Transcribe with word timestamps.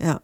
Ja. 0.00 0.20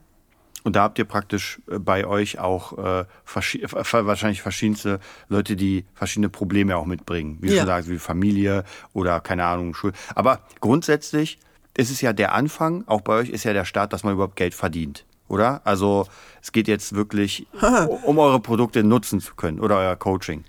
Und 0.66 0.74
da 0.74 0.82
habt 0.82 0.98
ihr 0.98 1.04
praktisch 1.04 1.60
äh, 1.70 1.78
bei 1.78 2.06
euch 2.06 2.40
auch 2.40 2.76
äh, 2.76 3.04
verschi 3.24 3.58
äh, 3.62 3.68
wahrscheinlich 3.70 4.42
verschiedenste 4.42 4.98
Leute, 5.28 5.54
die 5.54 5.84
verschiedene 5.94 6.28
Probleme 6.28 6.76
auch 6.76 6.86
mitbringen. 6.86 7.38
Wie 7.40 7.54
ja. 7.54 7.62
du 7.62 7.66
sagst, 7.66 7.88
wie 7.88 7.98
Familie 7.98 8.64
oder 8.92 9.20
keine 9.20 9.44
Ahnung, 9.44 9.74
Schule. 9.74 9.92
Aber 10.16 10.40
grundsätzlich 10.60 11.38
ist 11.76 11.90
es 11.90 12.00
ja 12.00 12.12
der 12.12 12.34
Anfang, 12.34 12.82
auch 12.88 13.02
bei 13.02 13.14
euch 13.14 13.28
ist 13.28 13.44
ja 13.44 13.52
der 13.52 13.64
Start, 13.64 13.92
dass 13.92 14.02
man 14.02 14.14
überhaupt 14.14 14.34
Geld 14.34 14.54
verdient. 14.54 15.04
Oder? 15.28 15.60
Also 15.64 16.08
es 16.42 16.50
geht 16.50 16.66
jetzt 16.66 16.94
wirklich, 16.94 17.46
um 18.04 18.18
eure 18.18 18.40
Produkte 18.40 18.82
nutzen 18.82 19.20
zu 19.20 19.36
können 19.36 19.60
oder 19.60 19.78
euer 19.78 19.94
Coaching. 19.94 20.42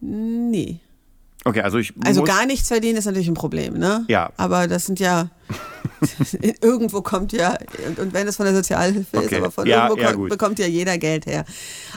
Nee. 0.00 0.80
Okay, 1.46 1.60
also 1.60 1.78
ich. 1.78 1.94
Also 2.04 2.24
gar 2.24 2.44
nichts 2.44 2.66
verdienen 2.66 2.98
ist 2.98 3.04
natürlich 3.04 3.28
ein 3.28 3.34
Problem, 3.34 3.74
ne? 3.74 4.04
Ja. 4.08 4.32
Aber 4.36 4.66
das 4.66 4.86
sind 4.86 4.98
ja. 4.98 5.30
irgendwo 6.60 7.02
kommt 7.02 7.32
ja, 7.32 7.56
und 7.98 8.12
wenn 8.12 8.26
es 8.26 8.36
von 8.36 8.46
der 8.46 8.54
Sozialhilfe 8.54 9.16
okay. 9.16 9.26
ist, 9.26 9.34
aber 9.34 9.50
von 9.52 9.66
ja, 9.66 9.88
irgendwo 9.88 10.02
ja, 10.02 10.12
kommt, 10.12 10.28
bekommt 10.28 10.58
ja 10.58 10.66
jeder 10.66 10.98
Geld 10.98 11.24
her. 11.24 11.44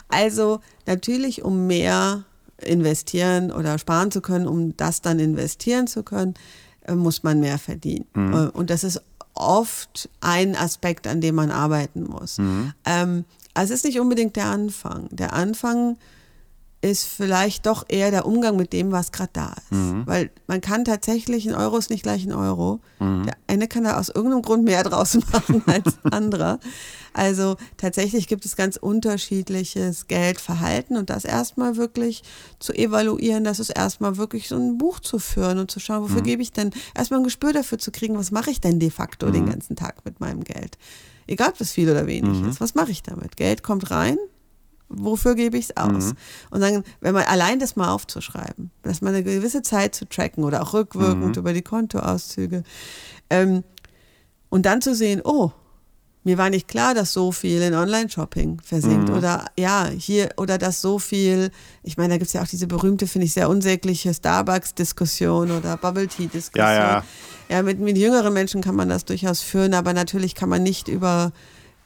Also 0.07 0.61
natürlich, 0.85 1.43
um 1.43 1.65
mehr 1.65 2.23
investieren 2.57 3.51
oder 3.51 3.79
sparen 3.79 4.11
zu 4.11 4.21
können, 4.21 4.47
um 4.47 4.77
das 4.77 5.01
dann 5.01 5.19
investieren 5.19 5.87
zu 5.87 6.03
können, 6.03 6.35
äh, 6.85 6.93
muss 6.93 7.23
man 7.23 7.39
mehr 7.39 7.57
verdienen. 7.57 8.05
Mhm. 8.13 8.33
Äh, 8.33 8.47
und 8.49 8.69
das 8.69 8.83
ist 8.83 9.01
oft 9.33 10.09
ein 10.21 10.55
Aspekt, 10.55 11.07
an 11.07 11.21
dem 11.21 11.33
man 11.33 11.49
arbeiten 11.49 12.03
muss. 12.03 12.37
Mhm. 12.37 12.73
Ähm, 12.85 13.25
also 13.55 13.73
es 13.73 13.79
ist 13.79 13.85
nicht 13.85 13.99
unbedingt 13.99 14.35
der 14.35 14.45
Anfang. 14.45 15.07
Der 15.09 15.33
Anfang 15.33 15.97
ist 16.81 17.05
vielleicht 17.05 17.65
doch 17.65 17.83
eher 17.89 18.09
der 18.09 18.25
Umgang 18.25 18.55
mit 18.55 18.71
dem, 18.71 18.91
was 18.91 19.11
gerade 19.11 19.31
da 19.33 19.53
ist. 19.57 19.71
Mhm. 19.71 20.03
Weil 20.05 20.31
man 20.47 20.61
kann 20.61 20.85
tatsächlich, 20.85 21.47
ein 21.47 21.55
Euro 21.55 21.77
ist 21.77 21.89
nicht 21.89 22.03
gleich 22.03 22.25
ein 22.25 22.31
Euro. 22.31 22.79
Mhm. 22.99 23.25
Der 23.25 23.35
eine 23.47 23.67
kann 23.67 23.83
da 23.83 23.99
aus 23.99 24.07
irgendeinem 24.07 24.41
Grund 24.41 24.63
mehr 24.63 24.83
draußen 24.83 25.23
machen 25.31 25.61
als 25.65 25.97
anderer. 26.03 26.59
Also 27.11 27.57
tatsächlich 27.75 28.27
gibt 28.27 28.45
es 28.45 28.55
ganz 28.55 28.77
unterschiedliches 28.77 30.07
Geldverhalten 30.07 30.95
und 30.95 31.09
das 31.09 31.25
erstmal 31.25 31.75
wirklich 31.75 32.23
zu 32.59 32.71
evaluieren, 32.71 33.43
das 33.43 33.59
ist 33.59 33.71
erstmal 33.71 34.15
wirklich 34.17 34.47
so 34.47 34.55
ein 34.55 34.77
Buch 34.77 34.99
zu 34.99 35.19
führen 35.19 35.59
und 35.59 35.71
zu 35.71 35.79
schauen, 35.79 36.03
wofür 36.03 36.21
mhm. 36.21 36.25
gebe 36.25 36.41
ich 36.41 36.53
denn, 36.53 36.71
erstmal 36.95 37.19
ein 37.19 37.25
Gespür 37.25 37.51
dafür 37.51 37.77
zu 37.77 37.91
kriegen, 37.91 38.17
was 38.17 38.31
mache 38.31 38.51
ich 38.51 38.61
denn 38.61 38.79
de 38.79 38.89
facto 38.89 39.31
den 39.31 39.45
mhm. 39.45 39.49
ganzen 39.49 39.75
Tag 39.75 40.05
mit 40.05 40.19
meinem 40.19 40.43
Geld. 40.43 40.77
Egal, 41.27 41.49
ob 41.49 41.61
es 41.61 41.71
viel 41.71 41.89
oder 41.89 42.07
wenig 42.07 42.39
mhm. 42.39 42.49
ist, 42.49 42.61
was 42.61 42.73
mache 42.73 42.91
ich 42.91 43.03
damit? 43.03 43.37
Geld 43.37 43.63
kommt 43.63 43.91
rein, 43.91 44.17
wofür 44.89 45.35
gebe 45.35 45.57
ich 45.57 45.69
es 45.69 45.77
aus? 45.77 46.05
Mhm. 46.05 46.17
Und 46.49 46.61
dann, 46.61 46.83
wenn 46.99 47.13
man 47.13 47.23
allein 47.23 47.59
das 47.59 47.75
mal 47.75 47.91
aufzuschreiben, 47.91 48.71
dass 48.81 49.01
man 49.01 49.13
eine 49.13 49.23
gewisse 49.23 49.61
Zeit 49.61 49.95
zu 49.95 50.07
tracken 50.07 50.43
oder 50.43 50.61
auch 50.61 50.73
rückwirkend 50.73 51.35
mhm. 51.35 51.39
über 51.39 51.53
die 51.53 51.61
Kontoauszüge 51.61 52.63
ähm, 53.29 53.63
und 54.49 54.65
dann 54.65 54.81
zu 54.81 54.95
sehen, 54.95 55.21
oh, 55.23 55.51
mir 56.23 56.37
war 56.37 56.49
nicht 56.49 56.67
klar, 56.67 56.93
dass 56.93 57.13
so 57.13 57.31
viel 57.31 57.61
in 57.61 57.73
Online-Shopping 57.73 58.59
versinkt. 58.63 59.09
Mhm. 59.09 59.15
Oder 59.15 59.45
ja, 59.57 59.87
hier, 59.87 60.29
oder 60.37 60.57
dass 60.57 60.81
so 60.81 60.99
viel, 60.99 61.49
ich 61.81 61.97
meine, 61.97 62.09
da 62.09 62.17
gibt 62.17 62.27
es 62.27 62.33
ja 62.33 62.41
auch 62.41 62.47
diese 62.47 62.67
berühmte, 62.67 63.07
finde 63.07 63.25
ich, 63.25 63.33
sehr 63.33 63.49
unsägliche 63.49 64.13
Starbucks-Diskussion 64.13 65.51
oder 65.51 65.77
Bubble-Tea-Diskussion. 65.77 66.67
Ja, 66.67 66.73
ja. 66.73 67.03
ja 67.49 67.63
mit, 67.63 67.79
mit 67.79 67.97
jüngeren 67.97 68.33
Menschen 68.33 68.61
kann 68.61 68.75
man 68.75 68.89
das 68.89 69.05
durchaus 69.05 69.41
führen, 69.41 69.73
aber 69.73 69.93
natürlich 69.93 70.35
kann 70.35 70.49
man 70.49 70.61
nicht 70.61 70.87
über 70.89 71.31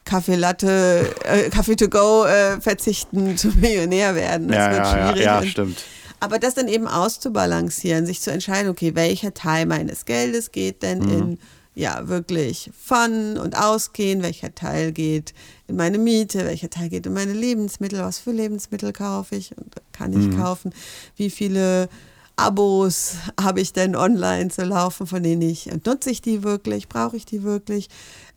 Kaffee 0.05 0.35
Latte, 0.35 1.13
äh, 1.23 1.49
Kaffee 1.49 1.75
to 1.75 1.87
go 1.87 2.25
äh, 2.25 2.59
verzichten, 2.59 3.37
zu 3.37 3.49
Millionär 3.49 4.15
werden. 4.15 4.47
Das 4.47 4.57
ja, 4.57 4.71
wird 4.71 4.79
ja, 4.79 4.91
schwierig. 4.91 5.25
Ja, 5.25 5.41
ja, 5.41 5.47
stimmt. 5.47 5.83
Aber 6.19 6.39
das 6.39 6.53
dann 6.53 6.69
eben 6.69 6.87
auszubalancieren, 6.87 8.05
sich 8.05 8.21
zu 8.21 8.31
entscheiden, 8.31 8.69
okay, 8.69 8.95
welcher 8.95 9.33
Teil 9.33 9.65
meines 9.65 10.05
Geldes 10.05 10.51
geht 10.51 10.81
denn 10.81 10.99
mhm. 10.99 11.11
in 11.11 11.39
ja 11.75 12.07
wirklich 12.07 12.71
Fun 12.77 13.37
und 13.37 13.57
Ausgehen, 13.57 14.21
welcher 14.21 14.53
Teil 14.53 14.91
geht 14.91 15.33
in 15.67 15.75
meine 15.75 15.97
Miete, 15.97 16.45
welcher 16.45 16.69
Teil 16.69 16.89
geht 16.89 17.05
in 17.05 17.13
meine 17.13 17.33
Lebensmittel, 17.33 17.99
was 17.99 18.19
für 18.19 18.31
Lebensmittel 18.31 18.93
kaufe 18.93 19.35
ich 19.35 19.57
und 19.57 19.73
kann 19.91 20.13
ich 20.13 20.27
mhm. 20.27 20.37
kaufen, 20.39 20.73
wie 21.15 21.29
viele 21.29 21.89
Abos 22.35 23.15
habe 23.39 23.61
ich 23.61 23.73
denn 23.73 23.95
online 23.95 24.49
zu 24.49 24.63
laufen, 24.63 25.05
von 25.05 25.21
denen 25.21 25.43
ich, 25.43 25.69
nutze 25.85 26.09
ich 26.09 26.21
die 26.21 26.43
wirklich, 26.43 26.89
brauche 26.89 27.15
ich 27.15 27.25
die 27.25 27.43
wirklich? 27.43 27.89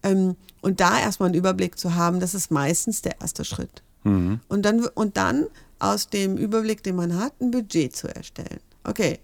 Ähm, 0.06 0.36
und 0.62 0.80
da 0.80 0.98
erstmal 0.98 1.28
einen 1.28 1.38
Überblick 1.38 1.78
zu 1.78 1.94
haben, 1.94 2.20
das 2.20 2.34
ist 2.34 2.50
meistens 2.50 3.02
der 3.02 3.20
erste 3.20 3.44
Schritt. 3.44 3.82
Mhm. 4.04 4.40
Und, 4.48 4.62
dann, 4.62 4.84
und 4.86 5.16
dann 5.16 5.46
aus 5.78 6.08
dem 6.08 6.36
Überblick, 6.36 6.82
den 6.82 6.96
man 6.96 7.18
hat, 7.18 7.40
ein 7.40 7.50
Budget 7.50 7.94
zu 7.94 8.08
erstellen. 8.08 8.60
Okay. 8.84 9.18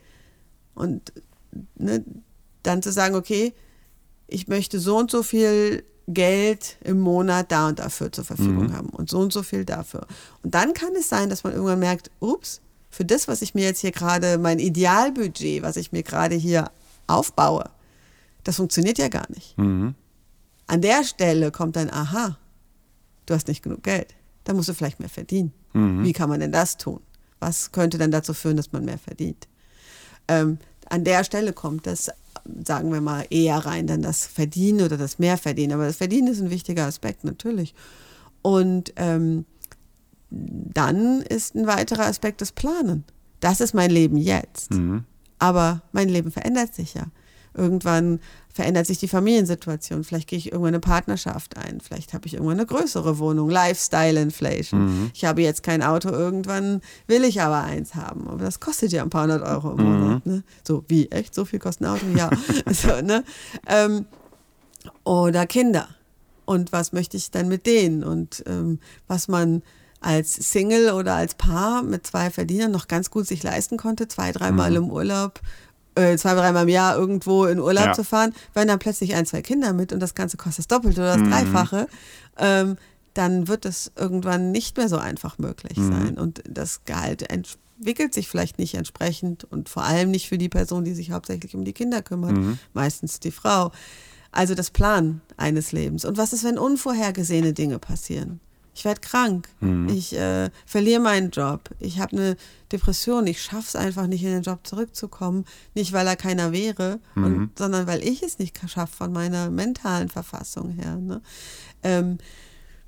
Und 0.75 1.13
ne, 1.77 2.05
dann 2.63 2.83
zu 2.83 2.93
sagen, 2.93 3.15
okay, 3.15 3.55
ich 4.29 4.49
möchte 4.49 4.79
so 4.79 4.97
und 4.97 5.11
so 5.11 5.23
viel 5.23 5.85
Geld 6.09 6.77
im 6.83 7.01
Monat 7.01 7.53
da 7.53 7.69
und 7.69 7.79
dafür 7.79 8.11
zur 8.11 8.25
Verfügung 8.25 8.67
mhm. 8.69 8.77
haben 8.77 8.89
und 8.89 9.11
so 9.11 9.19
und 9.19 9.33
so 9.33 9.43
viel 9.43 9.65
dafür. 9.65 10.07
Und 10.43 10.55
dann 10.55 10.75
kann 10.75 10.95
es 10.99 11.09
sein, 11.09 11.29
dass 11.29 11.45
man 11.45 11.53
irgendwann 11.53 11.79
merkt, 11.79 12.11
ups, 12.21 12.61
für 12.91 13.05
das, 13.05 13.27
was 13.29 13.41
ich 13.43 13.55
mir 13.55 13.65
jetzt 13.65 13.81
hier 13.81 13.93
gerade, 13.93 14.39
mein 14.39 14.59
Idealbudget, 14.59 15.63
was 15.63 15.77
ich 15.77 15.93
mir 15.93 16.03
gerade 16.03 16.35
hier 16.35 16.71
aufbaue, 17.07 17.71
das 18.45 18.57
funktioniert 18.57 18.99
ja 18.99 19.09
gar 19.09 19.31
nicht. 19.31 19.57
Mhm. 19.57 19.95
An 20.67 20.81
der 20.81 21.05
Stelle 21.05 21.51
kommt 21.51 21.77
dann, 21.77 21.91
aha, 21.91 22.39
du 23.27 23.35
hast 23.35 23.49
nicht 23.49 23.63
genug 23.63 23.83
Geld. 23.83 24.15
Da 24.45 24.55
musst 24.55 24.69
du 24.69 24.75
vielleicht 24.75 25.01
mehr 25.01 25.09
verdienen. 25.09 25.53
Mhm. 25.73 26.05
Wie 26.05 26.13
kann 26.13 26.29
man 26.29 26.41
denn 26.41 26.53
das 26.53 26.77
tun? 26.77 27.01
Was 27.41 27.73
könnte 27.73 27.99
dann 27.99 28.11
dazu 28.11 28.35
führen, 28.35 28.57
dass 28.57 28.73
man 28.73 28.85
mehr 28.85 28.99
verdient? 28.99 29.49
Ähm, 30.29 30.59
an 30.89 31.05
der 31.05 31.25
Stelle 31.25 31.53
kommt 31.53 31.87
das, 31.87 32.11
sagen 32.65 32.93
wir 32.93 33.01
mal, 33.01 33.27
eher 33.31 33.59
rein, 33.59 33.87
dann 33.87 34.03
das 34.03 34.27
Verdienen 34.27 34.83
oder 34.83 34.97
das 34.97 35.19
Mehrverdienen. 35.19 35.75
Aber 35.75 35.87
das 35.87 35.97
Verdienen 35.97 36.29
ist 36.29 36.41
ein 36.41 36.51
wichtiger 36.51 36.87
Aspekt, 36.87 37.25
natürlich. 37.25 37.75
Und 38.43 38.93
ähm, 38.97 39.45
dann 40.31 41.23
ist 41.23 41.55
ein 41.55 41.67
weiterer 41.67 42.07
Aspekt 42.07 42.41
das 42.41 42.53
Planen. 42.53 43.05
Das 43.41 43.61
ist 43.61 43.75
mein 43.75 43.91
Leben 43.91 44.17
jetzt. 44.17 44.71
Mhm. 44.71 45.05
Aber 45.39 45.83
mein 45.93 46.09
Leben 46.09 46.31
verändert 46.31 46.75
sich 46.75 46.95
ja. 46.95 47.07
Irgendwann 47.55 48.21
verändert 48.53 48.87
sich 48.87 48.99
die 48.99 49.09
Familiensituation. 49.09 50.05
Vielleicht 50.05 50.29
gehe 50.29 50.39
ich 50.39 50.53
irgendwann 50.53 50.75
eine 50.75 50.81
Partnerschaft 50.81 51.57
ein. 51.57 51.81
Vielleicht 51.81 52.13
habe 52.13 52.27
ich 52.27 52.35
irgendwann 52.35 52.59
eine 52.59 52.67
größere 52.67 53.19
Wohnung. 53.19 53.49
Lifestyle 53.49 54.21
Inflation. 54.21 54.85
Mhm. 54.85 55.11
Ich 55.15 55.25
habe 55.25 55.43
jetzt 55.43 55.63
kein 55.63 55.83
Auto. 55.83 56.11
Irgendwann 56.11 56.83
will 57.07 57.25
ich 57.25 57.41
aber 57.41 57.63
eins 57.63 57.95
haben. 57.95 58.29
Aber 58.29 58.45
das 58.45 58.61
kostet 58.61 58.93
ja 58.93 59.03
ein 59.03 59.11
paar 59.11 59.23
hundert 59.23 59.43
Euro 59.43 59.73
im 59.73 59.85
Monat. 59.85 60.27
Mhm. 60.27 60.33
Ne? 60.33 60.43
So, 60.67 60.85
wie? 60.89 61.11
Echt? 61.11 61.35
So 61.35 61.45
viel 61.45 61.59
kostet 61.59 61.87
ein 61.87 61.95
Auto? 61.95 62.07
Ja. 62.15 62.31
so, 62.73 63.01
ne? 63.01 63.25
Ähm, 63.67 64.07
oder 65.05 65.47
Kinder. 65.47 65.89
Und 66.45 66.73
was 66.73 66.93
möchte 66.93 67.17
ich 67.17 67.31
dann 67.31 67.49
mit 67.49 67.67
denen? 67.67 68.05
Und 68.05 68.43
ähm, 68.47 68.81
was 69.07 69.29
man 69.29 69.63
als 70.01 70.35
Single 70.35 70.91
oder 70.91 71.15
als 71.15 71.35
Paar 71.35 71.83
mit 71.83 72.07
zwei 72.07 72.31
Verdienern 72.31 72.73
noch 72.73 72.89
ganz 72.89 73.11
gut 73.11 73.27
sich 73.27 73.43
leisten 73.43 73.77
konnte, 73.77 74.09
zwei, 74.09 74.33
dreimal 74.33 74.71
mhm. 74.71 74.77
im 74.77 74.91
Urlaub 74.91 75.41
äh, 75.95 76.17
zwei, 76.17 76.35
dreimal 76.35 76.65
im 76.65 76.69
Jahr 76.69 76.97
irgendwo 76.97 77.45
in 77.45 77.59
Urlaub 77.59 77.87
ja. 77.87 77.93
zu 77.93 78.05
fahren, 78.05 78.35
wenn 78.55 78.69
dann 78.69 78.79
plötzlich 78.79 79.15
ein, 79.15 79.27
zwei 79.27 79.43
Kinder 79.43 79.73
mit 79.73 79.93
und 79.93 80.01
das 80.01 80.15
Ganze 80.15 80.37
kostet 80.37 80.61
das 80.61 80.69
Doppelte 80.69 81.01
oder 81.01 81.15
das 81.15 81.23
mhm. 81.23 81.31
Dreifache, 81.31 81.87
ähm, 82.39 82.77
dann 83.15 83.49
wird 83.49 83.67
es 83.67 83.93
irgendwann 83.97 84.53
nicht 84.53 84.77
mehr 84.77 84.89
so 84.89 84.97
einfach 84.97 85.39
möglich 85.39 85.77
mhm. 85.77 85.93
sein. 85.93 86.19
Und 86.19 86.43
das 86.49 86.85
Gehalt 86.85 87.31
entwickelt 87.31 88.15
sich 88.15 88.29
vielleicht 88.29 88.59
nicht 88.59 88.75
entsprechend 88.75 89.45
und 89.45 89.69
vor 89.69 89.85
allem 89.85 90.11
nicht 90.11 90.29
für 90.29 90.39
die 90.39 90.49
Person, 90.49 90.85
die 90.85 90.95
sich 90.95 91.11
hauptsächlich 91.11 91.55
um 91.55 91.65
die 91.65 91.75
Kinder 91.75 92.03
kümmert, 92.03 92.33
mhm. 92.33 92.59
meistens 92.73 93.21
die 93.21 93.33
Frau. 93.33 93.73
Also 94.31 94.55
das 94.55 94.71
Plan 94.71 95.21
eines 95.37 95.73
Lebens. 95.73 96.07
Und 96.07 96.17
was 96.17 96.33
ist, 96.33 96.43
wenn 96.43 96.59
unvorhergesehene 96.59 97.53
Dinge 97.53 97.79
passieren? 97.79 98.41
Ich 98.75 98.85
werde 98.85 99.01
krank. 99.01 99.49
Mhm. 99.61 99.89
Ich 99.89 100.17
äh, 100.17 100.51
verliere 100.65 101.01
meinen 101.01 101.31
Job. 101.31 101.69
Ich 101.79 102.01
habe 102.01 102.17
eine 102.17 102.37
Depression. 102.71 103.27
Ich 103.27 103.43
schaffe 103.43 103.69
es 103.69 103.77
einfach 103.77 104.07
nicht, 104.07 104.23
in 104.25 104.31
den 104.31 104.43
Job 104.43 104.67
zurückzukommen. 104.67 105.45
Nicht, 105.75 105.93
weil 105.93 106.07
er 106.07 106.17
keiner 106.17 106.53
wäre, 106.53 106.99
mhm. 107.15 107.25
und, 107.25 107.59
sondern 107.59 107.87
weil 107.87 108.03
ich 108.03 108.23
es 108.23 108.39
nicht 108.39 108.59
schaffe 108.69 108.97
von 108.97 109.13
meiner 109.13 109.51
mentalen 109.51 110.09
Verfassung 110.09 110.71
her. 110.71 110.97
Ne? 110.97 111.21
Ähm, 111.83 112.19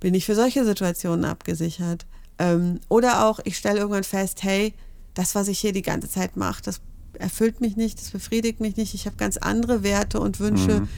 bin 0.00 0.14
ich 0.14 0.24
für 0.24 0.34
solche 0.34 0.64
Situationen 0.64 1.24
abgesichert. 1.24 2.06
Ähm, 2.38 2.80
oder 2.88 3.26
auch, 3.26 3.40
ich 3.44 3.56
stelle 3.56 3.78
irgendwann 3.78 4.04
fest, 4.04 4.42
hey, 4.42 4.74
das, 5.12 5.34
was 5.34 5.48
ich 5.48 5.58
hier 5.58 5.72
die 5.72 5.82
ganze 5.82 6.08
Zeit 6.08 6.36
mache, 6.36 6.62
das 6.62 6.80
erfüllt 7.18 7.60
mich 7.60 7.76
nicht, 7.76 8.00
das 8.00 8.10
befriedigt 8.10 8.60
mich 8.60 8.76
nicht. 8.76 8.94
Ich 8.94 9.06
habe 9.06 9.16
ganz 9.16 9.36
andere 9.36 9.82
Werte 9.82 10.18
und 10.18 10.40
Wünsche. 10.40 10.80
Mhm. 10.80 10.88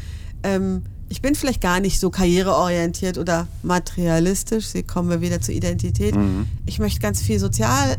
Ähm, 0.43 0.83
ich 1.09 1.23
bin 1.23 1.35
vielleicht 1.35 1.61
gar 1.61 1.81
nicht 1.81 2.01
so 2.01 2.11
karriereorientiert 2.11 3.19
oder 3.19 3.47
materialistisch. 3.63 4.67
Sie 4.67 4.83
kommen 4.83 5.09
wir 5.09 5.21
wieder 5.21 5.41
zur 5.41 5.55
Identität. 5.55 6.17
Mhm. 6.17 6.47
Ich 6.67 6.79
möchte 6.79 7.01
ganz 7.01 7.23
viel 7.23 7.39
sozial 7.39 7.97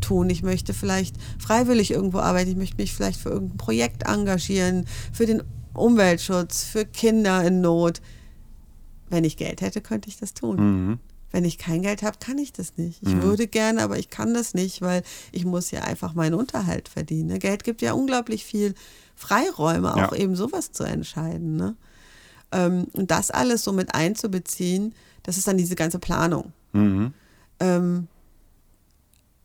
tun. 0.00 0.28
Ich 0.30 0.42
möchte 0.42 0.74
vielleicht 0.74 1.16
freiwillig 1.38 1.90
irgendwo 1.90 2.18
arbeiten. 2.18 2.50
Ich 2.50 2.56
möchte 2.56 2.76
mich 2.76 2.92
vielleicht 2.92 3.20
für 3.20 3.30
irgendein 3.30 3.58
Projekt 3.58 4.02
engagieren, 4.04 4.86
für 5.12 5.26
den 5.26 5.42
Umweltschutz, 5.72 6.64
für 6.64 6.84
Kinder 6.84 7.44
in 7.44 7.60
Not. 7.60 8.00
Wenn 9.08 9.24
ich 9.24 9.36
Geld 9.36 9.60
hätte, 9.60 9.80
könnte 9.80 10.08
ich 10.08 10.16
das 10.16 10.34
tun. 10.34 10.56
Mhm. 10.56 10.98
Wenn 11.30 11.44
ich 11.44 11.58
kein 11.58 11.82
Geld 11.82 12.02
habe, 12.02 12.16
kann 12.18 12.38
ich 12.38 12.52
das 12.52 12.76
nicht. 12.76 13.02
Ich 13.02 13.14
mhm. 13.14 13.22
würde 13.22 13.46
gerne, 13.46 13.82
aber 13.82 13.98
ich 13.98 14.10
kann 14.10 14.34
das 14.34 14.54
nicht, 14.54 14.80
weil 14.80 15.02
ich 15.30 15.44
muss 15.44 15.70
ja 15.70 15.82
einfach 15.82 16.14
meinen 16.14 16.34
Unterhalt 16.34 16.88
verdienen. 16.88 17.38
Geld 17.38 17.64
gibt 17.64 17.82
ja 17.82 17.92
unglaublich 17.92 18.44
viel 18.44 18.74
Freiräume, 19.14 19.94
auch 19.94 20.12
ja. 20.12 20.18
eben 20.18 20.36
sowas 20.36 20.72
zu 20.72 20.84
entscheiden. 20.84 21.56
Ne? 21.56 21.76
Ähm, 22.52 22.86
und 22.92 23.10
das 23.10 23.30
alles 23.30 23.64
so 23.64 23.72
mit 23.72 23.94
einzubeziehen, 23.94 24.94
das 25.22 25.36
ist 25.36 25.46
dann 25.46 25.58
diese 25.58 25.76
ganze 25.76 25.98
Planung. 25.98 26.52
Mhm. 26.72 27.12
Ähm, 27.60 28.08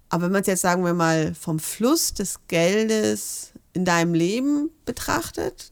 aber 0.09 0.25
wenn 0.25 0.31
man 0.31 0.41
es 0.41 0.47
jetzt, 0.47 0.61
sagen 0.61 0.85
wir 0.85 0.93
mal, 0.93 1.33
vom 1.33 1.59
Fluss 1.59 2.13
des 2.13 2.39
Geldes 2.47 3.51
in 3.73 3.83
deinem 3.83 4.13
Leben 4.13 4.69
betrachtet, 4.85 5.71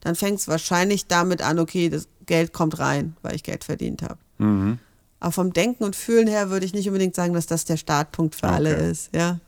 dann 0.00 0.14
fängt 0.14 0.38
es 0.38 0.48
wahrscheinlich 0.48 1.06
damit 1.06 1.42
an, 1.42 1.58
okay, 1.58 1.88
das 1.88 2.08
Geld 2.24 2.52
kommt 2.52 2.78
rein, 2.78 3.16
weil 3.22 3.34
ich 3.34 3.42
Geld 3.42 3.64
verdient 3.64 4.02
habe. 4.02 4.18
Mhm. 4.38 4.78
Aber 5.18 5.32
vom 5.32 5.52
Denken 5.52 5.84
und 5.84 5.96
Fühlen 5.96 6.28
her 6.28 6.50
würde 6.50 6.64
ich 6.64 6.72
nicht 6.72 6.86
unbedingt 6.86 7.14
sagen, 7.14 7.34
dass 7.34 7.46
das 7.46 7.64
der 7.64 7.76
Startpunkt 7.76 8.36
für 8.36 8.46
okay. 8.46 8.54
alle 8.54 8.74
ist. 8.74 9.14
Ja. 9.14 9.40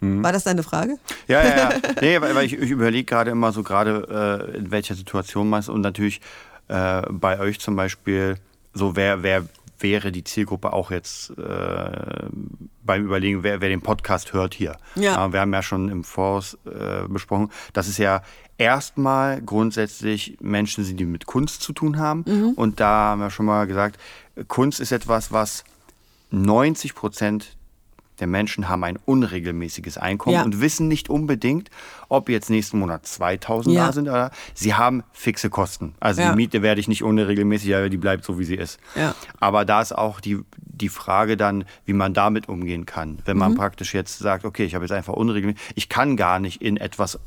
Mhm. 0.00 0.22
War 0.22 0.32
das 0.32 0.44
deine 0.44 0.62
Frage? 0.62 0.98
Ja, 1.28 1.42
ja, 1.42 1.56
ja. 1.56 1.72
nee, 2.00 2.20
weil 2.20 2.46
ich, 2.46 2.54
ich 2.54 2.70
überlege 2.70 3.04
gerade 3.04 3.30
immer 3.30 3.52
so 3.52 3.62
gerade, 3.62 4.48
äh, 4.52 4.58
in 4.58 4.70
welcher 4.70 4.94
Situation 4.94 5.50
man 5.50 5.60
ist 5.60 5.68
und 5.68 5.80
natürlich 5.80 6.20
äh, 6.68 7.02
bei 7.10 7.38
euch 7.38 7.60
zum 7.60 7.76
Beispiel 7.76 8.36
so, 8.72 8.96
wer, 8.96 9.22
wer 9.22 9.44
wäre 9.82 10.12
die 10.12 10.24
Zielgruppe 10.24 10.72
auch 10.72 10.90
jetzt 10.90 11.30
äh, 11.38 12.26
beim 12.84 13.04
Überlegen, 13.04 13.42
wer, 13.42 13.60
wer, 13.60 13.68
den 13.68 13.82
Podcast 13.82 14.32
hört 14.32 14.54
hier. 14.54 14.76
Ja. 14.94 15.26
Äh, 15.26 15.32
wir 15.32 15.40
haben 15.40 15.52
ja 15.52 15.62
schon 15.62 15.88
im 15.88 16.04
Voraus 16.04 16.56
äh, 16.64 17.08
besprochen, 17.08 17.50
dass 17.72 17.88
es 17.88 17.98
ja 17.98 18.22
erstmal 18.58 19.42
grundsätzlich 19.42 20.38
Menschen 20.40 20.84
sind, 20.84 20.98
die 20.98 21.04
mit 21.04 21.26
Kunst 21.26 21.62
zu 21.62 21.72
tun 21.72 21.98
haben. 21.98 22.24
Mhm. 22.26 22.50
Und 22.50 22.80
da 22.80 23.10
haben 23.10 23.20
wir 23.20 23.30
schon 23.30 23.46
mal 23.46 23.66
gesagt, 23.66 23.98
Kunst 24.48 24.80
ist 24.80 24.92
etwas, 24.92 25.32
was 25.32 25.64
90 26.30 26.94
Prozent 26.94 27.56
der 28.22 28.28
Menschen 28.28 28.68
haben 28.68 28.84
ein 28.84 29.00
unregelmäßiges 29.04 29.98
Einkommen 29.98 30.36
ja. 30.36 30.44
und 30.44 30.60
wissen 30.60 30.86
nicht 30.86 31.10
unbedingt, 31.10 31.70
ob 32.08 32.28
jetzt 32.28 32.50
nächsten 32.50 32.78
Monat 32.78 33.04
2000 33.04 33.74
ja. 33.74 33.86
da 33.86 33.92
sind 33.92 34.08
oder 34.08 34.30
sie 34.54 34.74
haben 34.74 35.02
fixe 35.12 35.50
Kosten. 35.50 35.96
Also 35.98 36.22
ja. 36.22 36.30
die 36.30 36.36
Miete 36.36 36.62
werde 36.62 36.80
ich 36.80 36.86
nicht 36.86 37.02
unregelmäßig, 37.02 37.74
aber 37.74 37.88
die 37.88 37.96
bleibt 37.96 38.24
so, 38.24 38.38
wie 38.38 38.44
sie 38.44 38.54
ist. 38.54 38.78
Aber 39.40 39.64
da 39.64 39.82
ist 39.82 39.90
auch 39.90 40.20
die, 40.20 40.38
die 40.56 40.88
Frage 40.88 41.36
dann, 41.36 41.64
wie 41.84 41.94
man 41.94 42.14
damit 42.14 42.48
umgehen 42.48 42.86
kann. 42.86 43.18
Wenn 43.24 43.36
man 43.36 43.52
mhm. 43.52 43.56
praktisch 43.56 43.92
jetzt 43.92 44.20
sagt, 44.20 44.44
okay, 44.44 44.66
ich 44.66 44.76
habe 44.76 44.84
jetzt 44.84 44.92
einfach 44.92 45.14
unregelmäßig, 45.14 45.60
ich 45.74 45.88
kann 45.88 46.16
gar 46.16 46.38
nicht 46.38 46.62
in 46.62 46.76
etwas 46.76 47.18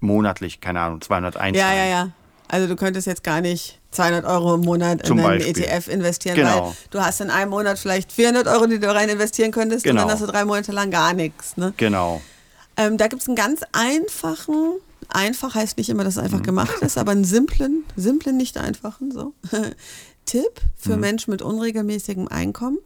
monatlich, 0.00 0.60
keine 0.60 0.80
Ahnung, 0.80 1.00
201 1.00 1.56
Ja, 1.56 1.72
ja, 1.72 1.86
ja. 1.86 2.10
Also 2.48 2.68
du 2.68 2.76
könntest 2.76 3.06
jetzt 3.06 3.24
gar 3.24 3.40
nicht 3.40 3.80
200 3.92 4.24
Euro 4.24 4.54
im 4.54 4.62
Monat 4.62 5.08
in 5.08 5.20
einen 5.20 5.40
ETF 5.40 5.88
investieren, 5.88 6.36
genau. 6.36 6.66
weil 6.66 6.72
du 6.90 7.00
hast 7.00 7.20
in 7.20 7.30
einem 7.30 7.50
Monat 7.50 7.78
vielleicht 7.78 8.10
400 8.12 8.46
Euro, 8.48 8.66
die 8.66 8.78
du 8.78 8.92
rein 8.92 9.08
investieren 9.08 9.52
könntest 9.52 9.84
genau. 9.84 10.02
und 10.02 10.08
dann 10.08 10.08
genau. 10.08 10.20
hast 10.20 10.28
du 10.28 10.32
drei 10.32 10.44
Monate 10.44 10.72
lang 10.72 10.90
gar 10.90 11.12
nichts. 11.12 11.56
Ne? 11.56 11.72
Genau. 11.76 12.20
Ähm, 12.76 12.96
da 12.96 13.06
gibt 13.06 13.22
es 13.22 13.28
einen 13.28 13.36
ganz 13.36 13.60
einfachen, 13.72 14.74
einfach 15.08 15.54
heißt 15.54 15.76
nicht 15.76 15.90
immer, 15.90 16.04
dass 16.04 16.16
es 16.16 16.22
einfach 16.22 16.38
mhm. 16.38 16.44
gemacht 16.44 16.80
ist, 16.80 16.98
aber 16.98 17.12
einen 17.12 17.24
simplen, 17.24 17.84
simplen, 17.96 18.36
nicht 18.36 18.56
einfachen 18.56 19.12
so, 19.12 19.34
Tipp 20.24 20.60
für 20.76 20.94
mhm. 20.94 21.00
Menschen 21.00 21.30
mit 21.30 21.42
unregelmäßigem 21.42 22.28
Einkommen. 22.28 22.78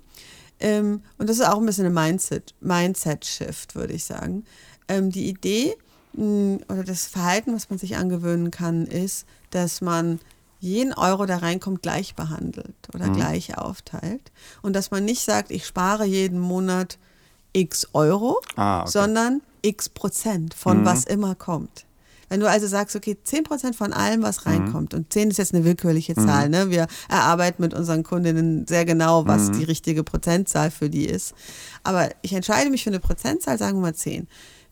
Ähm, 0.59 1.03
und 1.19 1.29
das 1.29 1.39
ist 1.39 1.47
auch 1.47 1.59
ein 1.59 1.67
bisschen 1.67 1.87
ein 1.87 1.95
Mindset, 1.95 2.55
Mindset-Shift, 2.61 3.75
würde 3.75 3.93
ich 3.93 4.05
sagen. 4.05 4.45
Ähm, 4.89 5.11
die 5.11 5.29
Idee, 5.29 5.77
oder 6.17 6.83
das 6.85 7.07
Verhalten, 7.07 7.55
was 7.55 7.69
man 7.69 7.79
sich 7.79 7.97
angewöhnen 7.97 8.51
kann, 8.51 8.87
ist, 8.87 9.27
dass 9.51 9.81
man 9.81 10.19
jeden 10.59 10.93
Euro, 10.95 11.27
der 11.27 11.43
reinkommt, 11.43 11.83
gleich 11.83 12.15
behandelt 12.15 12.75
oder 12.95 13.09
mhm. 13.09 13.15
gleich 13.15 13.59
aufteilt. 13.59 14.33
Und 14.63 14.75
dass 14.75 14.91
man 14.91 15.05
nicht 15.05 15.23
sagt, 15.23 15.51
ich 15.51 15.67
spare 15.67 16.05
jeden 16.05 16.39
Monat 16.39 16.99
x 17.53 17.89
Euro, 17.93 18.41
ah, 18.57 18.83
okay. 18.83 18.91
sondern 18.91 19.43
x 19.63 19.89
Prozent 19.89 20.55
von 20.55 20.81
mhm. 20.81 20.85
was 20.85 21.05
immer 21.05 21.35
kommt. 21.35 21.87
Wenn 22.29 22.41
du 22.41 22.49
also 22.49 22.67
sagst, 22.67 22.97
okay, 22.97 23.17
10 23.23 23.45
Prozent 23.45 23.77
von 23.77 23.93
allem, 23.93 24.23
was 24.23 24.45
mhm. 24.45 24.51
reinkommt, 24.51 24.93
mhm. 24.93 25.01
und 25.01 25.13
10 25.13 25.31
ist 25.31 25.37
jetzt 25.37 25.55
eine 25.55 25.65
willkürliche 25.65 26.19
mhm. 26.19 26.27
Zahl, 26.27 26.49
ne? 26.49 26.71
wir 26.71 26.87
erarbeiten 27.09 27.63
mit 27.63 27.73
unseren 27.73 28.03
Kundinnen 28.03 28.67
sehr 28.67 28.85
genau, 28.85 29.27
was 29.27 29.49
mhm. 29.49 29.59
die 29.59 29.65
richtige 29.65 30.03
Prozentzahl 30.03 30.71
für 30.71 30.91
die 30.91 31.07
ist. 31.07 31.35
Aber 31.85 32.11
ich 32.23 32.33
entscheide 32.33 32.71
mich 32.71 32.83
für 32.83 32.91
eine 32.91 33.01
Prozentzahl, 33.01 33.59
sagen 33.59 33.79
wir 33.79 33.83
mal 33.83 33.95
10. 33.95 34.27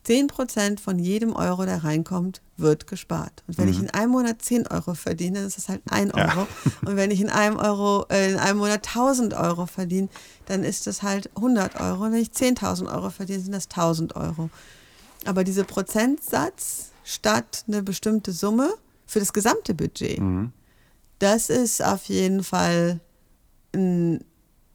10 0.04 0.26
Prozent 0.26 0.80
von 0.80 0.98
jedem 0.98 1.34
Euro, 1.34 1.64
der 1.64 1.82
reinkommt, 1.82 2.42
wird 2.56 2.86
gespart. 2.86 3.42
Und 3.48 3.58
wenn 3.58 3.66
mhm. 3.66 3.70
ich 3.72 3.78
in 3.80 3.90
einem 3.90 4.12
Monat 4.12 4.42
10 4.42 4.66
Euro 4.66 4.94
verdiene, 4.94 5.38
dann 5.38 5.46
ist 5.46 5.56
das 5.56 5.68
halt 5.68 5.80
1 5.90 6.12
Euro. 6.14 6.26
Ja. 6.26 6.46
Und 6.86 6.96
wenn 6.96 7.10
ich 7.10 7.20
in 7.20 7.30
einem, 7.30 7.56
Euro, 7.56 8.06
äh, 8.10 8.32
in 8.32 8.38
einem 8.38 8.58
Monat 8.58 8.86
1000 8.86 9.34
Euro 9.34 9.66
verdiene, 9.66 10.08
dann 10.46 10.62
ist 10.62 10.86
das 10.86 11.02
halt 11.02 11.30
100 11.36 11.80
Euro. 11.80 12.04
Und 12.04 12.12
wenn 12.12 12.20
ich 12.20 12.28
10.000 12.28 12.94
Euro 12.94 13.10
verdiene, 13.10 13.40
sind 13.40 13.52
das 13.52 13.68
1000 13.70 14.14
Euro. 14.14 14.50
Aber 15.24 15.42
dieser 15.42 15.64
Prozentsatz 15.64 16.90
statt 17.02 17.64
eine 17.66 17.82
bestimmte 17.82 18.32
Summe 18.32 18.74
für 19.06 19.20
das 19.20 19.32
gesamte 19.32 19.74
Budget, 19.74 20.20
mhm. 20.20 20.52
das 21.18 21.48
ist 21.48 21.82
auf 21.82 22.04
jeden 22.04 22.44
Fall 22.44 23.00
ein, 23.74 24.22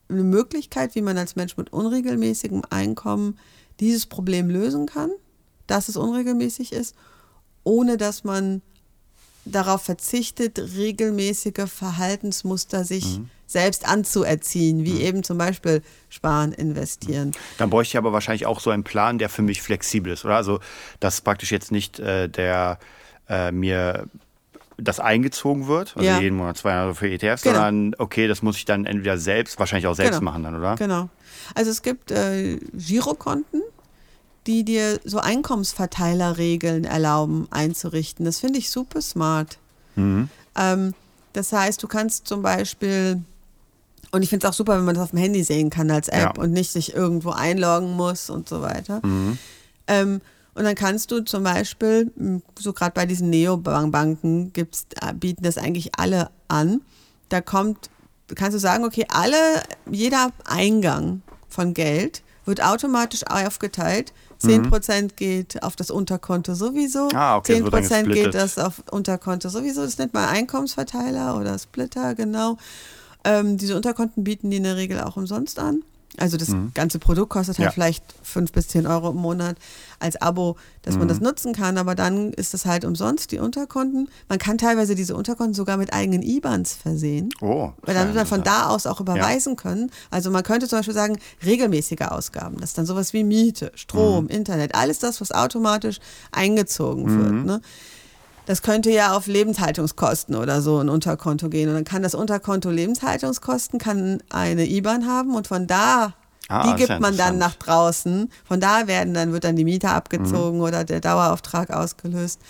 eine 0.10 0.24
Möglichkeit, 0.24 0.96
wie 0.96 1.02
man 1.04 1.20
als 1.20 1.36
Mensch 1.36 1.56
mit 1.56 1.72
unregelmäßigem 1.72 2.64
Einkommen 2.72 3.38
dieses 3.80 4.06
Problem 4.06 4.50
lösen 4.50 4.86
kann, 4.86 5.12
dass 5.68 5.88
es 5.88 5.98
unregelmäßig 5.98 6.74
ist, 6.74 6.96
ohne 7.64 7.98
dass 7.98 8.24
man 8.24 8.62
darauf 9.46 9.84
verzichtet, 9.84 10.60
regelmäßige 10.60 11.68
Verhaltensmuster 11.68 12.84
sich 12.84 13.20
mhm. 13.20 13.30
selbst 13.48 13.88
anzuerziehen, 13.88 14.84
wie 14.84 14.94
mhm. 14.94 15.02
eben 15.02 15.24
zum 15.24 15.38
Beispiel 15.38 15.82
sparen, 16.10 16.52
investieren. 16.52 17.32
Dann 17.58 17.70
bräuchte 17.70 17.94
ich 17.94 17.98
aber 17.98 18.14
wahrscheinlich 18.14 18.46
auch 18.46 18.60
so 18.60 18.70
einen 18.70 18.84
Plan, 18.84 19.18
der 19.18 19.30
für 19.30 19.42
mich 19.42 19.62
flexibel 19.62 20.14
ist, 20.14 20.26
oder? 20.26 20.36
Also, 20.36 20.60
dass 21.00 21.22
praktisch 21.22 21.52
jetzt 21.52 21.72
nicht 21.72 22.00
äh, 22.00 22.28
der 22.28 22.80
äh, 23.28 23.52
mir 23.52 24.08
das 24.82 25.00
eingezogen 25.00 25.68
wird, 25.68 25.96
also 25.96 26.08
ja. 26.08 26.20
jeden 26.20 26.38
Monat 26.38 26.58
200 26.58 26.86
Euro 26.86 26.94
für 26.94 27.10
ETFs, 27.10 27.44
genau. 27.44 27.56
sondern 27.56 27.96
okay, 27.98 28.28
das 28.28 28.42
muss 28.42 28.58
ich 28.58 28.66
dann 28.66 28.86
entweder 28.86 29.18
selbst, 29.18 29.60
wahrscheinlich 29.60 29.88
auch 29.88 29.96
selbst 29.96 30.20
genau. 30.20 30.32
machen 30.32 30.44
dann, 30.44 30.56
oder? 30.56 30.76
Genau. 30.76 31.10
Also 31.56 31.72
es 31.72 31.82
gibt 31.82 32.12
äh, 32.12 32.58
Girokonten, 32.74 33.62
die 34.48 34.64
dir 34.64 35.00
so 35.04 35.20
Einkommensverteilerregeln 35.20 36.86
erlauben 36.86 37.48
einzurichten. 37.52 38.26
Das 38.26 38.40
finde 38.40 38.60
ich 38.60 38.70
super 38.70 39.02
smart. 39.02 39.58
Mhm. 39.96 40.30
Ähm, 40.56 40.94
das 41.34 41.52
heißt, 41.52 41.82
du 41.84 41.88
kannst 41.88 42.28
zum 42.28 42.42
Beispiel, 42.42 43.22
und 44.12 44.24
ich 44.24 44.30
finde 44.30 44.48
es 44.48 44.50
auch 44.50 44.56
super, 44.56 44.78
wenn 44.78 44.86
man 44.86 44.96
das 44.96 45.04
auf 45.04 45.10
dem 45.12 45.20
Handy 45.20 45.44
sehen 45.44 45.70
kann 45.70 45.92
als 45.92 46.08
App 46.08 46.38
ja. 46.38 46.44
und 46.44 46.52
nicht 46.52 46.72
sich 46.72 46.96
irgendwo 46.96 47.32
einloggen 47.32 47.96
muss 47.96 48.30
und 48.30 48.50
so 48.50 48.62
weiter. 48.62 49.06
Mhm. 49.06 49.38
Ähm, 49.88 50.22
und 50.60 50.66
dann 50.66 50.76
kannst 50.76 51.10
du 51.12 51.24
zum 51.24 51.44
Beispiel, 51.44 52.12
so 52.60 52.74
gerade 52.74 52.92
bei 52.94 53.06
diesen 53.06 53.30
Neobanken 53.30 54.52
gibt's, 54.52 54.88
äh, 55.02 55.14
bieten 55.14 55.44
das 55.44 55.58
eigentlich 55.58 55.92
alle 55.98 56.32
an. 56.50 56.82
Da 57.30 57.40
kommt, 57.40 57.90
kannst 58.36 58.56
du 58.56 58.60
sagen, 58.60 58.84
okay, 58.84 59.06
alle, 59.08 59.38
jeder 59.90 60.32
Eingang 60.44 61.22
von 61.48 61.74
Geld 61.74 62.24
wird 62.46 62.62
automatisch 62.62 63.26
aufgeteilt 63.26 64.12
10% 64.42 65.02
mhm. 65.02 65.08
geht 65.16 65.64
auf 65.64 65.76
das 65.76 65.92
Unterkonto 65.92 66.54
sowieso. 66.54 67.10
Ah, 67.14 67.38
okay, 67.38 67.62
10% 67.62 68.12
geht 68.12 68.34
das 68.34 68.58
auf 68.58 68.84
Unterkonto 68.90 69.50
sowieso. 69.50 69.84
Das 69.84 69.98
nennt 69.98 70.14
man 70.14 70.30
Einkommensverteiler 70.30 71.38
oder 71.38 71.58
Splitter, 71.60 72.16
genau. 72.16 72.58
Ähm, 73.26 73.58
diese 73.58 73.76
Unterkonten 73.76 74.24
bieten 74.24 74.50
die 74.50 74.58
in 74.58 74.64
der 74.64 74.78
Regel 74.78 75.02
auch 75.02 75.18
umsonst 75.18 75.60
an. 75.60 75.84
Also 76.20 76.38
das 76.38 76.50
mhm. 76.50 76.72
ganze 76.74 77.00
Produkt 77.00 77.30
kostet 77.30 77.58
halt 77.58 77.68
ja. 77.68 77.72
vielleicht 77.72 78.04
5 78.24 78.52
bis 78.52 78.68
10 78.70 78.88
Euro 78.88 79.12
im 79.12 79.18
Monat 79.18 79.58
als 80.00 80.22
Abo, 80.22 80.58
dass 80.82 80.96
mhm. 80.96 81.00
man 81.00 81.08
das 81.08 81.20
nutzen 81.20 81.54
kann, 81.54 81.78
aber 81.78 81.96
dann 81.96 82.32
ist 82.34 82.54
das 82.54 82.66
halt 82.66 82.86
umsonst, 82.86 83.32
die 83.32 83.40
Unterkonten. 83.40 84.10
Man 84.28 84.40
kann 84.40 84.58
teilweise 84.58 84.96
diese 84.96 85.16
Unterkonten 85.16 85.54
sogar 85.54 85.78
mit 85.78 85.94
eigenen 85.94 86.22
IBANs 86.22 86.76
versehen, 86.76 87.30
oh, 87.42 87.72
weil 87.82 87.94
dann 87.94 88.08
wird 88.08 88.16
man 88.16 88.26
von 88.26 88.44
da 88.44 88.68
aus 88.68 88.86
auch 88.86 89.00
überweisen 89.00 89.54
ja. 89.54 89.62
können. 89.62 89.92
Also 90.12 90.32
man 90.32 90.44
könnte 90.44 90.68
zum 90.68 90.80
Beispiel 90.80 90.94
sagen, 90.94 91.20
regelmäßige 91.46 92.02
Ausgaben, 92.02 92.58
das 92.60 92.72
ist 92.72 92.78
dann 92.78 92.86
sowas 92.86 93.14
wie 93.14 93.24
Miete, 93.24 93.72
Strom, 93.76 94.26
mhm. 94.26 94.30
Internet, 94.30 94.76
alles 94.76 95.00
das, 95.00 95.22
was 95.22 95.32
automatisch 95.32 96.00
eingezogen 96.32 97.20
wird. 97.20 97.32
Mhm. 97.32 97.46
Ne? 97.46 97.62
Das 98.50 98.64
könnte 98.64 98.90
ja 98.90 99.16
auf 99.16 99.28
Lebenshaltungskosten 99.28 100.36
oder 100.36 100.64
so 100.64 100.80
ein 100.80 100.90
Unterkonto 100.90 101.50
gehen. 101.50 101.70
Und 101.70 101.76
dann 101.76 101.84
kann 101.84 102.02
das 102.02 102.16
Unterkonto 102.16 102.72
Lebenshaltungskosten, 102.72 103.78
kann 103.78 104.24
eine 104.32 104.66
IBAN 104.66 105.06
haben 105.06 105.36
und 105.36 105.46
von 105.46 105.68
da, 105.68 106.16
ah, 106.48 106.64
die 106.64 106.84
gibt 106.84 107.00
man 107.00 107.16
dann 107.16 107.38
nach 107.38 107.54
draußen. 107.54 108.32
Von 108.44 108.60
da 108.60 108.88
werden 108.88 109.14
dann, 109.14 109.34
wird 109.34 109.44
dann 109.44 109.56
die 109.56 109.66
Miete 109.66 109.90
abgezogen 109.90 110.58
mhm. 110.58 110.64
oder 110.64 110.84
der 110.84 111.00
Dauerauftrag 111.00 111.70
ausgelöst. 111.70 112.42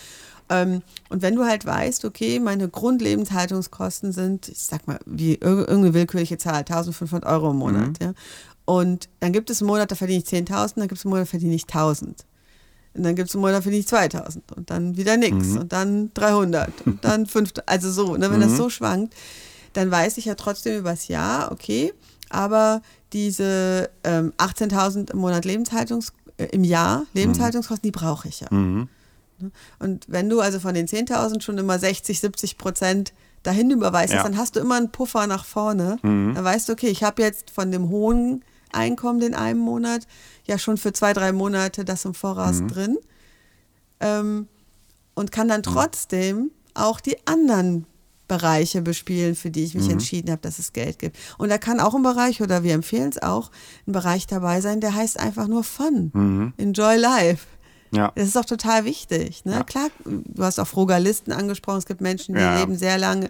Ähm, 0.48 0.80
und 1.10 1.20
wenn 1.20 1.34
du 1.34 1.44
halt 1.44 1.66
weißt, 1.66 2.06
okay, 2.06 2.40
meine 2.40 2.70
Grundlebenshaltungskosten 2.70 4.12
sind, 4.12 4.48
ich 4.48 4.62
sag 4.62 4.86
mal, 4.86 5.00
wie 5.04 5.34
irgendeine 5.34 5.92
willkürliche 5.92 6.38
Zahl, 6.38 6.60
1500 6.60 7.26
Euro 7.26 7.50
im 7.50 7.58
Monat, 7.58 8.00
mhm. 8.00 8.06
ja. 8.06 8.12
Und 8.64 9.10
dann 9.20 9.34
gibt 9.34 9.50
es 9.50 9.60
einen 9.60 9.68
Monat, 9.68 9.90
da 9.90 9.96
verdiene 9.96 10.20
ich 10.20 10.24
10.000, 10.24 10.76
dann 10.76 10.88
gibt 10.88 10.98
es 10.98 11.04
einen 11.04 11.10
Monat, 11.10 11.26
da 11.26 11.30
verdiene 11.30 11.54
ich 11.54 11.64
1000. 11.64 12.24
Und 12.94 13.04
dann 13.04 13.14
gibt 13.14 13.28
es 13.28 13.34
einen 13.34 13.42
Monat, 13.42 13.62
finde 13.62 13.78
ich 13.78 13.86
2000 13.86 14.52
und 14.52 14.70
dann 14.70 14.96
wieder 14.96 15.16
nichts 15.16 15.48
mhm. 15.48 15.58
und 15.58 15.72
dann 15.72 16.10
300 16.14 16.86
und 16.86 17.04
dann 17.04 17.26
5000. 17.26 17.68
Also 17.68 17.90
so, 17.90 18.16
ne, 18.16 18.30
wenn 18.30 18.38
mhm. 18.38 18.42
das 18.42 18.56
so 18.56 18.68
schwankt, 18.68 19.14
dann 19.72 19.90
weiß 19.90 20.18
ich 20.18 20.24
ja 20.24 20.34
trotzdem 20.34 20.78
übers 20.78 21.08
Jahr, 21.08 21.52
okay, 21.52 21.92
aber 22.28 22.82
diese 23.12 23.90
ähm, 24.04 24.32
18.000 24.38 25.12
im 25.12 25.18
Monat 25.18 25.44
Lebenshaltungs, 25.44 26.12
äh, 26.36 26.46
im 26.46 26.64
Jahr 26.64 27.04
Lebenshaltungskosten, 27.14 27.86
die 27.86 27.92
brauche 27.92 28.28
ich 28.28 28.40
ja. 28.40 28.48
Mhm. 28.50 28.88
Ne? 29.38 29.50
Und 29.78 30.06
wenn 30.08 30.28
du 30.28 30.40
also 30.40 30.60
von 30.60 30.74
den 30.74 30.86
10.000 30.86 31.40
schon 31.42 31.58
immer 31.58 31.78
60, 31.78 32.20
70 32.20 32.58
Prozent 32.58 33.12
dahin 33.42 33.70
überweist, 33.70 34.12
ja. 34.12 34.22
dann 34.22 34.36
hast 34.36 34.56
du 34.56 34.60
immer 34.60 34.76
einen 34.76 34.90
Puffer 34.90 35.26
nach 35.26 35.44
vorne. 35.44 35.98
Mhm. 36.02 36.34
Dann 36.34 36.44
weißt 36.44 36.68
du, 36.68 36.72
okay, 36.72 36.88
ich 36.88 37.02
habe 37.02 37.22
jetzt 37.22 37.50
von 37.50 37.70
dem 37.70 37.88
hohen 37.88 38.44
Einkommen 38.72 39.20
in 39.22 39.34
einem 39.34 39.60
Monat 39.60 40.06
ja 40.50 40.58
schon 40.58 40.76
für 40.76 40.92
zwei, 40.92 41.14
drei 41.14 41.32
Monate 41.32 41.84
das 41.84 42.04
im 42.04 42.12
Voraus 42.14 42.60
mhm. 42.60 42.68
drin 42.68 42.98
ähm, 44.00 44.48
und 45.14 45.32
kann 45.32 45.48
dann 45.48 45.62
trotzdem 45.62 46.50
auch 46.74 47.00
die 47.00 47.16
anderen 47.26 47.86
Bereiche 48.28 48.80
bespielen, 48.80 49.34
für 49.34 49.50
die 49.50 49.64
ich 49.64 49.74
mich 49.74 49.86
mhm. 49.86 49.92
entschieden 49.92 50.30
habe, 50.30 50.40
dass 50.40 50.60
es 50.60 50.72
Geld 50.72 51.00
gibt. 51.00 51.18
Und 51.36 51.48
da 51.48 51.58
kann 51.58 51.80
auch 51.80 51.94
ein 51.94 52.02
Bereich, 52.04 52.40
oder 52.40 52.62
wir 52.62 52.74
empfehlen 52.74 53.08
es 53.08 53.20
auch, 53.20 53.50
ein 53.88 53.92
Bereich 53.92 54.28
dabei 54.28 54.60
sein, 54.60 54.80
der 54.80 54.94
heißt 54.94 55.18
einfach 55.18 55.48
nur 55.48 55.64
Fun. 55.64 56.12
Mhm. 56.14 56.52
Enjoy 56.56 56.96
Life. 56.96 57.46
Ja. 57.92 58.12
Das 58.14 58.28
ist 58.28 58.36
auch 58.36 58.44
total 58.44 58.84
wichtig. 58.84 59.44
Ne? 59.44 59.52
Ja. 59.52 59.64
Klar, 59.64 59.88
du 60.04 60.42
hast 60.42 60.60
auch 60.60 60.66
Frugalisten 60.66 61.32
angesprochen. 61.32 61.78
Es 61.78 61.86
gibt 61.86 62.00
Menschen, 62.00 62.36
die 62.36 62.40
ja. 62.40 62.58
leben 62.58 62.76
sehr 62.76 62.98
lange 62.98 63.28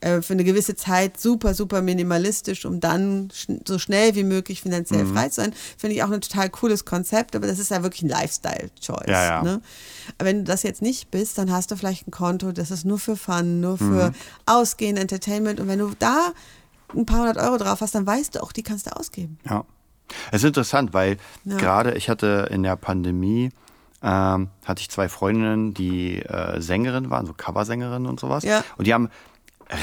äh, 0.00 0.20
für 0.20 0.34
eine 0.34 0.44
gewisse 0.44 0.74
Zeit 0.74 1.18
super, 1.18 1.54
super 1.54 1.80
minimalistisch, 1.80 2.66
um 2.66 2.80
dann 2.80 3.30
sch 3.32 3.48
so 3.66 3.78
schnell 3.78 4.14
wie 4.14 4.24
möglich 4.24 4.60
finanziell 4.60 5.04
mhm. 5.04 5.14
frei 5.14 5.28
zu 5.30 5.40
sein. 5.40 5.54
Finde 5.78 5.96
ich 5.96 6.02
auch 6.02 6.10
ein 6.10 6.20
total 6.20 6.50
cooles 6.50 6.84
Konzept, 6.84 7.34
aber 7.34 7.46
das 7.46 7.58
ist 7.58 7.70
ja 7.70 7.82
wirklich 7.82 8.02
ein 8.02 8.10
Lifestyle-Choice. 8.10 9.08
Ja, 9.08 9.42
ne? 9.42 9.62
Wenn 10.18 10.38
du 10.38 10.44
das 10.44 10.62
jetzt 10.62 10.82
nicht 10.82 11.10
bist, 11.10 11.38
dann 11.38 11.50
hast 11.50 11.70
du 11.70 11.76
vielleicht 11.76 12.06
ein 12.06 12.10
Konto, 12.10 12.52
das 12.52 12.70
ist 12.70 12.84
nur 12.84 12.98
für 12.98 13.16
Fun, 13.16 13.60
nur 13.60 13.78
für 13.78 14.10
mhm. 14.10 14.14
Ausgehen, 14.44 14.96
Entertainment. 14.98 15.58
Und 15.58 15.68
wenn 15.68 15.78
du 15.78 15.92
da 15.98 16.32
ein 16.94 17.06
paar 17.06 17.20
hundert 17.20 17.38
Euro 17.38 17.56
drauf 17.56 17.80
hast, 17.80 17.94
dann 17.94 18.06
weißt 18.06 18.34
du 18.34 18.42
auch, 18.42 18.52
die 18.52 18.62
kannst 18.62 18.86
du 18.86 18.94
ausgeben. 18.94 19.38
Ja. 19.48 19.64
Es 20.30 20.42
ist 20.42 20.48
interessant, 20.48 20.92
weil 20.92 21.16
gerade 21.46 21.94
ich 21.94 22.10
hatte 22.10 22.48
in 22.50 22.62
der 22.62 22.76
Pandemie 22.76 23.50
ähm, 24.02 24.48
hatte 24.64 24.80
ich 24.80 24.90
zwei 24.90 25.08
Freundinnen, 25.08 25.74
die 25.74 26.20
äh, 26.22 26.60
Sängerinnen 26.60 27.10
waren, 27.10 27.26
so 27.26 27.34
Coversängerinnen 27.36 28.08
und 28.08 28.18
sowas. 28.20 28.44
Ja. 28.44 28.64
Und 28.76 28.86
die 28.86 28.94
haben 28.94 29.10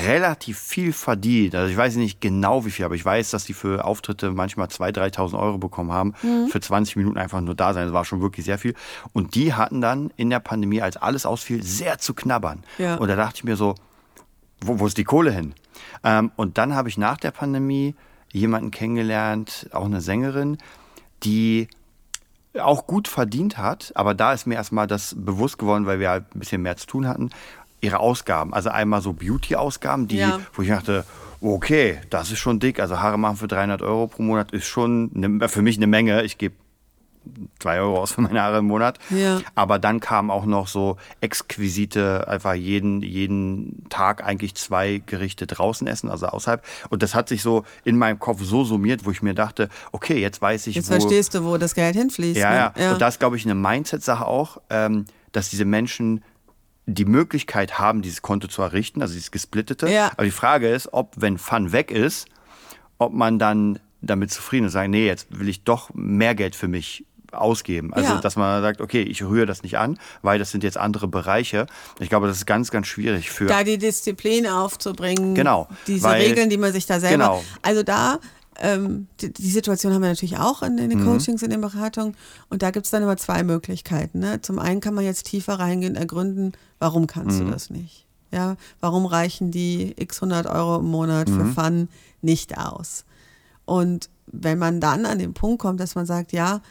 relativ 0.05 0.59
viel 0.59 0.93
verdient. 0.93 1.55
Also 1.55 1.71
ich 1.71 1.77
weiß 1.77 1.95
nicht 1.95 2.21
genau 2.21 2.65
wie 2.65 2.71
viel, 2.71 2.85
aber 2.85 2.95
ich 2.95 3.03
weiß, 3.03 3.31
dass 3.31 3.45
die 3.45 3.53
für 3.53 3.85
Auftritte 3.85 4.31
manchmal 4.31 4.67
2.000, 4.67 5.15
3.000 5.15 5.39
Euro 5.39 5.57
bekommen 5.57 5.91
haben, 5.91 6.13
mhm. 6.21 6.47
für 6.47 6.59
20 6.59 6.95
Minuten 6.95 7.17
einfach 7.17 7.41
nur 7.41 7.55
da 7.55 7.73
sein. 7.73 7.85
Das 7.85 7.93
war 7.93 8.05
schon 8.05 8.21
wirklich 8.21 8.45
sehr 8.45 8.59
viel. 8.59 8.75
Und 9.13 9.35
die 9.35 9.53
hatten 9.53 9.81
dann 9.81 10.11
in 10.15 10.29
der 10.29 10.39
Pandemie, 10.39 10.81
als 10.81 10.97
alles 10.97 11.25
ausfiel, 11.25 11.63
sehr 11.63 11.97
zu 11.97 12.13
knabbern. 12.13 12.63
Ja. 12.77 12.95
Und 12.95 13.07
da 13.07 13.15
dachte 13.15 13.37
ich 13.37 13.43
mir 13.43 13.55
so, 13.55 13.75
wo, 14.61 14.79
wo 14.79 14.87
ist 14.87 14.97
die 14.97 15.03
Kohle 15.03 15.31
hin? 15.31 15.55
Ähm, 16.03 16.31
und 16.35 16.57
dann 16.57 16.75
habe 16.75 16.89
ich 16.89 16.97
nach 16.97 17.17
der 17.17 17.31
Pandemie 17.31 17.95
jemanden 18.31 18.71
kennengelernt, 18.71 19.69
auch 19.71 19.85
eine 19.85 20.01
Sängerin, 20.01 20.57
die 21.23 21.67
auch 22.57 22.87
gut 22.87 23.07
verdient 23.07 23.57
hat, 23.57 23.91
aber 23.95 24.13
da 24.13 24.33
ist 24.33 24.47
mir 24.47 24.55
erstmal 24.55 24.87
das 24.87 25.15
bewusst 25.17 25.57
geworden, 25.57 25.85
weil 25.85 25.99
wir 25.99 26.09
halt 26.09 26.35
ein 26.35 26.39
bisschen 26.39 26.61
mehr 26.61 26.77
zu 26.77 26.87
tun 26.87 27.07
hatten, 27.07 27.29
ihre 27.81 27.99
Ausgaben. 27.99 28.53
Also 28.53 28.69
einmal 28.69 29.01
so 29.01 29.13
Beauty-Ausgaben, 29.13 30.07
die, 30.07 30.17
ja. 30.17 30.39
wo 30.53 30.61
ich 30.61 30.69
dachte, 30.69 31.05
okay, 31.41 31.99
das 32.09 32.31
ist 32.31 32.39
schon 32.39 32.59
dick. 32.59 32.79
Also 32.79 32.99
Haare 32.99 33.17
machen 33.17 33.37
für 33.37 33.47
300 33.47 33.81
Euro 33.81 34.07
pro 34.07 34.23
Monat 34.23 34.51
ist 34.51 34.65
schon 34.65 35.11
eine, 35.15 35.47
für 35.47 35.61
mich 35.61 35.77
eine 35.77 35.87
Menge. 35.87 36.23
Ich 36.23 36.37
gebe 36.37 36.55
zwei 37.59 37.79
Euro 37.79 38.01
aus 38.01 38.13
für 38.13 38.21
meine 38.21 38.41
Haare 38.41 38.59
im 38.59 38.65
Monat. 38.65 38.99
Ja. 39.09 39.41
Aber 39.55 39.79
dann 39.79 39.99
kam 39.99 40.31
auch 40.31 40.45
noch 40.45 40.67
so 40.67 40.97
exquisite, 41.21 42.27
einfach 42.27 42.53
jeden, 42.53 43.01
jeden 43.01 43.87
Tag 43.89 44.23
eigentlich 44.23 44.55
zwei 44.55 45.01
Gerichte 45.05 45.47
draußen 45.47 45.87
essen, 45.87 46.09
also 46.09 46.27
außerhalb. 46.27 46.63
Und 46.89 47.03
das 47.03 47.15
hat 47.15 47.29
sich 47.29 47.41
so 47.41 47.63
in 47.83 47.97
meinem 47.97 48.19
Kopf 48.19 48.41
so 48.43 48.63
summiert, 48.63 49.05
wo 49.05 49.11
ich 49.11 49.21
mir 49.21 49.33
dachte, 49.33 49.69
okay, 49.91 50.19
jetzt 50.19 50.41
weiß 50.41 50.67
ich, 50.67 50.75
jetzt 50.75 50.89
wo. 50.89 50.93
Jetzt 50.93 51.03
verstehst 51.03 51.35
du, 51.35 51.43
wo 51.43 51.57
das 51.57 51.75
Geld 51.75 51.95
hinfließt. 51.95 52.39
Ja, 52.39 52.49
ne? 52.49 52.55
ja. 52.55 52.73
ja. 52.77 52.93
Und 52.93 53.01
das 53.01 53.15
ist, 53.15 53.19
glaube 53.19 53.37
ich, 53.37 53.45
eine 53.45 53.55
Mindset-Sache 53.55 54.25
auch, 54.25 54.61
ähm, 54.69 55.05
dass 55.31 55.49
diese 55.49 55.65
Menschen 55.65 56.23
die 56.93 57.05
Möglichkeit 57.05 57.77
haben, 57.77 58.01
dieses 58.01 58.21
Konto 58.21 58.47
zu 58.47 58.61
errichten, 58.61 59.01
also 59.01 59.13
dieses 59.13 59.31
gesplittete. 59.31 59.89
Ja. 59.89 60.11
Aber 60.13 60.23
die 60.23 60.31
Frage 60.31 60.69
ist, 60.69 60.91
ob, 60.91 61.13
wenn 61.17 61.37
Fun 61.37 61.71
weg 61.71 61.91
ist, 61.91 62.27
ob 62.97 63.13
man 63.13 63.39
dann 63.39 63.79
damit 64.01 64.31
zufrieden 64.31 64.67
ist, 64.67 64.73
sagen, 64.73 64.91
nee, 64.91 65.05
jetzt 65.05 65.27
will 65.39 65.49
ich 65.49 65.63
doch 65.63 65.91
mehr 65.93 66.35
Geld 66.35 66.55
für 66.55 66.67
mich 66.67 67.05
ausgeben. 67.33 67.93
Also, 67.93 68.13
ja. 68.13 68.21
dass 68.21 68.35
man 68.35 68.61
sagt, 68.61 68.81
okay, 68.81 69.01
ich 69.01 69.23
rühre 69.23 69.45
das 69.45 69.63
nicht 69.63 69.77
an, 69.77 69.97
weil 70.21 70.39
das 70.39 70.51
sind 70.51 70.63
jetzt 70.63 70.77
andere 70.77 71.07
Bereiche. 71.07 71.67
Ich 71.99 72.09
glaube, 72.09 72.27
das 72.27 72.37
ist 72.37 72.45
ganz, 72.45 72.71
ganz 72.71 72.87
schwierig 72.87 73.29
für. 73.29 73.45
Da 73.45 73.63
die 73.63 73.77
Disziplin 73.77 74.47
aufzubringen. 74.47 75.35
Genau. 75.35 75.67
Diese 75.87 76.03
weil, 76.03 76.21
Regeln, 76.21 76.49
die 76.49 76.57
man 76.57 76.73
sich 76.73 76.85
da 76.85 76.99
selber. 76.99 77.17
Genau. 77.17 77.43
Also 77.61 77.83
da. 77.83 78.19
Ähm, 78.61 79.07
die, 79.21 79.31
die, 79.31 79.49
Situation 79.49 79.93
haben 79.93 80.01
wir 80.01 80.09
natürlich 80.09 80.37
auch 80.37 80.63
in, 80.63 80.77
in 80.79 80.89
den 80.89 80.99
mhm. 80.99 81.05
Coachings, 81.05 81.41
in 81.43 81.49
den 81.49 81.61
Beratungen. 81.61 82.17
Und 82.49 82.61
da 82.61 82.71
gibt 82.71 82.87
es 82.87 82.91
dann 82.91 83.01
immer 83.01 83.15
zwei 83.15 83.41
Möglichkeiten. 83.43 84.19
Ne? 84.19 84.41
Zum 84.41 84.59
einen 84.59 84.81
kann 84.81 84.93
man 84.93 85.05
jetzt 85.05 85.27
tiefer 85.27 85.53
reingehen, 85.53 85.95
ergründen, 85.95 86.51
warum 86.77 87.07
kannst 87.07 87.39
mhm. 87.39 87.45
du 87.45 87.51
das 87.51 87.69
nicht? 87.69 88.05
Ja, 88.31 88.57
warum 88.81 89.05
reichen 89.05 89.51
die 89.51 89.93
x 89.97 90.21
100 90.21 90.47
Euro 90.47 90.79
im 90.79 90.87
Monat 90.87 91.29
für 91.29 91.45
mhm. 91.45 91.53
Fun 91.53 91.87
nicht 92.21 92.57
aus? 92.57 93.05
Und 93.63 94.09
wenn 94.27 94.59
man 94.59 94.79
dann 94.79 95.05
an 95.05 95.19
den 95.19 95.33
Punkt 95.33 95.61
kommt, 95.61 95.79
dass 95.79 95.95
man 95.95 96.05
sagt, 96.05 96.31
ja, 96.31 96.61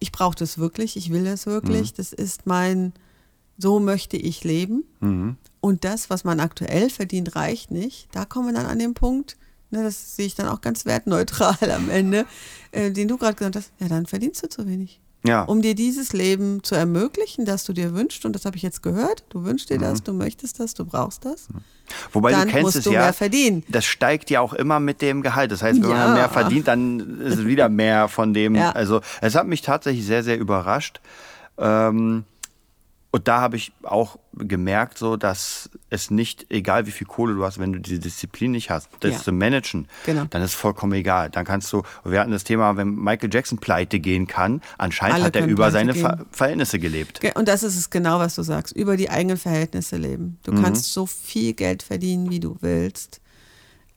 ich 0.00 0.12
brauche 0.12 0.34
das 0.34 0.58
wirklich, 0.58 0.96
ich 0.96 1.12
will 1.12 1.24
das 1.24 1.46
wirklich, 1.46 1.92
mhm. 1.92 1.96
das 1.96 2.12
ist 2.12 2.46
mein, 2.46 2.92
so 3.56 3.78
möchte 3.78 4.16
ich 4.16 4.42
leben. 4.42 4.84
Mhm. 5.00 5.36
Und 5.60 5.84
das, 5.84 6.10
was 6.10 6.24
man 6.24 6.40
aktuell 6.40 6.90
verdient, 6.90 7.36
reicht 7.36 7.70
nicht. 7.70 8.08
Da 8.12 8.24
kommen 8.24 8.48
wir 8.48 8.54
dann 8.54 8.66
an 8.66 8.78
den 8.78 8.94
Punkt, 8.94 9.36
ne, 9.70 9.82
das 9.82 10.16
sehe 10.16 10.26
ich 10.26 10.34
dann 10.34 10.48
auch 10.48 10.62
ganz 10.62 10.86
wertneutral 10.86 11.70
am 11.70 11.90
Ende, 11.90 12.26
äh, 12.72 12.90
den 12.90 13.08
du 13.08 13.18
gerade 13.18 13.36
gesagt 13.36 13.56
hast, 13.56 13.72
ja, 13.78 13.88
dann 13.88 14.06
verdienst 14.06 14.42
du 14.42 14.48
zu 14.48 14.66
wenig. 14.66 15.00
Ja. 15.22 15.42
Um 15.42 15.60
dir 15.60 15.74
dieses 15.74 16.12
Leben 16.12 16.62
zu 16.62 16.74
ermöglichen, 16.74 17.44
das 17.44 17.64
du 17.64 17.72
dir 17.72 17.94
wünschst, 17.94 18.24
und 18.24 18.32
das 18.32 18.46
habe 18.46 18.56
ich 18.56 18.62
jetzt 18.62 18.82
gehört, 18.82 19.24
du 19.28 19.44
wünschst 19.44 19.68
dir 19.68 19.76
mhm. 19.76 19.82
das, 19.82 20.02
du 20.02 20.12
möchtest 20.12 20.60
das, 20.60 20.72
du 20.74 20.84
brauchst 20.86 21.24
das. 21.24 21.48
Mhm. 21.50 21.58
Wobei 22.12 22.30
dann 22.30 22.46
du 22.46 22.54
kennst 22.54 22.76
es 22.76 22.84
ja, 22.84 23.12
das 23.68 23.84
steigt 23.84 24.30
ja 24.30 24.40
auch 24.40 24.52
immer 24.52 24.80
mit 24.80 25.02
dem 25.02 25.22
Gehalt. 25.22 25.50
Das 25.50 25.62
heißt, 25.62 25.82
wenn 25.82 25.90
ja. 25.90 26.06
man 26.06 26.14
mehr 26.14 26.28
verdient, 26.28 26.68
dann 26.68 27.20
ist 27.20 27.38
es 27.38 27.44
wieder 27.44 27.68
mehr 27.68 28.08
von 28.08 28.32
dem. 28.32 28.54
Ja. 28.54 28.70
Also 28.70 29.00
es 29.20 29.34
hat 29.34 29.46
mich 29.46 29.62
tatsächlich 29.62 30.06
sehr, 30.06 30.22
sehr 30.22 30.38
überrascht. 30.38 31.00
Ähm, 31.58 32.24
und 33.12 33.26
da 33.26 33.40
habe 33.40 33.56
ich 33.56 33.72
auch 33.82 34.18
gemerkt, 34.34 34.96
so, 34.96 35.16
dass 35.16 35.68
es 35.88 36.12
nicht, 36.12 36.46
egal 36.48 36.86
wie 36.86 36.92
viel 36.92 37.08
Kohle 37.08 37.34
du 37.34 37.44
hast, 37.44 37.58
wenn 37.58 37.72
du 37.72 37.80
diese 37.80 37.98
Disziplin 37.98 38.52
nicht 38.52 38.70
hast, 38.70 38.88
das 39.00 39.12
ja. 39.12 39.18
zu 39.18 39.32
managen, 39.32 39.88
genau. 40.06 40.26
dann 40.30 40.42
ist 40.42 40.54
vollkommen 40.54 40.92
egal. 40.92 41.28
Dann 41.28 41.44
kannst 41.44 41.72
du, 41.72 41.82
wir 42.04 42.20
hatten 42.20 42.30
das 42.30 42.44
Thema, 42.44 42.76
wenn 42.76 42.94
Michael 42.94 43.30
Jackson 43.32 43.58
pleite 43.58 43.98
gehen 43.98 44.28
kann, 44.28 44.62
anscheinend 44.78 45.16
Alle 45.16 45.24
hat 45.24 45.36
er 45.36 45.46
über 45.46 45.72
seine 45.72 45.94
Ver 45.94 46.24
Verhältnisse 46.30 46.78
gelebt. 46.78 47.20
Und 47.34 47.48
das 47.48 47.64
ist 47.64 47.76
es 47.76 47.90
genau, 47.90 48.20
was 48.20 48.36
du 48.36 48.42
sagst, 48.42 48.76
über 48.76 48.96
die 48.96 49.10
eigenen 49.10 49.36
Verhältnisse 49.36 49.96
leben. 49.96 50.38
Du 50.44 50.52
mhm. 50.52 50.62
kannst 50.62 50.92
so 50.92 51.06
viel 51.06 51.54
Geld 51.54 51.82
verdienen, 51.82 52.30
wie 52.30 52.40
du 52.40 52.58
willst. 52.60 53.20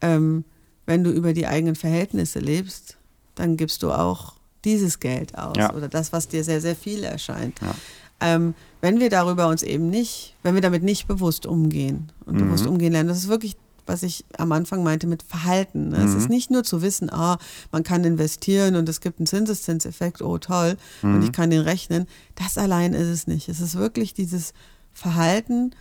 Ähm, 0.02 0.44
wenn 0.88 1.04
du 1.04 1.12
über 1.12 1.34
die 1.34 1.46
eigenen 1.46 1.76
Verhältnisse 1.76 2.40
lebst, 2.40 2.98
dann 3.36 3.58
gibst 3.58 3.84
du 3.84 3.92
auch 3.92 4.34
dieses 4.66 5.00
Geld 5.00 5.38
aus 5.38 5.58
ja. 5.58 5.74
oder 5.74 5.88
das, 5.88 6.14
was 6.14 6.28
dir 6.28 6.44
sehr, 6.44 6.62
sehr 6.62 6.76
viel 6.76 7.04
erscheint. 7.04 7.60
Ja. 7.62 7.76
Ähm, 8.24 8.56
wenn 8.82 9.00
wir 9.00 9.10
darüber 9.10 9.48
uns 9.48 9.64
eben 9.64 9.90
nicht, 9.90 10.36
wenn 10.44 10.56
wir 10.56 10.62
damit 10.62 10.82
nicht 10.82 11.08
bewusst 11.08 11.46
umgehen 11.46 12.12
und 12.26 12.36
mhm. 12.36 12.46
bewusst 12.46 12.66
umgehen 12.66 12.94
lernen, 12.94 13.10
das 13.10 13.18
ist 13.18 13.28
wirklich, 13.28 13.58
was 13.86 14.02
ich 14.02 14.24
am 14.38 14.54
Anfang 14.54 14.82
meinte 14.82 15.08
mit 15.08 15.24
Verhalten. 15.24 15.90
Mhm. 15.90 15.96
Es 15.96 16.14
ist 16.14 16.30
nicht 16.30 16.50
nur 16.50 16.64
zu 16.64 16.82
wissen, 16.82 17.10
ah, 17.10 17.38
man 17.72 17.84
kann 17.84 18.04
investieren 18.06 18.76
und 18.76 18.88
es 18.88 19.02
gibt 19.02 19.20
einen 19.20 19.28
Zinseszinseffekt, 19.28 20.22
oh 20.22 20.38
toll, 20.38 20.78
mhm. 21.02 21.16
und 21.16 21.24
ich 21.24 21.34
kann 21.34 21.50
den 21.50 21.62
rechnen. 21.62 22.08
Das 22.36 22.58
allein 22.58 22.94
ist 22.94 23.08
es 23.08 23.28
nicht. 23.28 23.50
Es 23.50 23.60
ist 23.60 23.76
wirklich 23.76 24.14
dieses 24.14 24.54
Verhalten. 24.94 25.72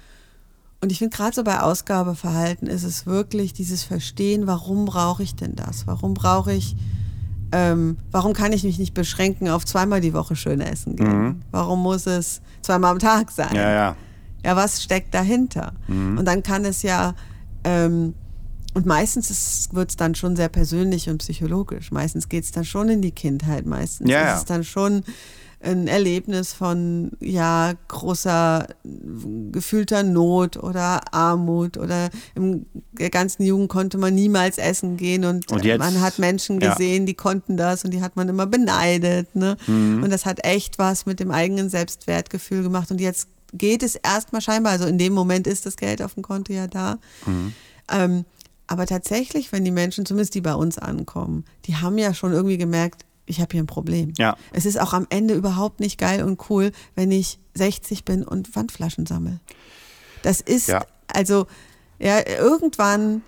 Und 0.81 0.91
ich 0.91 0.99
finde 0.99 1.17
gerade 1.17 1.35
so 1.35 1.45
bei 1.45 1.61
Ausgabeverhalten 1.61 2.67
ist 2.67 2.83
es 2.83 3.07
wirklich 3.07 3.53
dieses 3.53 3.85
Verstehen, 3.85 4.49
warum 4.49 4.85
brauche 4.85 5.23
ich 5.23 5.37
denn 5.37 5.55
das? 5.55 5.87
Warum 5.87 6.15
brauche 6.15 6.53
ich 6.53 6.75
ähm, 7.53 7.99
warum 8.11 8.33
kann 8.33 8.53
ich 8.53 8.65
mich 8.65 8.79
nicht 8.79 8.95
beschränken 8.95 9.49
auf 9.49 9.65
zweimal 9.65 10.01
die 10.01 10.15
Woche 10.15 10.37
schön 10.37 10.61
essen 10.61 10.97
gehen? 10.97 11.23
Mhm. 11.23 11.41
Warum 11.51 11.83
muss 11.83 12.07
es 12.07 12.41
zweimal 12.63 12.93
am 12.93 12.99
Tag 12.99 13.31
sein? 13.31 13.55
Ja, 13.55 13.71
ja. 13.71 13.97
Ja, 14.45 14.57
was 14.57 14.83
steckt 14.83 15.15
dahinter? 15.15 15.75
Mhm. 15.87 16.19
Und 16.19 16.25
dann 16.25 16.43
kann 16.43 16.65
es 16.65 16.83
ja, 16.83 17.15
ähm, 17.63 18.15
und 18.75 18.87
meistens 18.87 19.69
wird 19.73 19.91
es 19.91 19.97
dann 19.97 20.15
schon 20.15 20.35
sehr 20.35 20.49
persönlich 20.49 21.11
und 21.11 21.19
psychologisch. 21.19 21.93
Meistens 21.93 22.29
geht 22.29 22.45
es 22.45 22.53
dann 22.53 22.65
schon 22.65 22.89
in 22.89 23.03
die 23.03 23.13
Kindheit. 23.13 23.67
Meistens 23.67 24.11
ja, 24.11 24.33
ist 24.33 24.39
es 24.39 24.45
dann 24.47 24.65
schon 24.65 25.05
ein 25.63 25.87
Erlebnis 25.87 26.53
von 26.53 27.13
ja 27.21 27.73
großer 27.89 28.67
gefühlter 29.53 30.03
Not 30.03 30.57
oder 30.57 31.01
Armut 31.13 31.77
oder 31.77 32.11
in 32.35 32.67
der 32.93 33.11
ganzen 33.11 33.45
Jugend 33.45 33.69
konnte 33.69 33.99
man 33.99 34.15
niemals 34.15 34.59
essen 34.59 34.97
gehen 34.97 35.25
und, 35.25 35.51
und 35.51 35.65
jetzt, 35.65 35.79
man 35.79 36.01
hat 36.01 36.19
Menschen 36.19 36.59
gesehen, 36.59 37.03
ja. 37.03 37.07
die 37.07 37.15
konnten 37.15 37.57
das 37.57 37.85
und 37.85 37.93
die 37.93 38.03
hat 38.03 38.17
man 38.17 38.29
immer 38.29 38.47
beneidet. 38.47 39.35
Ne? 39.35 39.57
Mhm. 39.67 40.03
Und 40.03 40.11
das 40.11 40.27
hat 40.27 40.45
echt 40.45 40.79
was 40.79 41.07
mit 41.07 41.21
dem 41.21 41.31
eigenen 41.31 41.69
Selbstwertgefühl 41.69 42.63
gemacht 42.63 42.91
und 42.91 43.01
jetzt 43.01 43.29
geht 43.53 43.83
es 43.83 43.95
erstmal 43.97 44.41
scheinbar, 44.41 44.73
also 44.73 44.87
in 44.87 44.99
dem 44.99 45.13
Moment 45.13 45.47
ist 45.47 45.67
das 45.67 45.77
Geld 45.77 46.03
auf 46.03 46.15
dem 46.15 46.23
Konto 46.23 46.53
ja 46.53 46.67
da. 46.67 46.99
Mhm. 47.27 47.53
Ähm, 47.91 48.25
aber 48.67 48.87
tatsächlich, 48.87 49.53
wenn 49.53 49.65
die 49.65 49.71
Menschen, 49.71 50.07
zumindest 50.07 50.35
die 50.35 50.41
bei 50.41 50.55
uns 50.55 50.79
ankommen, 50.79 51.45
die 51.67 51.77
haben 51.77 51.99
ja 51.99 52.15
schon 52.15 52.33
irgendwie 52.33 52.57
gemerkt, 52.57 53.05
ich 53.33 53.41
habe 53.41 53.53
hier 53.53 53.63
ein 53.63 53.67
Problem. 53.67 54.13
Ja. 54.17 54.37
Es 54.53 54.65
ist 54.67 54.81
auch 54.81 54.93
am 54.93 55.07
Ende 55.11 55.35
überhaupt 55.35 55.81
nicht 55.81 55.99
geil 55.99 56.23
und 56.23 56.49
cool, 56.51 56.71
wenn 56.95 57.11
ich 57.11 57.39
60 57.55 58.05
bin 58.05 58.23
und 58.23 58.55
Wandflaschen 58.55 59.07
sammle. 59.07 59.41
Das 60.23 60.41
ist, 60.41 60.69
ja. 60.69 60.85
also 61.09 61.47
Ja, 61.99 62.27
irgendwann 62.27 63.23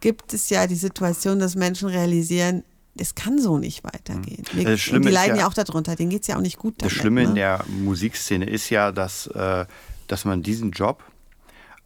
gibt 0.00 0.32
es 0.34 0.50
ja 0.50 0.66
die 0.66 0.74
Situation, 0.76 1.38
dass 1.38 1.54
Menschen 1.56 1.88
realisieren, 1.88 2.62
es 2.96 3.14
kann 3.14 3.38
so 3.40 3.58
nicht 3.58 3.82
weitergehen. 3.84 4.44
Wir, 4.52 4.64
Das 4.64 4.80
Schlimme 4.80 5.06
die 5.06 5.12
leiden 5.12 5.36
ja- 5.36 5.42
ja, 5.42 5.48
auch 5.48 5.54
darunter, 5.54 5.94
denen 5.96 6.10
geht 6.10 6.22
es 6.22 6.26
ja 6.28 6.36
auch 6.36 6.40
nicht 6.40 6.58
gut 6.58 6.74
Das 6.78 6.88
damit. 6.88 7.00
Schlimme 7.00 7.22
ne? 7.22 7.28
in 7.28 7.34
der 7.36 7.64
Musikszene 7.68 8.44
ist 8.48 8.68
ja, 8.70 8.92
dass, 8.92 9.26
äh, 9.28 9.64
dass 10.06 10.24
man 10.24 10.42
diesen 10.42 10.70
Job 10.72 11.02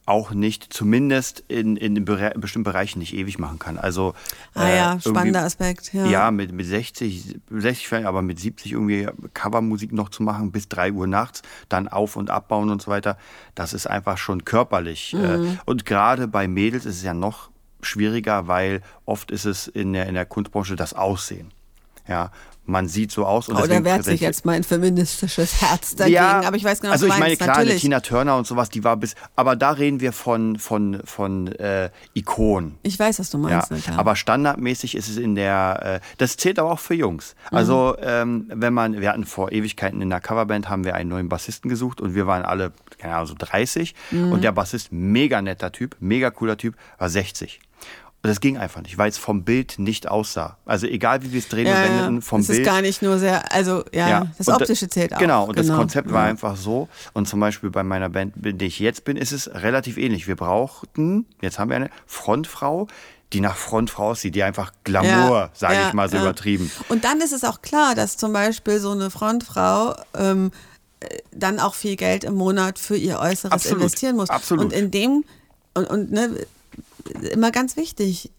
auch 0.06 0.32
nicht, 0.32 0.72
zumindest 0.72 1.42
in, 1.48 1.76
in 1.76 2.04
bestimmten 2.04 2.62
Bereichen 2.64 2.98
nicht 2.98 3.14
ewig 3.14 3.38
machen 3.38 3.58
kann. 3.58 3.78
Also 3.78 4.14
Ah 4.54 4.66
äh, 4.68 4.76
ja, 4.76 4.90
irgendwie- 4.92 5.08
spannender 5.10 5.42
Aspekt. 5.44 5.94
Ja, 5.94 6.04
Ja, 6.06 6.30
mit, 6.30 6.52
mit 6.52 6.66
60, 6.66 7.36
60 7.50 7.88
vielleicht, 7.88 8.06
aber 8.06 8.20
mit 8.20 8.38
70 8.38 8.72
irgendwie 8.72 9.08
Covermusik 9.32 9.92
noch 9.92 10.10
zu 10.10 10.22
machen 10.22 10.52
bis 10.52 10.68
3 10.68 10.92
Uhr 10.92 11.06
nachts, 11.06 11.40
dann 11.68 11.88
auf- 11.88 12.16
und 12.16 12.28
abbauen 12.30 12.68
und 12.70 12.82
so 12.82 12.90
weiter, 12.90 13.16
das 13.54 13.72
ist 13.72 13.86
einfach 13.86 14.18
schon 14.18 14.44
körperlich. 14.44 15.14
Mhm. 15.14 15.24
Äh, 15.24 15.56
und 15.64 15.86
gerade 15.86 16.28
bei 16.28 16.48
Mädels 16.48 16.84
ist 16.84 16.96
es 16.96 17.02
ja 17.02 17.14
noch 17.14 17.50
schwieriger, 17.80 18.46
weil 18.46 18.82
oft 19.06 19.30
ist 19.30 19.44
es 19.46 19.68
in 19.68 19.92
der, 19.94 20.06
in 20.06 20.14
der 20.14 20.26
Kunstbranche 20.26 20.76
das 20.76 20.92
Aussehen. 20.94 21.50
Ja, 22.06 22.30
man 22.66 22.88
sieht 22.88 23.10
so 23.12 23.26
aus 23.26 23.48
und 23.48 23.56
Oh, 23.56 23.66
da 23.66 23.84
wehrt 23.84 24.04
sich 24.04 24.20
jetzt 24.20 24.44
mein 24.46 24.64
feministisches 24.64 25.60
Herz 25.60 25.96
dagegen, 25.96 26.18
aber 26.18 26.56
ich 26.56 26.64
weiß 26.64 26.80
genau, 26.80 26.94
was 26.94 27.02
also 27.02 27.12
ich 27.12 27.18
meine, 27.20 27.36
klar, 27.36 27.58
Natürlich. 27.58 27.82
Tina 27.82 28.00
Turner 28.00 28.36
und 28.36 28.46
sowas, 28.46 28.68
die 28.70 28.84
war 28.84 28.96
bis, 28.96 29.14
aber 29.36 29.54
da 29.56 29.70
reden 29.72 30.00
wir 30.00 30.12
von, 30.12 30.58
von, 30.58 31.00
von 31.04 31.48
äh, 31.52 31.90
Ikonen. 32.14 32.76
ich 32.82 32.98
weiß, 32.98 33.18
was 33.18 33.30
du 33.30 33.38
Ja, 33.48 33.64
meinst. 33.68 33.84
klar. 33.84 33.98
aber 33.98 34.16
standardmäßig 34.16 34.94
ist 34.94 35.08
es 35.08 35.16
in 35.16 35.34
der, 35.34 36.00
äh, 36.02 36.06
das 36.18 36.36
zählt 36.36 36.58
aber 36.58 36.72
auch 36.72 36.78
für 36.80 36.94
Jungs. 36.94 37.34
Also 37.50 37.96
ähm, 38.00 38.46
wenn 38.48 38.72
man, 38.72 39.00
wir 39.00 39.10
hatten 39.10 39.24
vor 39.24 39.52
Ewigkeiten 39.52 40.00
in 40.00 40.10
der 40.10 40.20
Coverband, 40.20 40.68
haben 40.68 40.84
wir 40.84 40.94
einen 40.94 41.10
neuen 41.10 41.28
Bassisten 41.28 41.68
gesucht 41.68 42.00
und 42.00 42.14
wir 42.14 42.26
waren 42.26 42.44
alle, 42.44 42.72
keine 42.98 43.14
Ahnung, 43.14 43.26
so 43.26 43.34
30 43.38 43.94
und 44.10 44.42
der 44.42 44.52
Bassist, 44.52 44.92
mega 44.92 45.42
netter 45.42 45.70
Typ, 45.72 45.96
mega 46.00 46.30
cooler 46.30 46.56
Typ, 46.56 46.74
war 46.98 47.08
60. 47.08 47.60
Und 48.24 48.30
das 48.30 48.40
ging 48.40 48.56
einfach 48.56 48.80
nicht, 48.80 48.96
weil 48.96 49.10
es 49.10 49.18
vom 49.18 49.44
Bild 49.44 49.78
nicht 49.78 50.08
aussah. 50.08 50.56
Also 50.64 50.86
egal 50.86 51.22
wie 51.22 51.32
wir 51.32 51.40
es 51.40 51.48
drehen 51.48 51.66
ja, 51.66 51.74
und 51.74 51.82
ja. 51.90 52.06
wenden, 52.06 52.22
vom 52.22 52.40
es 52.40 52.46
Bild. 52.46 52.60
ist 52.60 52.64
gar 52.64 52.80
nicht 52.80 53.02
nur 53.02 53.18
sehr, 53.18 53.52
also 53.52 53.84
ja, 53.92 54.28
das 54.38 54.48
und 54.48 54.54
Optische 54.54 54.88
zählt 54.88 55.12
auch. 55.14 55.18
Genau, 55.18 55.44
und 55.44 55.58
das 55.58 55.68
Konzept 55.68 56.10
war 56.10 56.24
Ja. 56.24 56.30
einfach 56.30 56.56
so. 56.56 56.88
Und 57.12 57.28
zum 57.28 57.38
Beispiel 57.38 57.68
bei 57.68 57.82
meiner 57.82 58.08
Band, 58.08 58.34
in 58.42 58.56
der 58.56 58.66
ich 58.66 58.78
jetzt 58.78 59.04
bin, 59.04 59.18
ist 59.18 59.32
es 59.32 59.52
relativ 59.52 59.98
ähnlich. 59.98 60.26
Wir 60.26 60.36
brauchten, 60.36 61.26
jetzt 61.42 61.58
haben 61.58 61.68
wir 61.68 61.76
eine 61.76 61.90
Frontfrau, 62.06 62.88
die 63.34 63.40
nach 63.40 63.56
Frontfrau 63.56 64.12
aussieht, 64.12 64.34
die 64.34 64.42
einfach 64.42 64.72
Glamour, 64.84 65.50
sage 65.52 65.74
ja, 65.74 65.88
ich 65.88 65.92
mal 65.92 66.08
so 66.08 66.16
ja. 66.16 66.22
übertrieben. 66.22 66.70
Und 66.88 67.04
dann 67.04 67.20
ist 67.20 67.34
es 67.34 67.44
auch 67.44 67.60
klar, 67.60 67.94
dass 67.94 68.16
zum 68.16 68.32
Beispiel 68.32 68.80
so 68.80 68.92
eine 68.92 69.10
Frontfrau 69.10 69.96
ähm, 70.16 70.50
äh, 71.00 71.08
dann 71.30 71.60
auch 71.60 71.74
viel 71.74 71.96
Geld 71.96 72.24
im 72.24 72.36
Monat 72.36 72.78
für 72.78 72.96
ihr 72.96 73.18
Äußeres 73.18 73.52
Absolut, 73.52 73.82
investieren 73.82 74.16
muss. 74.16 74.30
absolut. 74.30 74.64
Und 74.64 74.72
in 74.72 74.90
dem, 74.90 75.24
und, 75.74 75.84
und 75.90 76.10
ne, 76.10 76.46
immer 77.32 77.50
ganz 77.50 77.76
wichtig, 77.76 78.30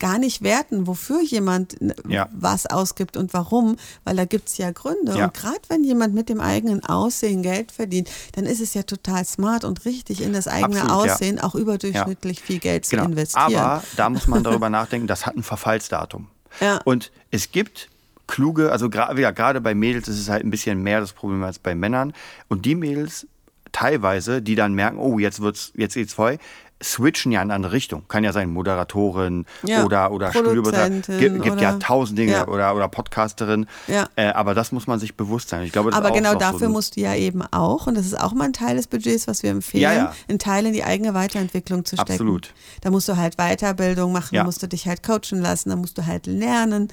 gar 0.00 0.18
nicht 0.18 0.42
werten, 0.42 0.88
wofür 0.88 1.22
jemand 1.22 1.76
Ja. 2.08 2.28
was 2.32 2.66
ausgibt 2.66 3.16
und 3.16 3.32
warum, 3.32 3.76
weil 4.02 4.16
da 4.16 4.24
gibt 4.24 4.48
es 4.48 4.58
ja 4.58 4.72
Gründe. 4.72 5.16
Ja. 5.16 5.26
Und 5.26 5.34
gerade 5.34 5.60
wenn 5.68 5.84
jemand 5.84 6.14
mit 6.14 6.28
dem 6.28 6.40
eigenen 6.40 6.84
Aussehen 6.84 7.42
Geld 7.44 7.70
verdient, 7.70 8.10
dann 8.32 8.44
ist 8.44 8.60
es 8.60 8.74
ja 8.74 8.82
total 8.82 9.24
smart 9.24 9.62
und 9.64 9.84
richtig, 9.84 10.20
in 10.20 10.32
das 10.32 10.48
eigene 10.48 10.82
Absolut, 10.82 11.06
ja. 11.06 11.12
Aussehen 11.14 11.38
auch 11.38 11.54
überdurchschnittlich 11.54 12.42
viel 12.42 12.58
Geld 12.58 12.86
zu 12.86 12.96
Genau. 12.96 13.04
investieren. 13.08 13.54
Aber 13.54 13.84
da 13.96 14.10
muss 14.10 14.26
man 14.26 14.42
darüber 14.42 14.68
nachdenken, 14.70 15.06
das 15.06 15.26
hat 15.26 15.36
ein 15.36 15.44
Verfallsdatum. 15.44 16.26
Ja. 16.60 16.80
Und 16.84 17.12
es 17.30 17.52
gibt 17.52 17.88
kluge, 18.26 18.72
also 18.72 18.88
ja, 18.90 19.30
gerade 19.30 19.60
bei 19.60 19.76
Mädels 19.76 20.08
ist 20.08 20.18
es 20.18 20.28
halt 20.28 20.44
ein 20.44 20.50
bisschen 20.50 20.82
mehr 20.82 20.98
das 21.00 21.12
Problem 21.12 21.44
als 21.44 21.60
bei 21.60 21.76
Männern. 21.76 22.12
Und 22.48 22.66
die 22.66 22.74
Mädels 22.74 23.28
teilweise, 23.70 24.42
die 24.42 24.54
dann 24.56 24.74
merken, 24.74 24.98
oh, 24.98 25.18
jetzt 25.20 25.40
wird's, 25.40 25.72
jetzt 25.76 25.94
geht's 25.94 26.14
voll, 26.14 26.38
switchen 26.82 27.32
ja 27.32 27.42
in 27.42 27.50
andere 27.50 27.72
Richtung. 27.72 28.06
Kann 28.08 28.22
ja 28.22 28.32
sein 28.32 28.50
Moderatorin 28.50 29.46
Ja, 29.64 29.84
oder, 29.84 30.12
oder. 30.12 30.28
Produzentin 30.30 31.18
Gibt, 31.18 31.42
gibt 31.42 31.60
ja 31.60 31.72
tausend 31.74 32.18
Dinge 32.18 32.32
ja. 32.32 32.46
oder, 32.48 32.74
oder 32.76 32.88
Podcasterin. 32.88 33.66
Ja. 33.88 34.08
Äh, 34.16 34.28
aber 34.28 34.54
das 34.54 34.70
muss 34.70 34.86
man 34.86 35.00
sich 35.00 35.16
bewusst 35.16 35.48
sein. 35.48 35.64
Ich 35.64 35.72
glaube, 35.72 35.92
Aber 35.92 36.10
genau 36.12 36.34
dafür 36.36 36.58
so 36.60 36.64
ein- 36.66 36.70
musst 36.72 36.96
du 36.96 37.00
ja 37.00 37.14
eben 37.14 37.42
auch, 37.42 37.86
und 37.86 37.96
das 37.96 38.06
ist 38.06 38.18
auch 38.20 38.32
mal 38.32 38.44
ein 38.44 38.52
Teil 38.52 38.76
des 38.76 38.86
Budgets, 38.86 39.26
was 39.26 39.42
wir 39.42 39.50
empfehlen, 39.50 39.82
Ja, 39.82 40.14
einen 40.28 40.38
Teil 40.38 40.66
in 40.66 40.72
die 40.72 40.84
eigene 40.84 41.14
Weiterentwicklung 41.14 41.84
zu 41.84 41.96
stecken. 41.96 42.12
Absolut. 42.12 42.54
Da 42.82 42.90
musst 42.90 43.08
du 43.08 43.16
halt 43.16 43.36
Weiterbildung 43.36 44.12
machen, 44.12 44.36
da 44.36 44.44
musst 44.44 44.62
du 44.62 44.68
dich 44.68 44.86
halt 44.86 45.02
coachen 45.02 45.40
lassen, 45.40 45.70
da 45.70 45.76
musst 45.76 45.98
du 45.98 46.06
halt 46.06 46.26
lernen, 46.26 46.88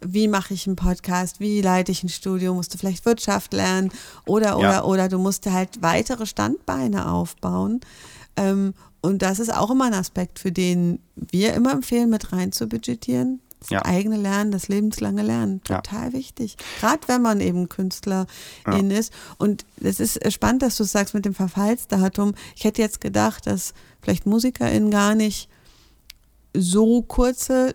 wie 0.00 0.28
mache 0.28 0.52
ich 0.54 0.66
einen 0.66 0.76
Podcast, 0.76 1.40
wie 1.40 1.62
leite 1.62 1.92
ich 1.92 2.02
ein 2.04 2.08
Studio, 2.10 2.52
musst 2.54 2.74
du 2.74 2.78
vielleicht 2.78 3.06
Wirtschaft 3.06 3.52
lernen 3.54 3.90
oder, 4.26 4.58
oder, 4.58 4.84
oder 4.84 5.08
du 5.08 5.18
musst 5.18 5.46
halt 5.46 5.80
weitere 5.82 6.26
Standbeine 6.26 7.10
aufbauen. 7.10 7.80
Ähm, 8.36 8.74
und 9.02 9.22
das 9.22 9.38
ist 9.38 9.52
auch 9.54 9.70
immer 9.70 9.86
ein 9.86 9.94
Aspekt, 9.94 10.38
für 10.38 10.52
den 10.52 11.00
wir 11.16 11.54
immer 11.54 11.72
empfehlen, 11.72 12.10
mit 12.10 12.32
rein 12.32 12.52
zu 12.52 12.66
budgetieren. 12.68 13.40
Das 13.60 13.68
Ja. 13.70 13.84
eigene 13.84 14.16
Lernen, 14.16 14.52
das 14.52 14.68
lebenslange 14.68 15.22
Lernen, 15.22 15.60
Ja. 15.68 15.82
total 15.82 16.14
wichtig. 16.14 16.56
Gerade 16.80 17.06
wenn 17.08 17.20
man 17.20 17.40
eben 17.40 17.68
Künstlerin 17.68 18.90
ist. 18.90 19.12
Und 19.36 19.66
es 19.82 20.00
ist 20.00 20.16
äh, 20.24 20.30
spannend, 20.30 20.62
dass 20.62 20.76
du 20.78 20.84
es 20.84 20.92
sagst 20.92 21.12
mit 21.12 21.26
dem 21.26 21.34
Verfallsdatum. 21.34 22.32
Ich 22.56 22.64
hätte 22.64 22.80
jetzt 22.80 23.02
gedacht, 23.02 23.46
dass 23.46 23.74
vielleicht 24.00 24.24
MusikerInnen 24.24 24.90
gar 24.90 25.14
nicht 25.14 25.50
so 26.54 27.02
kurze 27.02 27.72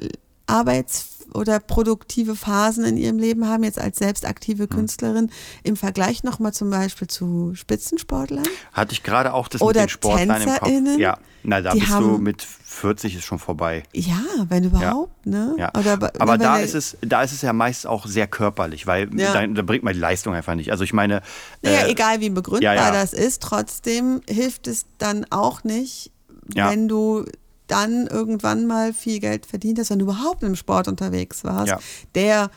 Arbeits- 0.47 1.07
oder 1.33 1.59
produktive 1.59 2.35
Phasen 2.35 2.85
in 2.85 2.97
ihrem 2.97 3.17
Leben 3.17 3.47
haben, 3.47 3.63
jetzt 3.63 3.79
als 3.79 3.97
selbst 3.97 4.25
Hm. 4.25 4.69
Künstlerin, 4.69 5.31
im 5.63 5.75
Vergleich 5.75 6.23
nochmal 6.23 6.53
zum 6.53 6.69
Beispiel 6.69 7.07
zu 7.07 7.53
Spitzensportlern. 7.55 8.43
Hatte 8.73 8.93
ich 8.93 9.03
gerade 9.03 9.33
auch 9.33 9.47
das 9.47 9.61
Oder 9.61 9.81
mit 9.81 9.89
den 9.89 9.93
Sportlern 9.93 10.41
im 10.41 10.49
Kopf. 10.49 10.99
Ja, 10.99 11.17
na, 11.43 11.61
da 11.61 11.73
bist 11.73 11.87
du 11.87 11.91
haben- 11.93 12.23
mit 12.23 12.41
40 12.41 13.15
ist 13.15 13.23
schon 13.23 13.39
vorbei. 13.39 13.83
Ja, 13.93 14.19
wenn 14.49 14.63
überhaupt, 14.65 15.25
ne? 15.25 15.55
Ja. 15.57 15.71
Oder, 15.77 16.11
aber 16.19 16.37
da 16.37 16.57
ist 16.59 16.73
es, 16.75 16.97
da 17.01 17.23
ist 17.23 17.31
es 17.31 17.41
ja 17.41 17.53
meist 17.53 17.87
auch 17.87 18.05
sehr 18.05 18.27
körperlich, 18.27 18.85
weil 18.87 19.09
Ja. 19.17 19.33
da, 19.33 19.45
da 19.47 19.61
bringt 19.61 19.83
man 19.83 19.93
die 19.93 19.99
Leistung 19.99 20.33
einfach 20.33 20.55
nicht. 20.55 20.71
Also 20.71 20.83
ich 20.83 20.93
meine, 20.93 21.21
Naja, 21.61 21.81
äh, 21.85 21.91
egal 21.91 22.19
wie 22.21 22.29
begründbar 22.29 22.75
ja, 22.75 22.85
ja. 22.87 22.91
das 22.91 23.13
ist, 23.13 23.41
trotzdem 23.41 24.21
hilft 24.29 24.67
es 24.67 24.85
dann 24.97 25.25
auch 25.29 25.63
nicht, 25.63 26.11
Ja. 26.53 26.69
wenn 26.71 26.87
du 26.87 27.25
dann 27.67 28.07
irgendwann 28.07 28.67
mal 28.67 28.93
viel 28.93 29.19
Geld 29.19 29.45
verdient 29.45 29.79
hast, 29.79 29.89
wenn 29.89 29.99
du 29.99 30.05
überhaupt 30.05 30.43
im 30.43 30.55
Sport 30.55 30.87
unterwegs 30.87 31.43
warst, 31.43 31.67
Ja. 31.69 31.79
der 32.15 32.49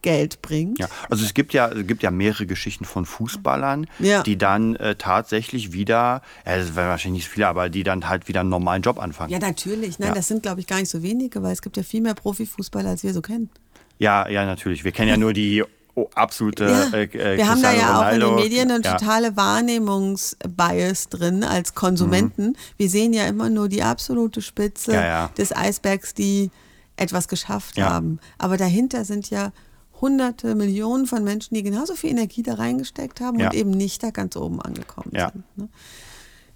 Geld 0.00 0.40
bringt. 0.40 0.78
ja, 0.78 0.88
also 1.10 1.24
es 1.24 1.34
gibt 1.34 1.52
ja, 1.52 1.68
es 1.68 1.86
gibt 1.86 2.02
ja 2.02 2.10
mehrere 2.10 2.46
Geschichten 2.46 2.84
von 2.86 3.04
Fußballern, 3.04 3.86
Ja. 3.98 4.22
die 4.22 4.38
dann 4.38 4.76
äh, 4.76 4.94
tatsächlich 4.96 5.72
wieder, 5.72 6.22
das 6.44 6.74
wären 6.74 6.88
wahrscheinlich 6.88 7.20
nicht 7.22 7.28
so 7.28 7.34
viele, 7.34 7.48
aber 7.48 7.68
die 7.68 7.82
dann 7.82 8.08
halt 8.08 8.26
wieder 8.28 8.40
einen 8.40 8.48
normalen 8.48 8.80
Job 8.82 8.98
anfangen. 8.98 9.30
Ja, 9.30 9.38
natürlich. 9.40 9.98
Nein, 9.98 10.08
Ja. 10.10 10.14
das 10.14 10.28
sind, 10.28 10.42
glaube 10.42 10.60
ich, 10.60 10.66
gar 10.66 10.78
nicht 10.78 10.88
so 10.88 11.02
wenige, 11.02 11.42
weil 11.42 11.52
es 11.52 11.60
gibt 11.60 11.76
ja 11.76 11.82
viel 11.82 12.00
mehr 12.00 12.14
Profifußballer, 12.14 12.88
als 12.90 13.02
wir 13.02 13.12
so 13.12 13.20
kennen. 13.20 13.50
Ja, 13.98 14.26
ja, 14.28 14.46
natürlich. 14.46 14.84
Wir 14.84 14.92
kennen 14.92 15.08
ja 15.08 15.16
nur 15.18 15.32
die 15.34 15.62
oh, 15.94 16.08
absolute 16.14 16.64
Ja, 16.64 16.98
äh, 16.98 17.04
äh, 17.04 17.36
wir 17.36 17.48
haben 17.48 17.62
da 17.62 17.72
ja 17.72 17.98
auch 17.98 18.12
in 18.12 18.22
Ronaldo. 18.22 18.26
den 18.26 18.34
Medien 18.36 18.70
eine 18.70 18.82
ja. 18.82 18.96
totale 18.96 19.36
Wahrnehmungsbias 19.36 21.08
drin 21.08 21.44
als 21.44 21.74
Konsumenten. 21.74 22.56
Wir 22.76 22.88
sehen 22.88 23.12
ja 23.12 23.26
immer 23.26 23.50
nur 23.50 23.68
die 23.68 23.82
absolute 23.82 24.42
Spitze 24.42 24.92
Mhm. 24.92 24.96
Ja, 24.96 25.30
des 25.36 25.54
Eisbergs, 25.54 26.14
die 26.14 26.50
etwas 26.96 27.28
geschafft 27.28 27.80
haben. 27.80 28.20
Aber 28.38 28.56
dahinter 28.56 29.04
sind 29.04 29.30
ja 29.30 29.52
hunderte 30.00 30.54
Millionen 30.54 31.06
von 31.06 31.24
Menschen, 31.24 31.54
die 31.54 31.62
genauso 31.62 31.94
viel 31.94 32.10
Energie 32.10 32.42
da 32.42 32.54
reingesteckt 32.54 33.20
haben 33.20 33.40
und 33.40 33.54
eben 33.54 33.70
nicht 33.70 34.02
da 34.02 34.10
ganz 34.10 34.36
oben 34.36 34.60
angekommen 34.60 35.10
sind. 35.12 35.44
Ne? 35.56 35.68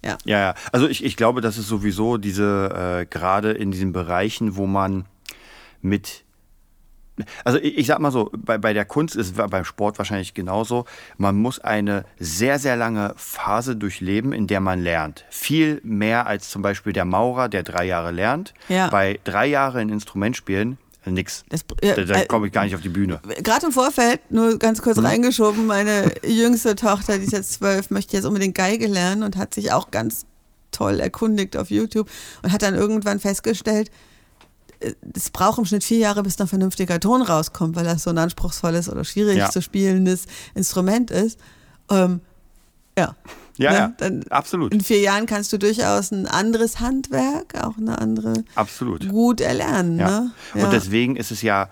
Ja. 0.04 0.16
Ja, 0.24 0.38
ja. 0.38 0.54
Also 0.72 0.86
ich, 0.88 1.04
ich 1.04 1.16
glaube, 1.16 1.40
das 1.40 1.58
ist 1.58 1.66
sowieso 1.66 2.18
diese, 2.18 3.00
äh, 3.02 3.06
gerade 3.06 3.50
in 3.52 3.70
diesen 3.72 3.92
Bereichen, 3.92 4.56
wo 4.56 4.66
man 4.66 5.06
mit 5.80 6.24
also 7.44 7.58
ich, 7.58 7.78
ich 7.78 7.86
sag 7.86 7.98
mal 8.00 8.10
so, 8.12 8.30
bei, 8.36 8.58
bei 8.58 8.72
der 8.72 8.84
Kunst 8.84 9.16
ist 9.16 9.38
es 9.38 9.50
beim 9.50 9.64
Sport 9.64 9.98
wahrscheinlich 9.98 10.34
genauso. 10.34 10.84
Man 11.16 11.36
muss 11.36 11.58
eine 11.60 12.04
sehr, 12.18 12.58
sehr 12.58 12.76
lange 12.76 13.14
Phase 13.16 13.76
durchleben, 13.76 14.32
in 14.32 14.46
der 14.46 14.60
man 14.60 14.80
lernt. 14.80 15.24
Viel 15.30 15.80
mehr 15.82 16.26
als 16.26 16.50
zum 16.50 16.62
Beispiel 16.62 16.92
der 16.92 17.04
Maurer, 17.04 17.48
der 17.48 17.62
drei 17.62 17.84
Jahre 17.84 18.10
lernt. 18.12 18.54
Ja. 18.68 18.88
Bei 18.90 19.18
drei 19.24 19.46
Jahren 19.46 19.78
ein 19.78 19.88
Instrument 19.90 20.36
spielen, 20.36 20.78
nix. 21.06 21.44
Das- 21.48 21.64
äh, 21.80 22.04
da 22.04 22.24
komme 22.24 22.46
ich 22.48 22.52
gar 22.52 22.64
nicht 22.64 22.74
auf 22.74 22.82
die 22.82 22.88
Bühne. 22.88 23.20
Gerade 23.42 23.66
im 23.66 23.72
Vorfeld, 23.72 24.20
nur 24.30 24.58
ganz 24.58 24.82
kurz 24.82 24.98
reingeschoben, 25.02 25.66
meine 25.66 26.12
jüngste 26.26 26.74
Tochter, 26.76 27.18
die 27.18 27.24
ist 27.24 27.32
jetzt 27.32 27.52
zwölf, 27.54 27.90
möchte 27.90 28.16
jetzt 28.16 28.26
unbedingt 28.26 28.54
Geige 28.54 28.86
lernen 28.86 29.22
und 29.22 29.36
hat 29.36 29.54
sich 29.54 29.72
auch 29.72 29.90
ganz 29.90 30.26
toll 30.70 31.00
erkundigt 31.00 31.56
auf 31.56 31.70
YouTube 31.70 32.10
und 32.42 32.52
hat 32.52 32.62
dann 32.62 32.74
irgendwann 32.74 33.18
festgestellt, 33.20 33.90
es 35.14 35.30
braucht 35.30 35.58
im 35.58 35.64
Schnitt 35.64 35.84
vier 35.84 35.98
Jahre, 35.98 36.22
bis 36.22 36.40
ein 36.40 36.46
vernünftiger 36.46 37.00
Ton 37.00 37.22
rauskommt, 37.22 37.74
weil 37.76 37.84
das 37.84 38.02
so 38.04 38.10
ein 38.10 38.18
anspruchsvolles 38.18 38.88
oder 38.88 39.04
schwierig 39.04 39.36
Ja. 39.38 39.50
zu 39.50 39.60
spielendes 39.62 40.26
Instrument 40.54 41.10
ist. 41.10 41.38
Ähm, 41.90 42.20
ja. 42.96 43.16
Ja, 43.56 43.70
Ne? 43.72 43.76
ja, 43.78 43.92
Dann 43.98 44.22
absolut. 44.30 44.72
in 44.72 44.80
vier 44.80 45.00
Jahren 45.00 45.26
kannst 45.26 45.52
du 45.52 45.58
durchaus 45.58 46.12
ein 46.12 46.26
anderes 46.28 46.78
Handwerk, 46.78 47.54
auch 47.60 47.76
eine 47.76 47.98
andere 47.98 48.44
Absolut. 48.54 49.08
gut 49.08 49.40
erlernen. 49.40 49.98
Ja. 49.98 50.30
Ne? 50.54 50.64
Und 50.64 50.72
deswegen 50.72 51.16
ist 51.16 51.32
es 51.32 51.42
ja 51.42 51.68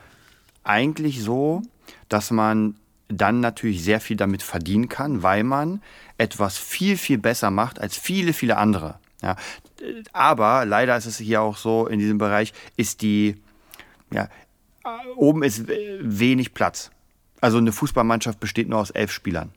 eigentlich 0.65 1.23
so, 1.23 1.63
dass 2.09 2.33
man 2.33 2.75
dann 3.09 3.39
natürlich 3.39 3.85
sehr 3.85 4.01
viel 4.01 4.17
damit 4.17 4.43
verdienen 4.43 4.89
kann, 4.89 5.23
weil 5.23 5.45
man 5.45 5.81
etwas 6.19 6.59
viel, 6.59 6.97
viel 6.99 7.19
besser 7.19 7.51
macht 7.53 7.81
als 7.81 7.97
viele, 7.97 8.33
viele 8.33 8.57
andere. 8.57 8.99
Ja, 9.23 9.37
aber 10.13 10.65
leider 10.65 10.97
ist 10.97 11.07
es 11.07 11.19
hier 11.19 11.43
auch 11.43 11.57
so, 11.57 11.87
in 11.87 11.99
diesem 11.99 12.19
Bereich 12.19 12.53
ist 12.77 13.03
die, 13.03 13.37
ja, 14.13 14.29
oben 15.17 15.43
ist 15.43 15.65
wenig 15.69 16.55
Platz. 16.55 16.91
Also 17.41 17.59
eine 17.59 17.73
Fußballmannschaft 17.73 18.41
besteht 18.41 18.69
nur 18.69 18.81
aus 18.81 18.91
elf 18.91 19.13
Spielern. 19.13 19.51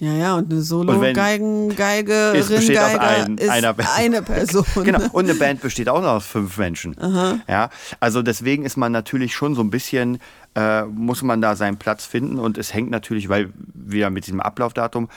Ja, 0.00 0.12
ja, 0.14 0.36
und 0.36 0.50
eine 0.50 0.62
Solo-Geigen-Geigerin 0.62 2.40
ist, 2.40 2.48
besteht 2.56 2.78
aus 2.78 2.96
ein, 2.96 3.36
ist 3.36 3.50
einer 3.50 3.74
eine 3.94 4.22
Person. 4.22 4.64
genau, 4.82 5.00
und 5.12 5.24
eine 5.24 5.34
Band 5.34 5.60
besteht 5.60 5.88
auch 5.88 6.00
noch 6.00 6.12
aus 6.12 6.26
fünf 6.26 6.56
Menschen. 6.56 6.96
Ja, 7.48 7.68
also 8.00 8.22
deswegen 8.22 8.64
ist 8.64 8.76
man 8.76 8.90
natürlich 8.92 9.34
schon 9.34 9.54
so 9.54 9.60
ein 9.62 9.70
bisschen, 9.70 10.18
äh, 10.54 10.84
muss 10.84 11.22
man 11.22 11.40
da 11.42 11.56
seinen 11.56 11.76
Platz 11.76 12.06
finden 12.06 12.38
und 12.38 12.58
es 12.58 12.72
hängt 12.72 12.90
natürlich, 12.90 13.28
weil 13.28 13.52
wir 13.74 14.10
mit 14.10 14.26
diesem 14.26 14.40
Ablaufdatum 14.40 15.08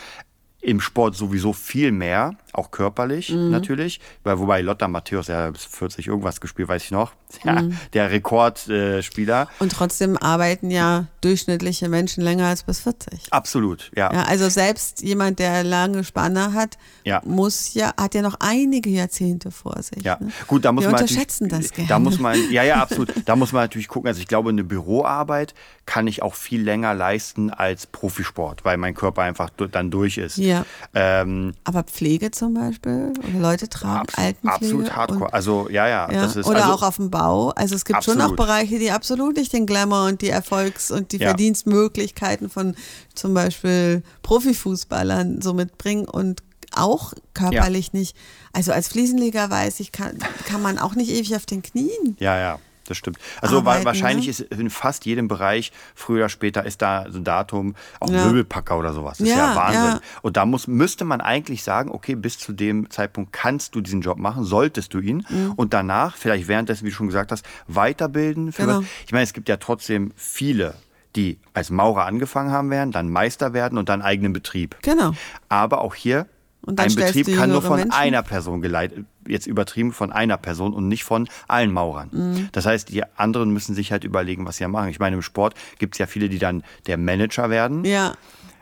im 0.62 0.82
Sport 0.82 1.16
sowieso 1.16 1.54
viel 1.54 1.92
mehr, 1.92 2.32
auch 2.58 2.72
körperlich 2.72 3.30
Mhm. 3.30 3.50
natürlich, 3.52 4.00
weil, 4.24 4.40
wobei 4.40 4.62
Lotta 4.62 4.88
Matthäus 4.88 5.28
ja 5.28 5.50
bis 5.52 5.66
40 5.66 6.08
irgendwas 6.08 6.42
gespielt, 6.42 6.68
weiß 6.68 6.84
ich 6.84 6.92
noch, 6.92 7.14
ja, 7.44 7.62
Mhm. 7.62 7.78
der 7.94 8.12
Rekordspieler. 8.12 9.48
Und 9.60 9.72
trotzdem 9.72 10.18
arbeiten 10.18 10.72
ja 10.72 11.08
durchschnittliche 11.22 11.90
Menschen 11.90 12.24
länger 12.24 12.48
als 12.48 12.64
bis 12.64 12.80
40. 12.82 13.32
Absolut, 13.32 13.92
ja. 13.96 14.12
Ja, 14.14 14.24
also 14.24 14.50
selbst 14.50 15.02
jemand, 15.02 15.40
der 15.40 15.64
lange 15.64 16.04
Spanne 16.04 16.54
hat, 16.54 16.78
Ja. 17.04 17.22
muss 17.26 17.74
ja, 17.74 17.94
hat 18.00 18.14
ja 18.16 18.22
noch 18.22 18.36
einige 18.40 18.90
Jahrzehnte 18.90 19.52
vor 19.52 19.82
sich. 19.82 20.04
Ja, 20.04 20.18
ne? 20.20 20.30
gut, 20.48 20.66
da 20.66 20.72
muss 20.72 20.84
Wir 20.84 20.92
man 20.92 21.02
unterschätzen 21.02 21.50
das 21.50 21.72
gerne. 21.72 21.90
Da 21.90 22.00
muss 22.00 22.20
man, 22.20 22.38
ja, 22.52 22.64
ja, 22.64 22.76
absolut. 22.82 23.12
Da 23.26 23.36
muss 23.36 23.52
man 23.52 23.64
natürlich 23.64 23.88
gucken. 23.88 24.08
Also 24.08 24.20
ich 24.22 24.28
glaube, 24.28 24.50
eine 24.50 24.64
Büroarbeit 24.64 25.54
kann 25.86 26.08
ich 26.08 26.22
auch 26.22 26.36
viel 26.36 26.62
länger 26.62 26.94
leisten 26.94 27.50
als 27.52 27.86
Profisport, 27.88 28.66
weil 28.66 28.78
mein 28.78 28.94
Körper 28.96 29.22
einfach 29.24 29.50
dann 29.72 29.92
durch 29.92 30.18
ist. 30.18 30.38
Ja. 30.38 30.66
Ähm, 30.94 31.54
Aber 31.64 31.84
Pflege 31.84 32.32
zum 32.32 32.45
Beispiel 32.54 33.14
oder 33.18 33.40
Leute 33.40 33.68
tragen 33.68 34.02
abs 34.02 34.16
Altenpflege. 34.16 34.54
absolut 34.56 34.96
hardcore. 34.96 35.26
und- 35.26 35.34
Also 35.34 35.68
ja, 35.70 35.88
ja, 35.88 36.12
Ja, 36.12 36.22
das 36.22 36.36
ist 36.36 36.46
oder 36.48 36.62
also, 36.66 36.74
auch 36.74 36.84
auf 36.84 36.96
dem 36.98 37.10
Bau. 37.10 37.50
Also 37.50 37.76
es 37.76 37.84
gibt 37.86 38.04
schon 38.04 38.16
auch 38.18 38.32
Absolut. 38.32 38.38
Bereiche, 38.38 38.80
die 38.80 38.92
absolut 38.92 39.36
nicht 39.38 39.52
den 39.54 39.66
Glamour 39.66 40.06
und 40.06 40.22
die 40.22 40.30
Erfolgs- 40.30 40.92
und 40.92 41.12
die 41.12 41.18
Ja. 41.18 41.30
Verdienstmöglichkeiten 41.30 42.50
von 42.50 42.76
zum 43.16 43.34
Beispiel 43.34 44.04
Profifußballern 44.24 45.42
so 45.42 45.54
mitbringen 45.54 46.06
und 46.08 46.42
auch 46.76 47.14
körperlich 47.34 47.94
nicht. 47.94 48.16
Also 48.54 48.72
als 48.72 48.88
Fliesenleger 48.90 49.50
weiß 49.50 49.80
ich, 49.80 49.92
kann, 49.92 50.18
kann 50.46 50.62
man 50.62 50.78
auch 50.78 50.96
nicht 50.96 51.10
ewig 51.10 51.36
auf 51.36 51.46
den 51.46 51.62
Knien. 51.62 52.16
Ja, 52.20 52.38
ja, 52.38 52.60
das 52.88 52.98
stimmt. 52.98 53.18
Also 53.42 53.58
Arbeiten, 53.58 53.86
wahrscheinlich 53.86 54.26
ne? 54.26 54.32
ist 54.32 54.40
in 54.42 54.70
fast 54.70 55.06
jedem 55.06 55.28
Bereich, 55.28 55.72
früher 55.96 56.20
oder 56.22 56.30
später, 56.30 56.66
ist 56.66 56.82
da 56.82 57.06
so 57.10 57.18
ein 57.20 57.24
Datum, 57.24 57.76
auch 58.00 58.10
Ja. 58.10 58.26
Möbelpacker 58.26 58.78
oder 58.78 58.94
sowas. 58.94 59.18
Das 59.18 59.28
ist 59.28 59.34
Ja, 59.36 59.54
ja 59.54 59.56
Wahnsinn. 59.56 59.82
ja. 59.84 60.00
Und 60.22 60.38
da 60.38 60.46
muss, 60.46 60.68
müsste 60.68 61.06
man 61.06 61.22
eigentlich 61.22 61.64
sagen, 61.64 61.90
okay, 61.92 62.16
bis 62.16 62.38
zu 62.40 62.54
dem 62.54 62.90
Zeitpunkt 62.90 63.34
kannst 63.34 63.76
du 63.76 63.82
diesen 63.82 64.02
Job 64.02 64.18
machen, 64.18 64.44
solltest 64.44 64.94
du 64.94 65.00
ihn. 65.00 65.26
Mhm. 65.30 65.54
Und 65.56 65.74
danach, 65.74 66.16
vielleicht 66.16 66.48
währenddessen, 66.48 66.86
wie 66.86 66.90
du 66.90 66.96
schon 66.96 67.08
gesagt 67.08 67.32
hast, 67.32 67.46
weiterbilden. 67.68 68.52
Genau. 68.52 68.82
Ich 69.06 69.12
meine, 69.12 69.24
es 69.24 69.34
gibt 69.34 69.50
ja 69.50 69.58
trotzdem 69.58 70.12
viele, 70.16 70.76
die 71.16 71.40
als 71.54 71.70
Maurer 71.70 72.06
angefangen 72.06 72.52
haben 72.52 72.70
werden, 72.70 72.92
dann 72.92 73.10
Meister 73.10 73.54
werden 73.54 73.78
und 73.78 73.90
dann 73.90 74.02
eigenen 74.02 74.34
Betrieb. 74.34 74.76
Genau. 74.82 75.14
Aber 75.50 75.82
auch 75.82 75.96
hier, 75.96 76.28
ein 76.68 76.90
stellst 76.90 77.14
Betrieb 77.14 77.38
kann 77.38 77.50
nur 77.52 77.62
von 77.62 77.78
Menschen. 77.78 77.92
einer 77.92 78.24
Person 78.24 78.62
geleitet, 78.62 79.06
jetzt 79.28 79.48
übertrieben 79.48 79.94
von 79.94 80.12
einer 80.12 80.38
Person 80.38 80.74
und 80.74 80.88
nicht 80.88 81.04
von 81.04 81.28
allen 81.48 81.72
Maurern. 81.72 82.10
Mhm. 82.12 82.50
Das 82.52 82.66
heißt, 82.66 82.90
die 82.90 83.04
anderen 83.18 83.52
müssen 83.52 83.76
sich 83.76 83.92
halt 83.92 84.04
überlegen, 84.04 84.46
was 84.46 84.58
sie 84.58 84.64
ja 84.64 84.68
machen. 84.68 84.90
Ich 84.90 85.00
meine, 85.00 85.16
im 85.16 85.22
Sport 85.22 85.54
gibt 85.80 85.96
es 85.96 86.00
ja 86.00 86.08
viele, 86.08 86.30
die 86.30 86.40
dann 86.40 86.64
der 86.88 86.98
Manager 86.98 87.50
werden, 87.50 87.86
Ja, 87.86 88.14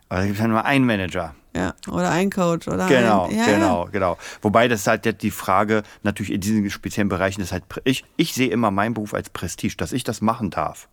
aber 0.09 0.19
da 0.19 0.25
gibt 0.25 0.37
es 0.37 0.41
ja 0.41 0.47
nur 0.47 0.65
einen 0.65 0.85
Manager. 0.85 1.35
ja. 1.55 1.73
Oder 1.89 2.09
ein 2.11 2.29
Coach 2.29 2.67
oder 2.67 2.87
Genau, 2.87 3.25
ein, 3.27 3.35
ja, 3.37 3.45
genau, 3.45 3.87
genau. 3.91 4.17
Wobei 4.41 4.67
das 4.67 4.85
halt 4.87 5.05
jetzt 5.05 5.21
die 5.23 5.31
Frage, 5.31 5.83
natürlich 6.03 6.31
in 6.31 6.41
diesen 6.41 6.69
speziellen 6.69 7.09
Bereichen 7.09 7.41
ist 7.41 7.51
halt, 7.51 7.63
ich, 7.83 8.03
ich 8.17 8.33
sehe 8.33 8.49
immer 8.49 8.71
meinen 8.71 8.93
Beruf 8.93 9.13
als 9.13 9.29
Prestige, 9.29 9.75
dass 9.77 9.91
ich 9.93 10.03
das 10.03 10.21
machen 10.21 10.49
darf. 10.49 10.87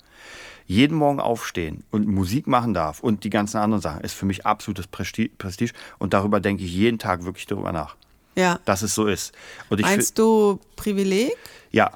Jeden 0.66 0.96
Morgen 0.96 1.18
aufstehen 1.18 1.82
und 1.90 2.06
Musik 2.06 2.46
machen 2.46 2.74
darf 2.74 3.00
und 3.00 3.24
die 3.24 3.30
ganzen 3.30 3.56
anderen 3.56 3.82
Sachen 3.82 4.02
ist 4.02 4.14
für 4.14 4.24
mich 4.26 4.46
absolutes 4.46 4.86
Presti- 4.92 5.30
Prestige 5.36 5.72
und 5.98 6.12
darüber 6.14 6.38
denke 6.40 6.62
ich 6.62 6.72
jeden 6.72 6.98
Tag 7.00 7.24
wirklich 7.24 7.46
darüber 7.46 7.72
nach, 7.72 7.96
Ja. 8.36 8.42
ja. 8.42 8.58
dass 8.66 8.82
es 8.82 8.94
so 8.94 9.06
ist. 9.06 9.32
Meinst 9.68 10.16
du 10.18 10.60
Privileg? 10.76 11.32
ja, 11.72 11.90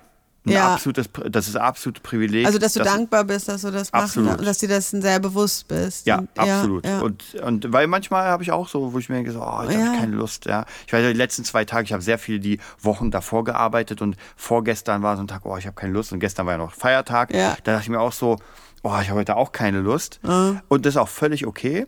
ein 0.46 0.52
Ja. 0.52 0.74
absolutes, 0.74 1.08
das 1.30 1.48
ist 1.48 1.56
absolut 1.56 2.02
Privileg. 2.02 2.44
Also, 2.46 2.58
dass 2.58 2.74
du 2.74 2.80
dass- 2.80 2.88
dankbar 2.92 3.24
bist, 3.24 3.48
dass 3.48 3.62
du 3.62 3.70
das 3.70 3.90
machst 3.92 4.16
und 4.18 4.26
dass 4.44 4.58
dir 4.58 4.68
das 4.68 4.90
sehr 4.90 5.18
bewusst 5.18 5.68
bist. 5.68 6.06
Ja, 6.06 6.18
Und- 6.18 6.28
absolut. 6.38 6.86
Ja, 6.86 7.00
Und, 7.00 7.34
und 7.36 7.72
weil 7.72 7.86
manchmal 7.86 8.26
habe 8.26 8.42
ich 8.42 8.52
auch 8.52 8.68
so, 8.68 8.92
wo 8.92 8.98
ich 8.98 9.08
mir 9.08 9.16
denke, 9.16 9.32
so, 9.32 9.40
oh, 9.40 9.62
jetzt 9.62 9.72
Ja. 9.72 9.78
habe 9.86 9.94
ich 9.94 10.00
keine 10.00 10.16
Lust. 10.16 10.44
Ja. 10.44 10.66
Ich 10.86 10.92
weiß, 10.92 11.02
die 11.06 11.16
letzten 11.16 11.44
zwei 11.44 11.64
Tage, 11.64 11.84
ich 11.84 11.92
habe 11.92 12.02
sehr 12.02 12.18
viel 12.18 12.40
die 12.40 12.60
Wochen 12.80 13.10
davor 13.10 13.44
gearbeitet 13.44 14.02
und 14.02 14.16
vorgestern 14.36 15.02
war 15.02 15.16
so 15.16 15.22
ein 15.22 15.28
Tag, 15.28 15.46
oh, 15.46 15.56
ich 15.56 15.66
habe 15.66 15.76
keine 15.76 15.92
Lust. 15.94 16.12
Und 16.12 16.20
gestern 16.20 16.44
war 16.46 16.52
ja 16.54 16.58
noch 16.58 16.72
Feiertag. 16.72 17.32
Ja. 17.34 17.56
Da 17.64 17.72
dachte 17.72 17.84
ich 17.84 17.88
mir 17.90 18.00
auch 18.00 18.12
so, 18.12 18.36
oh, 18.82 18.98
ich 19.00 19.08
habe 19.08 19.20
heute 19.20 19.36
auch 19.36 19.52
keine 19.52 19.80
Lust. 19.80 20.20
Und 20.68 20.84
das 20.84 20.94
ist 20.94 20.98
auch 20.98 21.08
völlig 21.08 21.46
okay. 21.46 21.86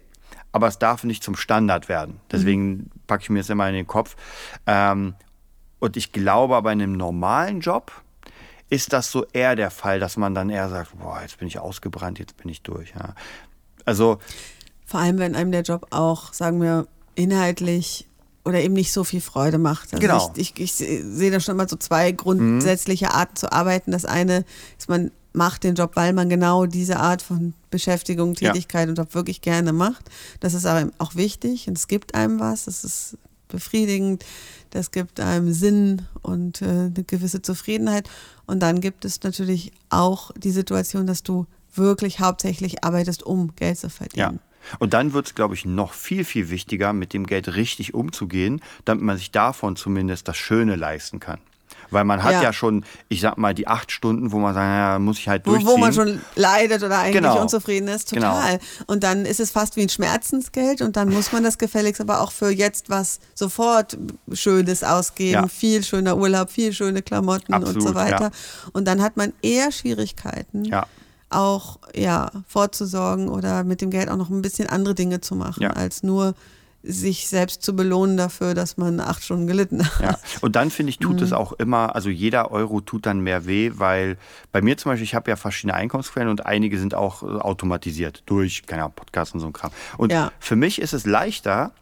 Aber 0.52 0.68
es 0.68 0.78
darf 0.78 1.04
nicht 1.04 1.22
zum 1.22 1.36
Standard 1.36 1.90
werden. 1.90 2.20
Deswegen 2.32 2.90
packe 3.06 3.24
ich 3.24 3.28
mir 3.30 3.40
das 3.40 3.50
immer 3.50 3.68
in 3.68 3.74
den 3.74 3.86
Kopf. 3.86 4.16
Ähm, 4.66 5.14
und 5.78 5.98
ich 5.98 6.12
glaube, 6.12 6.62
bei 6.62 6.70
einem 6.70 6.92
normalen 6.92 7.60
Job 7.60 7.92
ist 8.68 8.92
das 8.92 9.10
so 9.10 9.24
eher 9.32 9.54
der 9.56 9.70
Fall, 9.70 10.00
dass 10.00 10.16
man 10.16 10.34
dann 10.34 10.50
eher 10.50 10.68
sagt, 10.68 10.98
boah, 10.98 11.20
jetzt 11.22 11.38
bin 11.38 11.48
ich 11.48 11.58
ausgebrannt, 11.58 12.18
jetzt 12.18 12.36
bin 12.36 12.48
ich 12.50 12.62
durch. 12.62 12.90
Ja. 12.98 13.14
Also 13.84 14.18
Vor 14.84 15.00
allem, 15.00 15.18
wenn 15.18 15.36
einem 15.36 15.52
der 15.52 15.62
Job 15.62 15.86
auch, 15.90 16.32
sagen 16.32 16.60
wir, 16.60 16.86
inhaltlich 17.14 18.06
oder 18.44 18.60
eben 18.60 18.74
nicht 18.74 18.92
so 18.92 19.02
viel 19.04 19.20
Freude 19.20 19.58
macht. 19.58 19.92
Also 19.92 20.00
Genau. 20.00 20.32
ich, 20.36 20.52
ich, 20.58 20.80
ich 20.80 21.04
sehe 21.04 21.30
da 21.30 21.40
schon 21.40 21.56
mal 21.56 21.68
so 21.68 21.76
zwei 21.76 22.12
grundsätzliche 22.12 23.12
Arten 23.12 23.36
zu 23.36 23.52
arbeiten. 23.52 23.90
Das 23.90 24.04
eine 24.04 24.44
ist, 24.78 24.88
man 24.88 25.10
macht 25.32 25.64
den 25.64 25.74
Job, 25.74 25.92
weil 25.94 26.12
man 26.12 26.28
genau 26.28 26.66
diese 26.66 26.98
Art 26.98 27.22
von 27.22 27.54
Beschäftigung, 27.70 28.34
Ja. 28.34 28.52
Tätigkeit 28.52 28.88
und 28.88 28.96
Job 28.98 29.14
wirklich 29.14 29.40
gerne 29.42 29.72
macht. 29.72 30.08
Das 30.40 30.54
ist 30.54 30.64
aber 30.66 30.90
auch 30.98 31.14
wichtig 31.16 31.68
und 31.68 31.76
es 31.76 31.88
gibt 31.88 32.14
einem 32.14 32.38
was. 32.40 32.64
Das 32.66 32.84
ist 32.84 33.18
befriedigend. 33.48 34.24
Das 34.70 34.90
gibt 34.90 35.20
einem 35.20 35.52
Sinn 35.52 36.02
und 36.22 36.62
äh, 36.62 36.64
eine 36.66 37.04
gewisse 37.06 37.42
Zufriedenheit. 37.42 38.08
Und 38.46 38.60
dann 38.60 38.80
gibt 38.80 39.04
es 39.04 39.22
natürlich 39.22 39.72
auch 39.90 40.30
die 40.36 40.50
Situation, 40.50 41.06
dass 41.06 41.22
du 41.22 41.46
wirklich 41.74 42.20
hauptsächlich 42.20 42.84
arbeitest, 42.84 43.22
um 43.22 43.54
Geld 43.56 43.78
zu 43.78 43.86
Ja. 43.86 43.90
verdienen. 43.90 44.40
Und 44.80 44.94
dann 44.94 45.12
wird 45.12 45.26
es, 45.26 45.34
glaube 45.34 45.54
ich, 45.54 45.64
noch 45.64 45.92
viel, 45.92 46.24
viel 46.24 46.50
wichtiger, 46.50 46.92
mit 46.92 47.12
dem 47.12 47.26
Geld 47.26 47.54
richtig 47.54 47.94
umzugehen, 47.94 48.60
damit 48.84 49.04
man 49.04 49.16
sich 49.16 49.30
davon 49.30 49.76
zumindest 49.76 50.26
das 50.26 50.36
Schöne 50.36 50.74
leisten 50.74 51.20
kann. 51.20 51.38
Weil 51.90 52.04
man 52.04 52.22
hat 52.22 52.32
ja, 52.32 52.42
Ja. 52.42 52.52
schon, 52.52 52.84
ich 53.08 53.20
sag 53.20 53.38
mal, 53.38 53.54
die 53.54 53.66
acht 53.68 53.92
Stunden, 53.92 54.32
wo 54.32 54.38
man 54.38 54.54
sagt, 54.54 54.66
naja, 54.66 54.98
muss 54.98 55.18
ich 55.18 55.28
halt 55.28 55.46
Wo, 55.46 55.50
durchziehen. 55.52 55.68
wo 55.72 55.76
man 55.76 55.92
schon 55.92 56.20
leidet 56.34 56.82
oder 56.82 56.98
eigentlich 56.98 57.14
Genau. 57.22 57.40
unzufrieden 57.40 57.88
ist, 57.88 58.10
Genau. 58.12 58.34
total. 58.34 58.58
Und 58.86 59.02
dann 59.04 59.24
ist 59.24 59.40
es 59.40 59.50
fast 59.50 59.76
wie 59.76 59.82
ein 59.82 59.88
Schmerzensgeld 59.88 60.82
und 60.82 60.96
dann 60.96 61.08
muss 61.10 61.32
man 61.32 61.42
das 61.44 61.58
gefälligst 61.58 62.00
aber 62.00 62.20
auch 62.20 62.32
für 62.32 62.50
jetzt 62.50 62.90
was 62.90 63.20
sofort 63.34 63.96
Schönes 64.32 64.82
ausgeben. 64.84 65.42
Ja. 65.42 65.48
Viel 65.48 65.82
schöner 65.84 66.16
Urlaub, 66.16 66.50
viel 66.50 66.72
schöne 66.72 67.02
Klamotten 67.02 67.54
und 67.54 67.62
Absolut, 67.62 67.82
so 67.82 67.94
weiter. 67.94 68.20
ja. 68.20 68.30
Und 68.72 68.86
dann 68.86 69.02
hat 69.02 69.16
man 69.16 69.32
eher 69.42 69.70
Schwierigkeiten, 69.72 70.64
Ja. 70.64 70.86
auch 71.30 71.78
ja, 71.94 72.30
vorzusorgen 72.48 73.28
oder 73.28 73.64
mit 73.64 73.80
dem 73.80 73.90
Geld 73.90 74.08
auch 74.10 74.16
noch 74.16 74.30
ein 74.30 74.42
bisschen 74.42 74.68
andere 74.68 74.94
Dinge 74.94 75.20
zu 75.20 75.34
machen, 75.34 75.62
Ja. 75.62 75.70
als 75.70 76.02
nur 76.02 76.34
sich 76.88 77.28
selbst 77.28 77.62
zu 77.62 77.74
belohnen 77.74 78.16
dafür, 78.16 78.54
dass 78.54 78.76
man 78.76 79.00
acht 79.00 79.22
Stunden 79.24 79.46
gelitten 79.46 79.84
hat. 79.84 80.00
Ja, 80.00 80.18
und 80.40 80.54
dann 80.56 80.70
finde 80.70 80.90
ich, 80.90 80.98
tut 80.98 81.20
es 81.20 81.30
Mhm. 81.30 81.36
auch 81.36 81.52
immer, 81.52 81.94
also 81.94 82.08
jeder 82.10 82.50
Euro 82.52 82.80
tut 82.80 83.06
dann 83.06 83.20
mehr 83.20 83.46
weh, 83.46 83.72
weil 83.74 84.18
bei 84.52 84.62
mir 84.62 84.76
zum 84.76 84.92
Beispiel, 84.92 85.04
ich 85.04 85.14
habe 85.14 85.30
ja 85.30 85.36
verschiedene 85.36 85.74
Einkommensquellen 85.74 86.28
und 86.28 86.46
einige 86.46 86.78
sind 86.78 86.94
auch 86.94 87.22
äh, 87.22 87.26
automatisiert 87.26 88.22
durch, 88.26 88.66
keine 88.66 88.82
Ahnung, 88.82 88.94
Podcasts 88.94 89.34
und 89.34 89.40
so 89.40 89.46
ein 89.46 89.52
Kram. 89.52 89.70
Und 89.98 90.12
Ja. 90.12 90.30
für 90.38 90.56
mich 90.56 90.80
ist 90.80 90.92
es 90.92 91.06
leichter, 91.06 91.72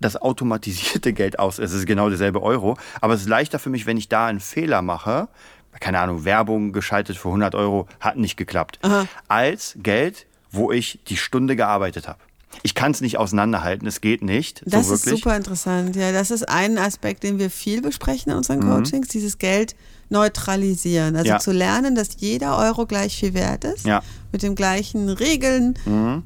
das 0.00 0.16
automatisierte 0.16 1.12
Geld 1.12 1.38
aus, 1.38 1.58
es 1.58 1.72
ist 1.72 1.86
genau 1.86 2.08
derselbe 2.08 2.42
Euro, 2.42 2.76
aber 3.00 3.14
es 3.14 3.22
ist 3.22 3.28
leichter 3.28 3.58
für 3.58 3.70
mich, 3.70 3.86
wenn 3.86 3.96
ich 3.96 4.08
da 4.08 4.26
einen 4.26 4.40
Fehler 4.40 4.82
mache, 4.82 5.28
keine 5.80 6.00
Ahnung, 6.00 6.24
Werbung 6.24 6.72
geschaltet 6.72 7.16
für 7.16 7.28
100 7.28 7.54
Euro, 7.54 7.86
hat 8.00 8.16
nicht 8.16 8.36
geklappt, 8.36 8.78
als 9.28 9.74
Geld, 9.80 10.26
wo 10.50 10.72
ich 10.72 11.00
die 11.08 11.16
Stunde 11.16 11.54
gearbeitet 11.56 12.08
habe. 12.08 12.18
Ich 12.62 12.74
kann 12.74 12.90
es 12.92 13.00
nicht 13.00 13.18
auseinanderhalten, 13.18 13.86
es 13.86 14.00
geht 14.00 14.22
nicht. 14.22 14.62
Das 14.66 14.88
so 14.88 14.94
ist 14.94 15.04
super 15.04 15.36
interessant. 15.36 15.94
Ja, 15.96 16.12
das 16.12 16.30
ist 16.30 16.48
ein 16.48 16.76
Aspekt, 16.78 17.22
den 17.22 17.38
wir 17.38 17.50
viel 17.50 17.82
besprechen 17.82 18.32
in 18.32 18.38
unseren 18.38 18.58
Mhm. 18.60 18.70
Coachings, 18.70 19.08
dieses 19.08 19.38
Geld 19.38 19.76
neutralisieren. 20.10 21.16
Also 21.16 21.28
Ja. 21.28 21.38
zu 21.38 21.52
lernen, 21.52 21.94
dass 21.94 22.08
jeder 22.18 22.56
Euro 22.58 22.86
gleich 22.86 23.16
viel 23.18 23.34
wert 23.34 23.64
ist, 23.64 23.84
Ja. 23.86 24.00
Mhm. 24.00 24.04
mit 24.32 24.42
den 24.42 24.54
gleichen 24.54 25.08
Regeln 25.08 25.74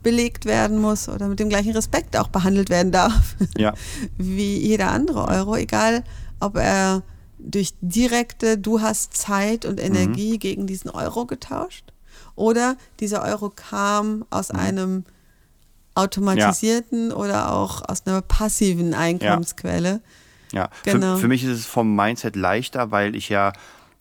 belegt 0.03 0.45
werden 0.45 0.81
muss 0.81 1.09
oder 1.09 1.29
mit 1.29 1.39
dem 1.41 1.49
gleichen 1.49 1.73
Respekt 1.73 2.17
auch 2.17 2.29
behandelt 2.29 2.71
werden 2.71 2.93
darf, 2.93 3.37
Ja. 3.59 3.75
wie 4.17 4.57
jeder 4.59 4.91
andere 4.91 5.27
Euro, 5.29 5.57
egal 5.57 6.05
ob 6.41 6.57
er 6.57 7.03
durch 7.39 7.75
direkte, 7.81 8.57
du 8.57 8.81
hast 8.81 9.17
Zeit 9.17 9.65
Mhm. 9.65 9.71
und 9.71 9.81
Energie 9.81 10.39
gegen 10.39 10.67
diesen 10.67 10.91
Euro 10.91 11.27
getauscht 11.27 11.93
oder 12.37 12.77
dieser 13.01 13.23
Euro 13.25 13.51
kam 13.51 14.25
aus 14.31 14.53
Mhm. 14.53 14.59
einem 14.59 15.05
automatisierten 15.95 17.13
oder 17.13 17.53
auch 17.53 17.83
aus 17.89 18.07
einer 18.07 18.23
passiven 18.23 18.95
Einkommensquelle. 18.95 20.01
Ja, 20.53 20.69
Genau. 20.85 21.15
für, 21.17 21.23
für 21.23 21.29
mich 21.29 21.45
ist 21.45 21.51
es 21.51 21.67
vom 21.67 21.95
Mindset 21.97 22.37
leichter, 22.37 22.91
weil 22.91 23.17
ich 23.17 23.29
ja 23.29 23.53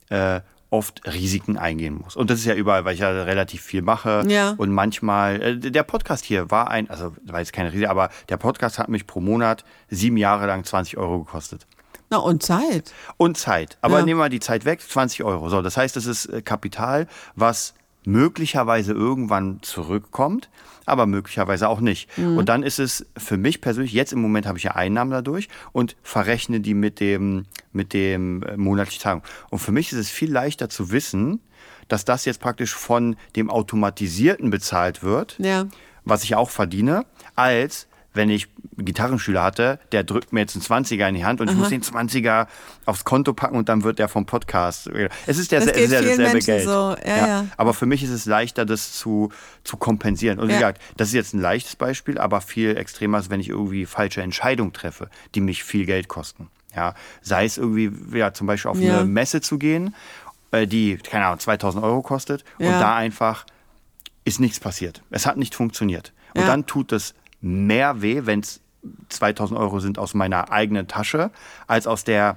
äh, 0.09 0.41
oft 0.69 1.01
Risiken 1.05 1.57
eingehen 1.57 1.95
muss. 1.95 2.15
Und 2.15 2.29
das 2.29 2.39
ist 2.39 2.45
ja 2.45 2.55
überall, 2.55 2.85
weil 2.85 2.93
ich 2.93 2.99
ja 3.01 3.09
relativ 3.09 3.61
viel 3.61 3.81
mache. 3.81 4.23
Ja. 4.27 4.53
Und 4.57 4.71
manchmal, 4.71 5.41
äh, 5.41 5.57
der 5.59 5.83
Podcast 5.83 6.23
hier 6.25 6.49
war 6.51 6.69
ein, 6.69 6.89
also 6.89 7.13
war 7.25 7.39
jetzt 7.39 7.53
keine 7.53 7.71
Risiko, 7.73 7.89
aber 7.91 8.09
der 8.29 8.37
Podcast 8.37 8.79
hat 8.79 8.89
mich 8.89 9.07
pro 9.07 9.19
Monat 9.21 9.63
sieben 9.89 10.17
Jahre 10.17 10.47
lang 10.47 10.63
20 10.63 10.97
Euro 10.97 11.19
gekostet. 11.23 11.67
Na, 12.09 12.17
und 12.17 12.43
Zeit. 12.43 12.93
Und 13.15 13.37
Zeit. 13.37 13.77
Aber 13.81 13.99
Ja. 13.99 14.05
nehmen 14.05 14.19
wir 14.19 14.27
die 14.27 14.41
Zeit 14.41 14.65
weg, 14.65 14.81
20 14.81 15.23
Euro. 15.23 15.47
So, 15.49 15.61
das 15.61 15.77
heißt, 15.77 15.95
das 15.95 16.05
ist 16.05 16.25
äh, 16.25 16.41
Kapital, 16.41 17.07
was 17.35 17.73
möglicherweise 18.05 18.93
irgendwann 18.93 19.59
zurückkommt, 19.61 20.49
aber 20.85 21.05
möglicherweise 21.05 21.69
auch 21.69 21.79
nicht. 21.79 22.09
Und 22.17 22.49
dann 22.49 22.63
ist 22.63 22.79
es 22.79 23.05
für 23.17 23.37
mich 23.37 23.61
persönlich, 23.61 23.93
jetzt 23.93 24.13
im 24.13 24.21
Moment 24.21 24.45
habe 24.47 24.57
ich 24.57 24.63
ja 24.63 24.71
Einnahmen 24.71 25.11
dadurch 25.11 25.47
und 25.71 25.95
verrechne 26.03 26.59
die 26.59 26.73
mit 26.73 26.99
dem, 26.99 27.45
mit 27.71 27.93
dem 27.93 28.43
äh, 28.43 28.57
monatlichen 28.57 29.01
Tagung. 29.03 29.23
Und 29.49 29.59
für 29.59 29.71
mich 29.71 29.91
ist 29.91 29.99
es 29.99 30.09
viel 30.09 30.31
leichter 30.31 30.69
zu 30.69 30.91
wissen, 30.91 31.39
dass 31.87 32.05
das 32.05 32.25
jetzt 32.25 32.39
praktisch 32.41 32.73
von 32.73 33.15
dem 33.35 33.49
Automatisierten 33.49 34.49
bezahlt 34.49 35.03
wird 35.03 35.35
Ja. 35.39 35.67
was 36.03 36.23
ich 36.23 36.35
auch 36.35 36.49
verdiene, 36.49 37.05
als 37.35 37.87
wenn 38.13 38.29
ich 38.29 38.47
einen 38.77 38.85
Gitarrenschüler 38.85 39.41
hatte, 39.41 39.79
der 39.93 40.03
drückt 40.03 40.33
mir 40.33 40.41
jetzt 40.41 40.55
einen 40.55 40.63
20er 40.85 41.07
in 41.07 41.15
die 41.15 41.23
Hand 41.23 41.39
und 41.39 41.49
ich 41.49 41.55
muss 41.55 41.69
den 41.69 41.81
20er 41.81 42.47
aufs 42.85 43.05
Konto 43.05 43.33
packen 43.33 43.55
und 43.55 43.69
dann 43.69 43.83
wird 43.83 43.99
der 43.99 44.09
vom 44.09 44.25
Podcast. 44.25 44.87
Es 45.27 45.37
ist, 45.37 45.51
der, 45.53 45.61
Das 45.61 45.69
es 45.69 45.77
ist 45.85 45.91
ja 45.93 46.01
dasselbe 46.01 46.23
Menschen 46.33 46.45
Geld. 46.45 46.65
so. 46.65 46.95
Ja, 47.05 47.17
ja. 47.27 47.45
Aber 47.55 47.73
für 47.73 47.85
mich 47.85 48.03
ist 48.03 48.09
es 48.09 48.25
leichter, 48.25 48.65
das 48.65 48.91
zu, 48.93 49.31
zu 49.63 49.77
kompensieren. 49.77 50.39
Und 50.39 50.49
wie 50.49 50.53
Ja. 50.53 50.57
gesagt, 50.59 50.81
das 50.97 51.07
ist 51.09 51.13
jetzt 51.13 51.33
ein 51.33 51.39
leichtes 51.41 51.75
Beispiel, 51.77 52.17
aber 52.17 52.41
viel 52.41 52.75
extremer 52.75 53.17
ist, 53.19 53.29
wenn 53.29 53.39
ich 53.39 53.47
irgendwie 53.49 53.85
falsche 53.85 54.21
Entscheidungen 54.21 54.73
treffe, 54.73 55.09
die 55.35 55.39
mich 55.41 55.63
viel 55.63 55.85
Geld 55.85 56.07
kosten. 56.09 56.49
Ja, 56.75 56.95
sei 57.21 57.45
es 57.45 57.57
irgendwie, 57.57 57.91
ja, 58.17 58.33
zum 58.33 58.47
Beispiel 58.47 58.71
auf 58.71 58.79
Ja. 58.79 58.99
eine 58.99 59.05
Messe 59.05 59.39
zu 59.41 59.57
gehen, 59.57 59.95
äh, 60.51 60.67
die, 60.67 60.97
keine 60.97 61.27
Ahnung, 61.27 61.39
2000 61.39 61.81
Euro 61.83 62.01
kostet 62.01 62.43
und 62.59 62.65
Ja. 62.65 62.79
da 62.79 62.95
einfach 62.95 63.45
ist 64.25 64.39
nichts 64.41 64.59
passiert. 64.59 65.01
Es 65.11 65.25
hat 65.25 65.37
nicht 65.37 65.55
funktioniert. 65.55 66.11
Und 66.33 66.41
Ja. 66.41 66.47
dann 66.47 66.65
tut 66.65 66.91
es 66.91 67.13
mehr 67.41 68.01
weh, 68.01 68.21
wenn 68.25 68.39
es 68.41 68.59
2000 69.09 69.59
Euro 69.59 69.79
sind 69.79 69.99
aus 69.99 70.13
meiner 70.13 70.51
eigenen 70.51 70.87
Tasche, 70.87 71.31
als 71.67 71.85
aus 71.87 72.03
der 72.03 72.35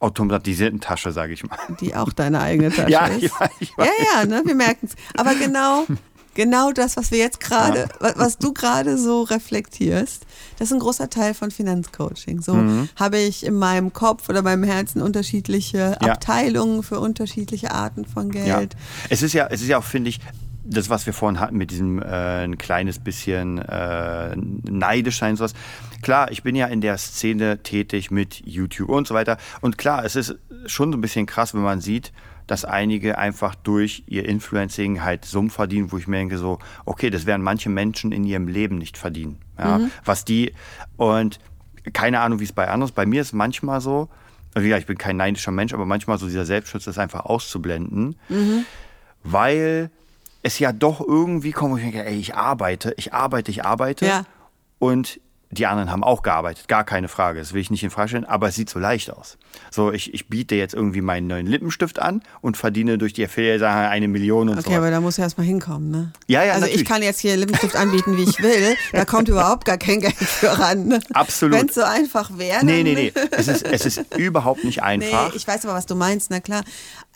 automatisierten 0.00 0.80
Tasche, 0.80 1.10
sage 1.12 1.32
ich 1.32 1.44
mal. 1.44 1.58
Die 1.80 1.94
auch 1.96 2.12
deine 2.12 2.40
eigene 2.40 2.70
Tasche 2.70 2.90
Ja, 2.90 3.06
ist. 3.06 3.24
ich 3.24 3.40
weiß, 3.40 3.50
ich 3.60 3.76
weiß. 3.76 3.86
Ja, 3.88 4.20
ja, 4.20 4.26
ne, 4.26 4.42
wir 4.44 4.54
merken 4.54 4.86
es. 4.86 4.92
Aber 5.16 5.34
genau, 5.34 5.86
genau 6.34 6.70
das, 6.70 6.96
was 6.96 7.10
wir 7.10 7.18
jetzt 7.18 7.40
gerade, 7.40 7.88
wa- 7.98 8.12
was 8.16 8.38
du 8.38 8.52
gerade 8.52 8.96
so 8.96 9.22
reflektierst, 9.22 10.24
das 10.58 10.68
ist 10.68 10.72
ein 10.72 10.78
großer 10.78 11.10
Teil 11.10 11.34
von 11.34 11.50
Finanzcoaching. 11.50 12.40
So 12.40 12.54
Mhm. 12.54 12.88
habe 12.94 13.18
ich 13.18 13.44
in 13.44 13.54
meinem 13.54 13.92
Kopf 13.92 14.28
oder 14.28 14.42
meinem 14.42 14.62
Herzen 14.62 15.02
unterschiedliche 15.02 15.96
Ja. 16.00 16.12
Abteilungen 16.12 16.84
für 16.84 17.00
unterschiedliche 17.00 17.72
Arten 17.72 18.04
von 18.04 18.30
Ja. 18.32 18.58
Geld. 18.58 18.76
Es 19.08 19.22
ist 19.22 19.32
ja, 19.32 19.48
es 19.50 19.62
ist 19.62 19.68
ja 19.68 19.78
auch, 19.78 19.84
finde 19.84 20.10
ich, 20.10 20.20
das, 20.68 20.90
was 20.90 21.06
wir 21.06 21.12
vorhin 21.12 21.40
hatten 21.40 21.56
mit 21.56 21.70
diesem 21.70 22.00
äh, 22.00 22.44
ein 22.44 22.58
kleines 22.58 22.98
bisschen 22.98 23.58
äh, 23.58 24.36
neidisch 24.36 25.18
sein 25.18 25.36
sowas. 25.36 25.54
Klar, 26.02 26.30
ich 26.30 26.42
bin 26.42 26.54
ja 26.54 26.66
in 26.66 26.80
der 26.80 26.98
Szene 26.98 27.62
tätig 27.62 28.10
mit 28.10 28.42
YouTube 28.46 28.88
und 28.88 29.06
so 29.06 29.14
weiter. 29.14 29.38
Und 29.60 29.78
klar, 29.78 30.04
es 30.04 30.16
ist 30.16 30.36
schon 30.66 30.92
so 30.92 30.98
ein 30.98 31.00
bisschen 31.00 31.26
krass, 31.26 31.54
wenn 31.54 31.62
man 31.62 31.80
sieht, 31.80 32.12
dass 32.46 32.64
einige 32.64 33.18
einfach 33.18 33.54
durch 33.54 34.04
ihr 34.06 34.26
Influencing 34.26 35.02
halt 35.02 35.24
Summen 35.24 35.50
verdienen, 35.50 35.92
wo 35.92 35.98
ich 35.98 36.06
mir 36.06 36.16
denke 36.16 36.38
so, 36.38 36.58
okay, 36.84 37.10
das 37.10 37.26
werden 37.26 37.42
manche 37.42 37.68
Menschen 37.68 38.12
in 38.12 38.24
ihrem 38.24 38.48
Leben 38.48 38.78
nicht 38.78 38.96
verdienen. 38.96 39.38
Ja, 39.58 39.80
was 40.04 40.24
die 40.24 40.52
und 40.96 41.40
keine 41.92 42.20
Ahnung, 42.20 42.38
wie 42.40 42.44
es 42.44 42.52
bei 42.52 42.68
anderen 42.68 42.90
ist. 42.90 42.94
Bei 42.94 43.06
mir 43.06 43.20
ist 43.20 43.32
manchmal 43.32 43.80
so, 43.80 44.08
also 44.54 44.66
ja, 44.66 44.78
ich 44.78 44.86
bin 44.86 44.96
kein 44.96 45.16
neidischer 45.16 45.50
Mensch, 45.50 45.74
aber 45.74 45.84
manchmal 45.84 46.18
so 46.18 46.26
dieser 46.26 46.44
Selbstschutz 46.44 46.86
ist 46.86 46.98
einfach 46.98 47.24
auszublenden 47.24 48.16
weil 49.22 49.90
es 50.42 50.58
ja 50.58 50.72
doch 50.72 51.00
irgendwie 51.00 51.52
kommt, 51.52 51.72
wo 51.72 51.76
ich 51.76 51.82
denke, 51.82 52.04
ey, 52.04 52.16
ich 52.18 52.34
arbeite, 52.34 52.94
ich 52.96 53.12
arbeite, 53.12 53.50
ich 53.50 53.64
arbeite. 53.64 54.06
Ja. 54.06 54.24
Und 54.78 55.20
die 55.50 55.64
anderen 55.66 55.90
haben 55.90 56.04
auch 56.04 56.22
gearbeitet, 56.22 56.68
gar 56.68 56.84
keine 56.84 57.08
Frage. 57.08 57.38
Das 57.40 57.54
will 57.54 57.62
ich 57.62 57.70
nicht 57.70 57.82
in 57.82 57.88
Frage 57.88 58.10
stellen, 58.10 58.26
aber 58.26 58.48
es 58.48 58.54
sieht 58.54 58.68
so 58.68 58.78
leicht 58.78 59.10
aus. 59.10 59.38
So, 59.70 59.90
ich, 59.92 60.12
ich 60.12 60.28
biete 60.28 60.54
jetzt 60.56 60.74
irgendwie 60.74 61.00
meinen 61.00 61.26
neuen 61.26 61.46
Lippenstift 61.46 61.98
an 62.00 62.22
und 62.42 62.58
verdiene 62.58 62.98
durch 62.98 63.14
die 63.14 63.24
Affiliate-Sache 63.24 63.88
eine 63.88 64.08
Million 64.08 64.50
und 64.50 64.58
Okay, 64.58 64.72
so. 64.72 64.76
aber 64.76 64.90
da 64.90 65.00
muss 65.00 65.16
ja 65.16 65.24
erstmal 65.24 65.46
hinkommen, 65.46 65.90
ne? 65.90 66.12
Ja, 66.26 66.44
ja, 66.44 66.52
Also 66.52 66.66
natürlich. 66.66 66.82
ich 66.82 66.88
kann 66.88 67.02
jetzt 67.02 67.20
hier 67.20 67.34
Lippenstift 67.38 67.76
anbieten, 67.76 68.18
wie 68.18 68.24
ich 68.24 68.38
will. 68.42 68.76
Da 68.92 69.06
kommt 69.06 69.28
überhaupt 69.30 69.64
gar 69.64 69.78
kein 69.78 70.00
Geld 70.00 70.14
für 70.16 70.56
ran. 70.58 70.86
Ne? 70.86 71.00
Absolut. 71.14 71.58
Wenn 71.58 71.68
es 71.68 71.74
so 71.74 71.82
einfach 71.82 72.36
wäre. 72.36 72.62
Nee, 72.64 72.82
nee, 72.82 72.94
nee. 72.94 73.12
Es 73.30 73.48
ist, 73.48 73.64
es 73.64 73.86
ist 73.86 74.16
überhaupt 74.18 74.64
nicht 74.64 74.76
Nee, 74.82 74.82
einfach. 74.82 75.34
ich 75.34 75.48
weiß 75.48 75.64
aber, 75.64 75.72
was 75.74 75.86
du 75.86 75.94
meinst, 75.94 76.30
na 76.30 76.40
klar. 76.40 76.62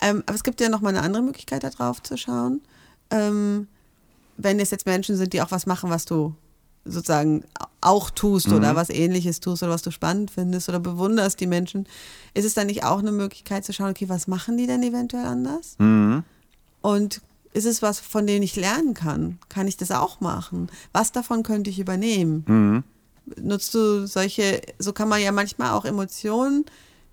Ähm, 0.01 0.23
aber 0.25 0.35
es 0.37 0.43
gibt 0.43 0.59
ja 0.63 0.71
noch 0.71 0.81
mal 0.81 0.89
eine 0.89 1.03
andere 1.03 1.23
Möglichkeit, 1.23 1.65
da 1.65 1.69
drauf 1.69 2.03
zu 2.03 2.17
schauen. 2.17 2.63
Ähm, 3.13 3.69
wenn 4.37 4.59
es 4.59 4.71
jetzt 4.71 4.87
Menschen 4.87 5.17
sind, 5.17 5.33
die 5.33 5.43
auch 5.43 5.51
was 5.51 5.67
machen, 5.67 5.91
was 5.91 6.05
du 6.05 6.35
sozusagen 6.85 7.45
auch 7.81 8.11
tust 8.11 8.49
Mhm. 8.49 8.55
oder 8.55 8.75
was 8.75 8.91
ähnliches 8.91 9.39
tust 9.39 9.63
oder 9.63 9.71
was 9.73 9.83
du 9.83 9.93
spannend 9.93 10.31
findest 10.33 10.69
oder 10.69 10.81
bewunderst 10.81 11.39
die 11.39 11.47
Menschen, 11.47 11.87
ist 12.35 12.45
es 12.45 12.55
dann 12.55 12.67
nicht 12.67 12.83
auch 12.83 12.99
eine 12.99 13.13
Möglichkeit 13.13 13.65
zu 13.65 13.73
schauen, 13.73 13.91
okay, 13.91 14.09
was 14.09 14.27
machen 14.27 14.57
die 14.57 14.67
denn 14.67 14.83
eventuell 14.83 15.27
anders? 15.27 15.77
Mhm. 15.79 16.25
Und 16.81 17.21
ist 17.53 17.67
es 17.67 17.83
was, 17.83 18.01
von 18.01 18.27
dem 18.27 18.43
ich 18.43 18.57
lernen 18.57 18.95
kann? 18.95 19.39
Kann 19.49 19.69
ich 19.69 19.77
das 19.77 19.91
auch 19.93 20.21
machen? 20.21 20.71
Was 20.93 21.13
davon 21.13 21.43
könnte 21.45 21.71
ich 21.71 21.79
übernehmen? 21.79 22.45
Mhm. 22.49 22.85
Nutzt 23.41 23.75
du 23.75 24.07
solche, 24.09 24.63
so 24.81 24.93
kann 24.93 25.09
man 25.09 25.21
ja 25.23 25.31
manchmal 25.31 25.71
auch 25.73 25.85
Emotionen, 25.85 26.65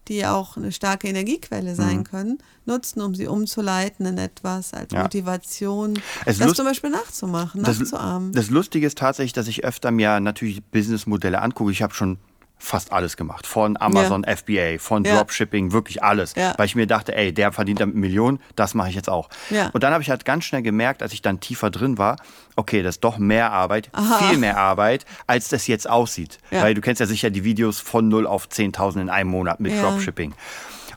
die 0.10 0.26
auch 0.26 0.58
eine 0.58 0.72
starke 0.72 1.08
Energiequelle 1.08 1.76
sein 1.76 2.04
können, 2.04 2.40
nutzen, 2.66 3.02
um 3.02 3.16
sie 3.16 3.28
umzuleiten 3.28 4.06
in 4.06 4.18
etwas 4.18 4.74
als 4.74 4.92
Mhm. 4.92 4.98
Ja. 4.98 5.04
Motivation, 5.04 6.00
Es 6.26 6.40
das 6.40 6.54
zum 6.54 6.66
Beispiel 6.66 6.90
nachzumachen, 6.90 7.64
Das, 7.64 7.80
nachzuahmen. 7.80 8.34
das 8.34 8.50
Lustige 8.50 8.86
ist 8.88 8.98
tatsächlich, 8.98 9.34
dass 9.34 9.48
ich 9.48 9.64
öfter 9.64 9.92
mir 9.92 10.20
natürlich 10.20 10.64
Businessmodelle 10.66 11.42
angucke. 11.42 11.72
Ich 11.72 11.82
habe 11.82 11.94
schon 11.94 12.18
fast 12.60 12.92
alles 12.92 13.18
gemacht. 13.18 13.48
Von 13.48 13.78
Amazon 13.80 14.24
FBA, 14.26 14.78
von 14.80 15.04
Ja. 15.06 15.16
Dropshipping, 15.16 15.72
wirklich 15.72 16.04
alles. 16.04 16.36
Ja. 16.36 16.54
Weil 16.58 16.66
ich 16.66 16.76
mir 16.76 16.86
dachte, 16.88 17.16
ey, 17.16 17.34
der 17.34 17.52
verdient 17.52 17.80
damit 17.80 17.96
Millionen, 17.96 18.40
das 18.56 18.74
mache 18.76 18.90
ich 18.90 18.96
jetzt 18.96 19.10
auch. 19.10 19.30
Ja. 19.50 19.70
Und 19.74 19.82
dann 19.84 19.94
habe 19.94 20.04
ich 20.04 20.10
halt 20.10 20.26
ganz 20.26 20.44
schnell 20.44 20.62
gemerkt, 20.62 21.02
als 21.02 21.14
ich 21.14 21.22
dann 21.22 21.40
tiefer 21.40 21.70
drin 21.72 21.98
war, 21.98 22.18
okay, 22.58 22.84
das 22.84 22.96
ist 22.96 23.04
doch 23.04 23.18
mehr 23.18 23.52
Arbeit, 23.52 23.90
viel 24.28 24.38
mehr 24.38 24.58
Arbeit, 24.58 25.06
als 25.26 25.48
das 25.48 25.66
jetzt 25.68 25.90
aussieht. 25.90 26.38
Ja. 26.52 26.62
Weil 26.62 26.74
du 26.74 26.82
kennst 26.82 27.00
ja 27.00 27.06
sicher 27.06 27.30
die 27.30 27.44
Videos 27.46 27.80
von 27.80 28.10
0 28.10 28.28
auf 28.28 28.48
10.000 28.50 29.02
in 29.02 29.10
einem 29.10 29.30
Monat 29.30 29.60
mit 29.62 29.72
Ja. 29.74 29.82
Dropshipping. 29.82 30.34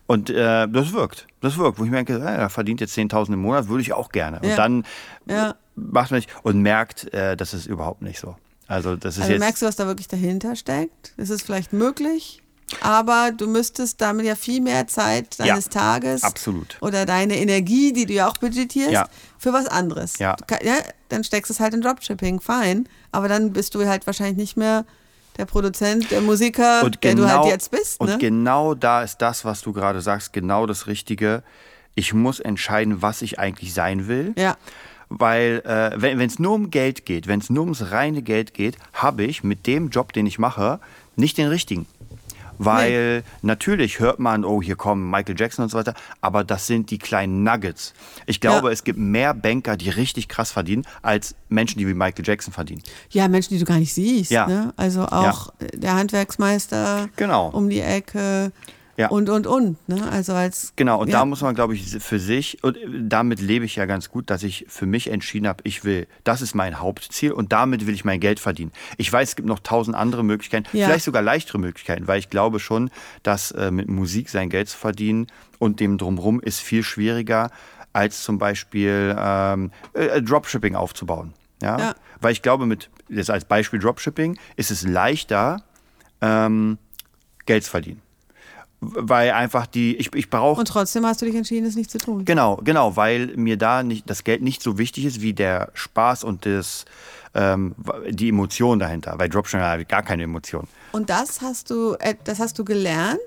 Und 0.09 0.31
äh, 0.31 0.67
das 0.69 0.93
wirkt. 0.93 1.29
Das 1.41 1.57
wirkt. 1.57 1.79
Wo 1.79 1.85
ich 1.85 1.91
mir 1.91 2.03
denke, 2.03 2.15
äh, 2.19 2.35
er 2.37 2.51
verdient 2.51 2.81
jetzt 2.81 2.99
10.000 2.99 3.35
im 3.35 3.39
Monat, 3.39 3.69
würde 3.69 3.83
ich 3.83 3.93
auch 3.93 4.11
gerne. 4.11 4.41
Und 4.41 4.49
Ja. 4.49 4.57
dann 4.57 4.85
Ja. 5.27 5.55
macht 5.77 6.11
man 6.11 6.19
nicht 6.19 6.29
und 6.43 6.61
merkt, 6.61 7.15
äh, 7.15 7.37
das 7.37 7.55
ist 7.55 7.67
überhaupt 7.67 8.03
nicht 8.03 8.19
so. 8.19 8.37
Also 8.69 8.97
das 8.97 9.17
ist 9.17 9.23
Also 9.23 9.33
jetzt 9.33 9.41
merkst 9.41 9.63
du, 9.63 9.67
was 9.67 9.77
da 9.77 9.87
wirklich 9.87 10.09
dahinter 10.09 10.57
steckt? 10.57 11.13
Es 11.17 11.31
ist 11.31 11.43
vielleicht 11.43 11.73
möglich, 11.73 12.43
aber 12.81 13.31
du 13.37 13.47
müsstest 13.49 14.01
damit 14.01 14.25
ja 14.25 14.35
viel 14.35 14.61
mehr 14.61 14.87
Zeit 14.87 15.39
deines 15.39 15.67
Ja, 15.67 15.71
Tages 15.71 16.23
absolut. 16.23 16.77
oder 16.81 17.05
deine 17.05 17.37
Energie, 17.39 17.93
die 17.93 18.07
du 18.07 18.15
ja 18.15 18.29
auch 18.29 18.37
budgetierst, 18.39 18.93
Ja. 18.93 19.09
für 19.39 19.53
was 19.53 19.67
anderes. 19.67 20.19
Ja. 20.19 20.37
Kann- 20.47 20.61
ja. 20.65 20.77
Dann 21.11 21.25
steckst 21.25 21.51
du 21.51 21.55
es 21.55 21.61
halt 21.61 21.75
in 21.75 21.83
Dropshipping, 21.83 22.41
fein, 22.41 22.89
aber 23.11 23.29
dann 23.29 23.53
bist 23.53 23.75
du 23.75 23.87
halt 23.87 24.07
wahrscheinlich 24.07 24.37
nicht 24.39 24.57
mehr 24.57 24.87
der 25.37 25.45
Produzent, 25.47 26.11
der 26.11 26.21
Musiker, 26.23 26.83
und 26.85 27.03
der 27.05 27.15
genau, 27.15 27.27
du 27.27 27.33
halt 27.43 27.47
jetzt 27.47 27.71
bist. 27.71 28.01
und 28.01 28.09
Ne? 28.09 28.19
genau 28.19 28.75
da 28.75 29.03
ist 29.03 29.19
das, 29.19 29.45
was 29.45 29.61
du 29.63 29.73
gerade 29.75 30.01
sagst, 30.01 30.33
genau 30.33 30.65
das 30.67 30.87
Richtige. 30.87 31.43
Ich 31.95 32.15
muss 32.15 32.41
entscheiden, 32.41 33.03
was 33.03 33.21
ich 33.21 33.39
eigentlich 33.39 33.75
sein 33.75 34.09
will. 34.09 34.33
Ja. 34.39 34.57
Weil 35.19 35.63
äh, 35.67 36.01
wenn 36.01 36.21
es 36.21 36.39
nur 36.39 36.53
um 36.55 36.71
Geld 36.71 37.05
geht, 37.05 37.27
wenn 37.27 37.41
es 37.41 37.51
nur 37.51 37.65
ums 37.65 37.91
reine 37.91 38.23
Geld 38.23 38.55
geht, 38.55 38.77
habe 38.95 39.25
ich 39.25 39.45
mit 39.45 39.67
dem 39.67 39.91
Job, 39.91 40.13
den 40.13 40.27
ich 40.27 40.39
mache, 40.39 40.81
nicht 41.17 41.37
den 41.39 41.49
richtigen. 41.49 41.87
Weil 42.59 43.25
natürlich 43.41 43.99
hört 43.99 44.19
man, 44.21 44.45
oh, 44.45 44.63
hier 44.63 44.77
kommen 44.77 45.11
Michael 45.11 45.35
Jackson 45.39 45.65
und 45.65 45.69
so 45.71 45.79
weiter, 45.79 45.95
aber 46.21 46.45
das 46.45 46.67
sind 46.67 46.91
die 46.91 46.99
kleinen 46.99 47.43
Nuggets. 47.43 47.93
Ich 48.27 48.41
glaube, 48.41 48.69
Ja. 48.69 48.73
es 48.73 48.85
gibt 48.85 48.99
mehr 48.99 49.35
Banker, 49.35 49.77
die 49.77 49.89
richtig 49.91 50.29
krass 50.29 50.53
verdienen, 50.53 50.85
als 51.01 51.35
Menschen, 51.49 51.79
die 51.79 51.89
wie 51.89 51.95
Michael 51.95 52.25
Jackson 52.25 52.53
verdienen. 52.53 52.83
Ja, 53.11 53.27
Menschen, 53.27 53.55
die 53.55 53.59
du 53.59 53.65
gar 53.65 53.79
nicht 53.79 53.93
siehst. 53.93 54.31
Ja. 54.31 54.47
Ne? 54.47 54.73
Also 54.77 55.03
auch 55.07 55.53
der 55.75 55.95
Handwerksmeister 55.95 57.09
Genau. 57.17 57.49
um 57.49 57.69
die 57.69 57.81
Ecke 57.81 58.53
Ja. 58.97 59.09
und, 59.09 59.29
und, 59.31 59.47
und. 59.47 59.89
Ne? 59.89 60.07
Also 60.11 60.35
als 60.35 60.75
Genau, 60.77 61.01
und 61.01 61.09
ja. 61.09 61.19
da 61.21 61.25
muss 61.25 61.41
man, 61.41 61.55
glaube 61.55 61.75
ich, 61.75 61.97
für 61.99 62.19
sich, 62.19 62.63
und 62.63 62.77
damit 63.01 63.41
lebe 63.41 63.65
ich 63.65 63.77
ja 63.77 63.87
ganz 63.87 64.11
gut, 64.11 64.29
dass 64.29 64.43
ich 64.43 64.67
für 64.69 64.85
mich 64.85 65.09
entschieden 65.11 65.49
habe, 65.49 65.63
ich 65.65 65.85
will, 65.85 66.07
das 66.25 66.43
ist 66.43 66.55
mein 66.55 66.79
Hauptziel 66.79 67.33
und 67.33 67.53
damit 67.53 67.87
will 67.87 67.95
ich 67.95 68.05
mein 68.05 68.21
Geld 68.21 68.39
verdienen. 68.39 68.71
Ich 68.99 69.11
weiß, 69.11 69.31
es 69.31 69.37
gibt 69.37 69.49
noch 69.49 69.61
tausend 69.61 69.97
andere 69.97 70.23
Möglichkeiten, 70.23 70.69
Ja. 70.77 70.87
vielleicht 70.87 71.05
sogar 71.05 71.23
leichtere 71.23 71.59
Möglichkeiten, 71.59 72.07
weil 72.07 72.19
ich 72.19 72.29
glaube 72.29 72.61
schon, 72.61 72.91
dass 73.23 73.51
äh, 73.53 73.71
mit 73.71 73.89
Musik 73.89 74.29
sein 74.29 74.51
Geld 74.51 74.69
zu 74.69 74.77
verdienen 74.77 75.27
und 75.59 75.81
dem 75.81 75.97
drumherum 75.97 76.41
ist 76.41 76.61
viel 76.61 76.83
schwieriger, 76.83 77.51
als 77.95 78.23
zum 78.23 78.39
Beispiel 78.39 79.15
ähm, 79.19 79.71
äh, 79.95 80.21
Dropshipping 80.23 80.75
aufzubauen. 80.75 81.33
Ja? 81.63 81.79
Ja. 81.79 81.95
Weil 82.21 82.33
ich 82.33 82.43
glaube, 82.43 82.67
mit, 82.67 82.91
jetzt 83.09 83.31
als 83.31 83.45
Beispiel 83.45 83.79
Dropshipping, 83.79 84.39
ist 84.57 84.71
es 84.71 84.83
leichter, 84.87 85.63
ähm, 86.21 86.79
Geld 87.47 87.65
zu 87.65 87.71
verdienen. 87.71 88.01
Weil 88.85 89.31
einfach 89.31 89.67
die, 89.67 89.97
ich, 89.97 90.13
ich 90.13 90.29
brauche. 90.29 90.59
Und 90.59 90.67
trotzdem 90.67 91.07
hast 91.07 91.23
du 91.23 91.27
dich 91.27 91.37
entschieden, 91.37 91.67
es 91.67 91.77
nicht 91.77 91.89
zu 91.89 91.99
tun. 91.99 92.25
Genau, 92.25 92.57
genau, 92.57 92.97
weil 92.97 93.29
mir 93.37 93.57
da 93.57 93.85
nicht, 93.85 94.11
das 94.11 94.25
Geld 94.25 94.43
nicht 94.43 94.61
so 94.61 94.77
wichtig 94.77 95.05
ist 95.05 95.21
wie 95.21 95.33
der 95.33 95.71
Spaß 95.75 96.25
und 96.25 96.47
das, 96.47 96.85
ähm, 97.35 97.77
die 98.09 98.31
Emotion 98.31 98.81
dahinter. 98.81 99.15
Weil 99.19 99.29
Dropshipping 99.29 99.65
habe 99.65 99.83
ich 99.83 99.89
gar 99.89 100.03
keine 100.03 100.25
Emotion. 100.25 100.67
Und 100.91 101.11
das 101.11 101.41
hast 101.43 101.71
du, 101.71 101.95
äh, 102.01 102.17
das 102.25 102.41
hast 102.41 102.59
du 102.59 102.65
gelernt, 102.65 103.21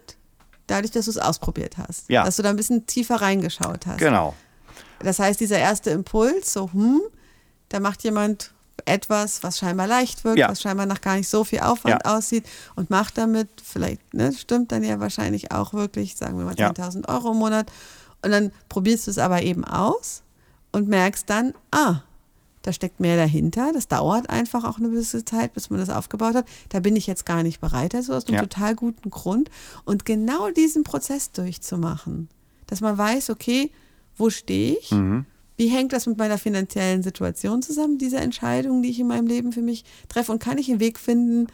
dadurch, 0.67 0.91
dass 0.91 1.05
du 1.05 1.11
es 1.11 1.17
ausprobiert 1.17 1.77
hast. 1.77 2.09
Ja. 2.09 2.25
Dass 2.25 2.35
du 2.35 2.43
da 2.43 2.49
ein 2.49 2.57
bisschen 2.57 2.85
tiefer 2.85 3.21
reingeschaut 3.21 3.87
hast. 3.87 3.99
Genau. 3.99 4.35
Das 4.99 5.19
heißt, 5.19 5.39
dieser 5.39 5.59
erste 5.59 5.91
Impuls, 5.91 6.51
so, 6.51 6.69
hm, 6.73 6.99
da 7.69 7.79
macht 7.79 8.03
jemand 8.03 8.54
etwas, 8.85 9.41
was 9.43 9.57
scheinbar 9.57 9.87
leicht 9.87 10.23
wirkt, 10.25 10.37
Ja. 10.39 10.49
was 10.49 10.61
scheinbar 10.61 10.85
nach 10.85 11.01
gar 11.01 11.15
nicht 11.15 11.29
so 11.29 11.43
viel 11.43 11.59
Aufwand 11.59 12.01
Ja. 12.05 12.15
aussieht 12.17 12.45
und 12.75 12.89
macht 12.89 13.17
damit, 13.17 13.47
vielleicht, 13.63 14.13
ne, 14.13 14.33
stimmt 14.33 14.71
dann 14.71 14.83
ja 14.83 14.99
wahrscheinlich 14.99 15.51
auch 15.51 15.73
wirklich, 15.73 16.15
sagen 16.17 16.37
wir 16.37 16.45
mal 16.45 16.55
Ja. 16.57 16.67
10.000 16.67 17.07
Euro 17.07 17.31
im 17.31 17.37
Monat. 17.37 17.71
Und 18.23 18.31
dann 18.31 18.51
probierst 18.69 19.07
du 19.07 19.11
es 19.11 19.17
aber 19.17 19.43
eben 19.43 19.63
aus 19.63 20.23
und 20.71 20.87
merkst 20.89 21.29
dann, 21.29 21.53
ah, 21.71 22.01
da 22.63 22.73
steckt 22.73 22.99
mehr 22.99 23.15
dahinter. 23.15 23.71
Das 23.73 23.87
dauert 23.87 24.29
einfach 24.31 24.63
auch 24.63 24.79
eine 24.79 24.89
gewisse 24.89 25.23
Zeit, 25.23 25.53
bis 25.53 25.69
man 25.69 25.79
das 25.79 25.89
aufgebaut 25.91 26.33
hat. 26.35 26.45
Da 26.69 26.79
bin 26.79 26.95
ich 26.95 27.05
jetzt 27.05 27.25
gar 27.25 27.43
nicht 27.43 27.61
bereit 27.61 27.93
dazu, 27.93 28.13
aus 28.13 28.25
einem 28.25 28.35
Ja. 28.37 28.41
total 28.41 28.73
guten 28.75 29.11
Grund. 29.11 29.51
Und 29.85 30.03
genau 30.05 30.49
diesen 30.49 30.83
Prozess 30.83 31.31
durchzumachen, 31.31 32.27
dass 32.67 32.81
man 32.81 32.97
weiß, 32.97 33.29
okay, 33.29 33.71
wo 34.17 34.29
stehe 34.31 34.77
ich? 34.79 34.91
Mhm. 34.91 35.25
Wie 35.57 35.67
hängt 35.67 35.93
das 35.93 36.05
mit 36.05 36.17
meiner 36.17 36.37
finanziellen 36.37 37.01
Situation 37.03 37.61
zusammen, 37.61 37.97
diese 37.97 38.17
Entscheidung, 38.17 38.81
die 38.81 38.89
ich 38.89 38.99
in 38.99 39.07
meinem 39.07 39.27
Leben 39.27 39.51
für 39.53 39.61
mich 39.61 39.85
treffe? 40.09 40.31
Und 40.31 40.39
kann 40.39 40.57
ich 40.57 40.69
einen 40.69 40.79
Weg 40.79 40.99
finden, 40.99 41.47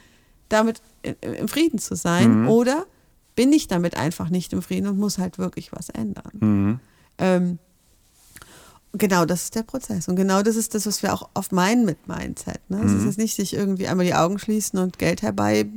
damit 0.49 0.81
im 1.21 1.47
Frieden 1.47 1.77
zu 1.79 1.95
sein? 1.95 2.41
Mhm. 2.41 2.47
Oder 2.49 2.85
bin 3.35 3.53
ich 3.53 3.67
damit 3.67 3.95
einfach 3.95 4.29
nicht 4.29 4.53
im 4.53 4.61
Frieden 4.61 4.87
und 4.87 4.97
muss 4.97 5.17
halt 5.19 5.37
wirklich 5.37 5.71
was 5.71 5.89
ändern? 5.89 6.31
Mhm. 6.39 6.79
Ähm, 7.19 7.59
genau, 8.93 9.25
das 9.25 9.43
ist 9.43 9.55
der 9.55 9.63
Prozess. 9.63 10.07
Und 10.07 10.15
genau 10.15 10.41
das 10.41 10.55
ist 10.55 10.73
das, 10.75 10.85
was 10.85 11.03
wir 11.03 11.13
auch 11.13 11.29
oft 11.33 11.51
meinen 11.51 11.85
mit 11.85 12.07
Mindset. 12.07 12.59
Ne? 12.69 12.81
Es 12.83 12.91
Mhm. 12.91 12.97
ist 12.99 13.05
jetzt 13.05 13.17
nicht 13.17 13.35
sich 13.35 13.53
irgendwie 13.53 13.87
einmal 13.87 14.05
die 14.05 14.15
Augen 14.15 14.39
schließen 14.39 14.79
und 14.79 14.97
Geld 14.99 15.21
herbei 15.21 15.67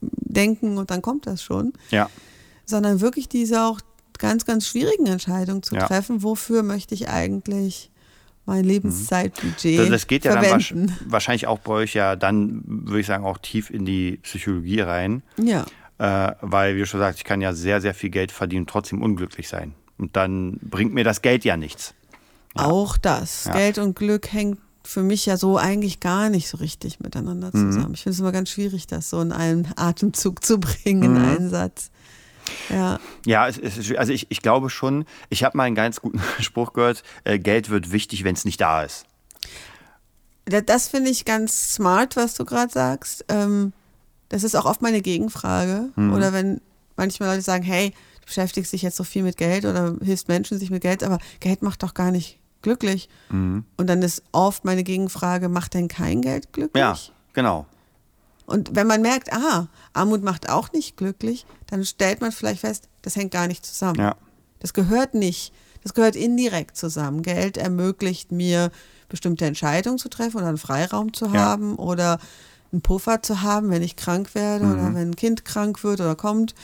denken 0.00 0.78
und 0.78 0.90
dann 0.90 1.02
kommt 1.02 1.26
das 1.26 1.42
schon, 1.42 1.72
Ja. 1.90 2.08
sondern 2.64 3.00
wirklich 3.00 3.28
diese 3.28 3.64
auch 3.64 3.80
ganz, 4.28 4.44
ganz 4.44 4.66
schwierigen 4.66 5.06
Entscheidungen 5.06 5.62
zu 5.62 5.74
Ja. 5.74 5.86
treffen. 5.86 6.22
Wofür 6.22 6.62
möchte 6.62 6.94
ich 6.94 7.08
eigentlich 7.08 7.90
mein 8.46 8.64
Lebenszeitbudget 8.64 9.72
Mhm. 9.72 9.76
Das, 9.78 9.88
das 9.90 10.06
geht 10.06 10.24
ja 10.24 10.34
dann 10.34 10.44
verwenden? 10.44 10.96
wahrscheinlich 11.06 11.46
auch 11.46 11.58
bei 11.60 11.72
euch 11.72 11.94
ja 11.94 12.16
dann, 12.16 12.62
würde 12.66 13.00
ich 13.00 13.06
sagen, 13.06 13.24
auch 13.24 13.38
tief 13.38 13.70
in 13.70 13.84
die 13.84 14.18
Psychologie 14.22 14.80
rein. 14.80 15.22
Ja, 15.42 15.64
Äh, 15.96 16.32
weil, 16.40 16.74
wie 16.74 16.80
du 16.80 16.86
schon 16.86 16.98
sagst, 16.98 17.20
ich 17.20 17.24
kann 17.24 17.40
ja 17.40 17.52
sehr, 17.52 17.80
sehr 17.80 17.94
viel 17.94 18.10
Geld 18.10 18.32
verdienen 18.32 18.62
und 18.62 18.70
trotzdem 18.70 19.00
unglücklich 19.00 19.48
sein. 19.48 19.74
Und 19.96 20.16
dann 20.16 20.58
bringt 20.60 20.92
mir 20.92 21.04
das 21.04 21.22
Geld 21.22 21.44
ja 21.44 21.56
nichts. 21.56 21.94
auch 22.56 22.96
das. 22.96 23.44
Ja. 23.44 23.52
Geld 23.52 23.78
und 23.78 23.94
Glück 23.96 24.32
hängt 24.32 24.58
für 24.84 25.02
mich 25.04 25.24
ja 25.24 25.36
so 25.36 25.56
eigentlich 25.56 26.00
gar 26.00 26.30
nicht 26.30 26.48
so 26.48 26.56
richtig 26.58 26.98
miteinander 27.00 27.50
Mhm. 27.52 27.72
zusammen. 27.72 27.94
Ich 27.94 28.02
finde 28.02 28.14
es 28.14 28.20
immer 28.20 28.32
ganz 28.32 28.50
schwierig, 28.50 28.86
das 28.88 29.08
so 29.10 29.20
in 29.20 29.30
einen 29.32 29.68
Atemzug 29.76 30.44
zu 30.44 30.58
bringen, 30.60 31.02
in 31.04 31.12
Mhm. 31.14 31.24
einen 31.24 31.48
Satz. 31.50 31.90
Ja, 32.70 32.98
Ja, 33.26 33.48
es, 33.48 33.58
es, 33.58 33.94
also 33.96 34.12
ich, 34.12 34.26
ich 34.30 34.40
glaube 34.42 34.70
schon, 34.70 35.04
ich 35.30 35.44
habe 35.44 35.56
mal 35.56 35.64
einen 35.64 35.74
ganz 35.74 36.00
guten 36.00 36.20
Spruch 36.40 36.72
gehört, 36.72 37.02
äh, 37.24 37.38
Geld 37.38 37.70
wird 37.70 37.92
wichtig, 37.92 38.24
wenn 38.24 38.34
es 38.34 38.44
nicht 38.44 38.60
da 38.60 38.82
ist. 38.82 39.04
Da- 40.46 40.60
Das 40.60 40.88
finde 40.88 41.10
ich 41.10 41.24
ganz 41.24 41.74
smart, 41.74 42.16
was 42.16 42.34
du 42.34 42.44
gerade 42.44 42.72
sagst. 42.72 43.24
Ähm, 43.28 43.72
das 44.28 44.42
ist 44.44 44.54
auch 44.54 44.64
oft 44.66 44.82
meine 44.82 45.00
Gegenfrage. 45.02 45.90
Mhm. 45.96 46.12
Oder 46.12 46.32
wenn 46.32 46.60
manchmal 46.96 47.30
Leute 47.30 47.42
sagen, 47.42 47.64
hey, 47.64 47.90
du 48.20 48.26
beschäftigst 48.26 48.72
dich 48.72 48.82
jetzt 48.82 48.96
so 48.96 49.04
viel 49.04 49.22
mit 49.22 49.36
Geld 49.36 49.64
oder 49.64 49.94
hilfst 50.02 50.28
Menschen 50.28 50.58
sich 50.58 50.70
mit 50.70 50.82
Geld, 50.82 51.02
aber 51.02 51.18
Geld 51.40 51.62
macht 51.62 51.82
doch 51.82 51.94
gar 51.94 52.10
nicht 52.10 52.38
glücklich. 52.62 53.08
Mhm. 53.30 53.64
Und 53.76 53.86
dann 53.88 54.02
ist 54.02 54.22
oft 54.32 54.64
meine 54.64 54.84
Gegenfrage, 54.84 55.48
macht 55.48 55.74
denn 55.74 55.88
kein 55.88 56.22
Geld 56.22 56.52
glücklich? 56.52 56.80
Ja, 56.80 56.96
genau. 57.34 57.66
Und 58.46 58.74
wenn 58.76 58.86
man 58.86 59.00
merkt, 59.02 59.32
ah, 59.32 59.68
Armut 59.92 60.22
macht 60.22 60.50
auch 60.50 60.72
nicht 60.72 60.96
glücklich, 60.96 61.46
dann 61.66 61.84
stellt 61.84 62.20
man 62.20 62.30
vielleicht 62.32 62.60
fest, 62.60 62.88
das 63.02 63.16
hängt 63.16 63.30
gar 63.32 63.46
nicht 63.46 63.64
zusammen. 63.64 63.98
Ja. 64.00 64.16
Das 64.60 64.74
gehört 64.74 65.14
nicht. 65.14 65.52
Das 65.82 65.94
gehört 65.94 66.16
indirekt 66.16 66.76
zusammen. 66.76 67.22
Geld 67.22 67.56
ermöglicht 67.56 68.32
mir, 68.32 68.70
bestimmte 69.08 69.44
Entscheidungen 69.44 69.98
zu 69.98 70.08
treffen 70.08 70.38
oder 70.38 70.46
einen 70.48 70.58
Freiraum 70.58 71.12
zu 71.12 71.26
Ja. 71.26 71.32
haben 71.32 71.76
oder 71.76 72.18
einen 72.74 72.82
Puffer 72.82 73.22
zu 73.22 73.40
haben, 73.42 73.70
wenn 73.70 73.82
ich 73.82 73.96
krank 73.96 74.34
werde 74.34 74.66
oder 74.66 74.90
Mhm. 74.90 74.94
wenn 74.94 75.10
ein 75.10 75.16
Kind 75.16 75.44
krank 75.44 75.82
wird 75.84 76.00
oder 76.00 76.14
kommt 76.16 76.54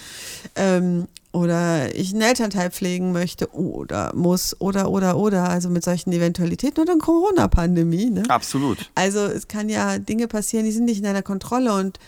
ähm, 0.56 1.06
oder 1.32 1.94
ich 1.94 2.12
einen 2.12 2.22
Elternteil 2.22 2.70
pflegen 2.70 3.12
möchte 3.12 3.54
oder 3.54 4.12
muss 4.16 4.60
oder 4.60 4.90
oder 4.90 5.16
oder. 5.16 5.48
Also 5.48 5.70
mit 5.70 5.84
solchen 5.84 6.12
Eventualitäten 6.12 6.80
oder 6.82 6.92
eine 6.92 7.00
Corona-Pandemie. 7.00 8.10
Ne? 8.10 8.24
Absolut. 8.28 8.90
Also 8.94 9.20
es 9.20 9.46
kann 9.48 9.68
ja 9.68 9.98
Dinge 9.98 10.26
passieren, 10.28 10.64
die 10.64 10.72
sind 10.72 10.84
nicht 10.86 10.98
in 10.98 11.04
deiner 11.04 11.22
Kontrolle 11.22 11.72
und 11.74 11.98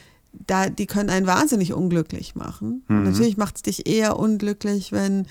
da, 0.47 0.69
die 0.71 0.87
können 0.87 1.11
einen 1.11 1.27
wahnsinnig 1.27 1.73
unglücklich 1.73 2.35
machen. 2.35 2.83
Mhm. 2.89 3.05
natürlich 3.05 3.37
macht 3.37 3.57
es 3.57 3.63
dich 3.63 3.87
eher 3.87 4.19
unglücklich, 4.19 4.91
wenn 4.93 5.27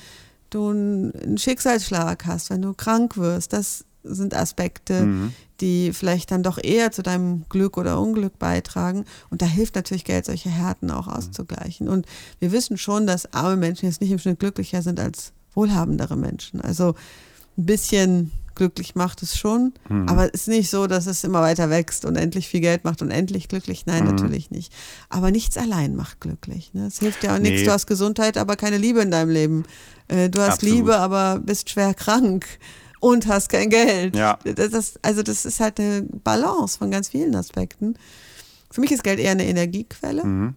du 0.51 0.69
einen 0.69 1.11
einen 1.15 1.37
Schicksalsschlag 1.37 2.25
hast, 2.25 2.49
wenn 2.49 2.61
du 2.61 2.73
krank 2.73 3.17
wirst. 3.17 3.51
Das 3.53 3.83
sind 4.03 4.33
Aspekte, 4.35 5.01
Mhm. 5.05 5.33
Die 5.61 5.93
vielleicht 5.93 6.31
dann 6.31 6.43
doch 6.43 6.57
eher 6.61 6.91
zu 6.91 7.03
deinem 7.03 7.45
Glück 7.49 7.77
oder 7.77 7.99
Unglück 7.99 8.37
beitragen. 8.39 9.05
Und 9.29 9.41
da 9.41 9.45
hilft 9.45 9.75
natürlich 9.75 10.03
Geld, 10.05 10.25
solche 10.25 10.49
Härten 10.49 10.91
auch 10.91 11.07
auszugleichen. 11.07 11.87
Und 11.87 12.05
wir 12.39 12.51
wissen 12.51 12.77
schon, 12.77 13.07
dass 13.07 13.33
arme 13.33 13.55
Menschen 13.57 13.85
jetzt 13.85 14.01
nicht 14.01 14.11
im 14.11 14.19
Schnitt 14.19 14.39
glücklicher 14.39 14.81
sind 14.81 14.99
als 14.99 15.33
wohlhabendere 15.53 16.15
Menschen. 16.17 16.61
Also 16.61 16.95
ein 17.57 17.65
bisschen 17.65 18.31
glücklich 18.55 18.95
macht 18.95 19.23
es 19.23 19.37
schon, 19.37 19.73
Mhm. 19.89 20.09
aber 20.09 20.25
es 20.25 20.41
ist 20.41 20.47
nicht 20.49 20.69
so, 20.69 20.85
dass 20.87 21.05
es 21.05 21.23
immer 21.23 21.41
weiter 21.41 21.69
wächst 21.69 22.03
und 22.05 22.15
endlich 22.17 22.47
viel 22.49 22.59
Geld 22.59 22.83
macht 22.83 23.01
und 23.01 23.09
endlich 23.09 23.47
glücklich. 23.47 23.85
Nein, 23.85 24.03
Mhm. 24.03 24.09
natürlich 24.11 24.51
nicht. 24.51 24.73
Aber 25.09 25.31
nichts 25.31 25.57
allein 25.57 25.95
macht 25.95 26.19
glücklich. 26.19 26.73
Ne? 26.73 26.87
Es 26.87 26.99
hilft 26.99 27.23
ja 27.23 27.33
auch 27.35 27.39
nichts. 27.39 27.61
Nee. 27.61 27.65
Du 27.65 27.71
hast 27.71 27.87
Gesundheit, 27.87 28.37
aber 28.37 28.55
keine 28.57 28.77
Liebe 28.77 29.01
in 29.01 29.09
deinem 29.11 29.29
Leben. 29.31 29.63
Äh, 30.09 30.29
Du 30.29 30.39
hast 30.41 30.55
Absolut. 30.55 30.75
Liebe, 30.75 30.97
aber 30.97 31.39
bist 31.39 31.69
schwer 31.69 31.93
krank 31.93 32.45
und 33.01 33.27
hast 33.27 33.49
kein 33.49 33.69
Geld. 33.69 34.15
Ja. 34.15 34.39
Das, 34.45 34.97
also 35.01 35.21
das 35.23 35.43
ist 35.43 35.59
halt 35.59 35.77
eine 35.81 36.03
Balance 36.23 36.77
von 36.77 36.89
ganz 36.91 37.09
vielen 37.09 37.35
Aspekten. 37.35 37.95
Für 38.71 38.79
mich 38.79 38.91
ist 38.93 39.03
Geld 39.03 39.19
eher 39.19 39.31
eine 39.31 39.45
Energiequelle 39.45 40.23
Mhm. 40.23 40.55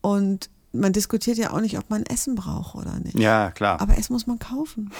und 0.00 0.50
man 0.72 0.92
diskutiert 0.92 1.38
ja 1.38 1.52
auch 1.52 1.60
nicht, 1.60 1.78
ob 1.78 1.88
man 1.88 2.02
Essen 2.04 2.34
braucht 2.34 2.74
oder 2.74 2.98
nicht. 2.98 3.16
Ja, 3.18 3.50
klar. 3.52 3.80
Aber 3.80 3.96
Essen 3.96 4.12
muss 4.12 4.26
man 4.26 4.38
kaufen. 4.40 4.90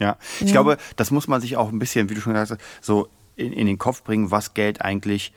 Ja, 0.00 0.16
ich 0.40 0.46
Ja. 0.46 0.52
glaube, 0.52 0.78
das 0.96 1.10
muss 1.10 1.28
man 1.28 1.40
sich 1.42 1.56
auch 1.58 1.68
ein 1.70 1.78
bisschen, 1.78 2.08
wie 2.08 2.14
du 2.14 2.20
schon 2.22 2.32
gesagt 2.32 2.50
hast, 2.62 2.84
so 2.84 3.08
in, 3.36 3.52
in 3.52 3.66
den 3.66 3.78
Kopf 3.78 4.02
bringen, 4.02 4.30
was 4.30 4.54
Geld 4.54 4.80
eigentlich, 4.80 5.32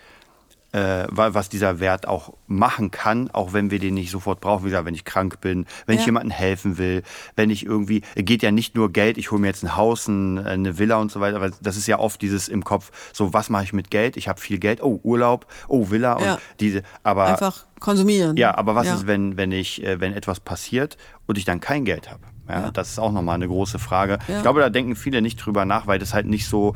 äh, 0.74 1.06
wa- 1.10 1.34
was 1.34 1.50
dieser 1.50 1.80
Wert 1.80 2.08
auch 2.08 2.34
machen 2.48 2.92
kann, 2.92 3.30
auch 3.32 3.54
wenn 3.54 3.72
wir 3.72 3.80
den 3.80 3.94
nicht 3.94 4.10
sofort 4.12 4.42
brauchen. 4.42 4.64
Wie 4.66 4.70
gesagt, 4.70 4.86
wenn 4.86 4.96
ich 4.96 5.06
krank 5.06 5.40
bin, 5.40 5.66
wenn 5.86 5.96
ich 5.96 6.02
Ja. 6.02 6.08
jemandem 6.08 6.32
helfen 6.32 6.78
will, 6.78 7.04
wenn 7.36 7.50
ich 7.52 7.66
irgendwie, 7.66 8.02
geht 8.16 8.42
ja 8.44 8.52
nicht 8.52 8.76
nur 8.76 8.92
Geld, 8.92 9.18
ich 9.18 9.32
hole 9.32 9.40
mir 9.40 9.48
jetzt 9.48 9.64
ein 9.64 9.76
Haus, 9.76 10.08
ein, 10.08 10.40
eine 10.40 10.80
Villa 10.80 10.98
und 10.98 11.12
so 11.12 11.20
weiter, 11.20 11.38
aber 11.38 11.52
das 11.62 11.78
ist 11.78 11.88
ja 11.88 12.00
oft 12.00 12.22
dieses 12.22 12.48
im 12.50 12.64
Kopf, 12.64 12.92
so 13.14 13.34
was 13.34 13.50
mache 13.50 13.64
ich 13.66 13.74
mit 13.74 13.92
Geld? 13.92 14.18
Ich 14.18 14.28
habe 14.28 14.42
viel 14.42 14.58
Geld, 14.58 14.82
oh 14.82 15.00
Urlaub, 15.04 15.46
oh 15.68 15.92
Villa 15.92 16.14
und 16.14 16.26
Ja. 16.26 16.40
diese, 16.60 16.82
aber 17.04 17.26
Einfach 17.26 17.66
konsumieren. 17.80 18.36
ja, 18.38 18.58
aber 18.58 18.74
was 18.76 18.88
Ja. 18.88 18.96
ist, 18.96 19.08
wenn, 19.08 19.38
wenn 19.38 19.52
ich, 19.52 19.84
äh, 19.84 20.00
wenn 20.00 20.14
etwas 20.14 20.40
passiert 20.40 20.98
und 21.28 21.38
ich 21.38 21.46
dann 21.46 21.60
kein 21.60 21.86
Geld 21.86 22.10
habe? 22.10 22.22
Ja, 22.48 22.62
Ja. 22.62 22.72
Das 22.72 22.90
ist 22.90 23.00
auch 23.00 23.12
nochmal 23.12 23.36
eine 23.36 23.48
große 23.48 23.80
Frage. 23.80 24.20
Ja. 24.28 24.38
Ich 24.38 24.42
glaube, 24.42 24.60
da 24.60 24.70
denken 24.70 24.96
viele 24.96 25.22
nicht 25.22 25.38
drüber 25.38 25.66
nach, 25.66 25.88
weil 25.88 26.00
das 26.00 26.14
halt 26.14 26.26
nicht 26.26 26.48
so. 26.48 26.76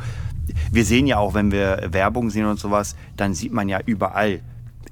Wir 0.72 0.86
sehen 0.86 1.08
ja 1.08 1.18
auch, 1.18 1.34
wenn 1.34 1.52
wir 1.52 1.90
Werbung 1.92 2.30
sehen 2.30 2.46
und 2.46 2.60
sowas, 2.60 2.96
dann 3.18 3.34
sieht 3.34 3.52
man 3.52 3.68
ja 3.68 3.80
überall 3.86 4.40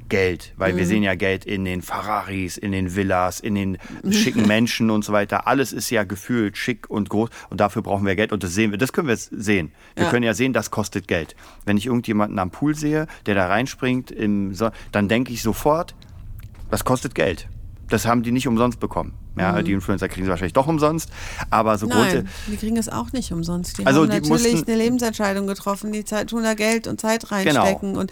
Geld, 0.10 0.54
weil 0.58 0.74
Mhm. 0.74 0.78
wir 0.78 0.86
sehen 0.86 1.02
ja 1.04 1.16
Geld 1.16 1.46
in 1.46 1.66
den 1.66 1.82
Ferraris, 1.82 2.58
in 2.58 2.72
den 2.74 2.96
Villas, 2.96 3.40
in 3.40 3.56
den 3.56 3.78
schicken 4.12 4.46
Menschen 4.48 4.92
und 4.92 5.04
so 5.04 5.14
weiter. 5.14 5.48
Alles 5.48 5.74
ist 5.74 5.90
ja 5.90 6.04
gefühlt 6.04 6.58
schick 6.58 6.88
und 6.90 7.10
groß 7.10 7.30
und 7.50 7.60
dafür 7.60 7.82
brauchen 7.82 8.06
wir 8.06 8.16
Geld 8.16 8.32
und 8.32 8.44
das 8.44 8.54
sehen 8.54 8.70
wir, 8.70 8.78
das 8.78 8.94
können 8.94 9.08
wir 9.08 9.16
sehen. 9.18 9.72
Wir 9.96 10.04
Ja. 10.06 10.10
können 10.12 10.24
ja 10.24 10.36
sehen, 10.36 10.54
das 10.54 10.70
kostet 10.70 11.08
Geld. 11.08 11.36
Wenn 11.66 11.78
ich 11.78 11.88
irgendjemanden 11.88 12.38
am 12.38 12.52
Pool 12.52 12.76
sehe, 12.76 13.08
der 13.26 13.34
da 13.34 13.48
reinspringt, 13.48 14.14
dann 14.92 15.08
denke 15.10 15.34
ich 15.34 15.42
sofort, 15.42 15.96
das 16.70 16.84
kostet 16.84 17.16
Geld. 17.16 17.48
Das 17.90 18.06
haben 18.06 18.22
die 18.22 18.32
nicht 18.32 18.48
umsonst 18.48 18.80
bekommen. 18.80 19.14
Ja, 19.38 19.62
die 19.62 19.74
Influencer 19.74 20.08
kriegen 20.10 20.26
sie 20.26 20.30
wahrscheinlich 20.30 20.54
doch 20.54 20.68
umsonst, 20.68 21.10
aber 21.50 21.78
so. 21.78 21.86
Mhm. 21.88 21.92
Nein, 21.94 22.30
die 22.48 22.58
kriegen 22.58 22.78
es 22.78 22.90
auch 22.90 23.12
nicht 23.12 23.32
umsonst. 23.32 23.78
Die 23.78 23.86
Also 23.86 24.02
haben 24.02 24.10
die 24.10 24.16
natürlich 24.22 24.54
mussten- 24.54 24.70
eine 24.72 24.78
Lebensentscheidung 24.82 25.48
getroffen, 25.48 25.92
die 25.92 26.06
Zeit, 26.06 26.30
tun 26.30 26.44
da 26.44 26.54
Geld 26.54 26.88
und 26.88 27.02
Zeit 27.02 27.22
Genau. 27.30 27.62
reinstecken. 27.62 27.98
Und 27.98 28.12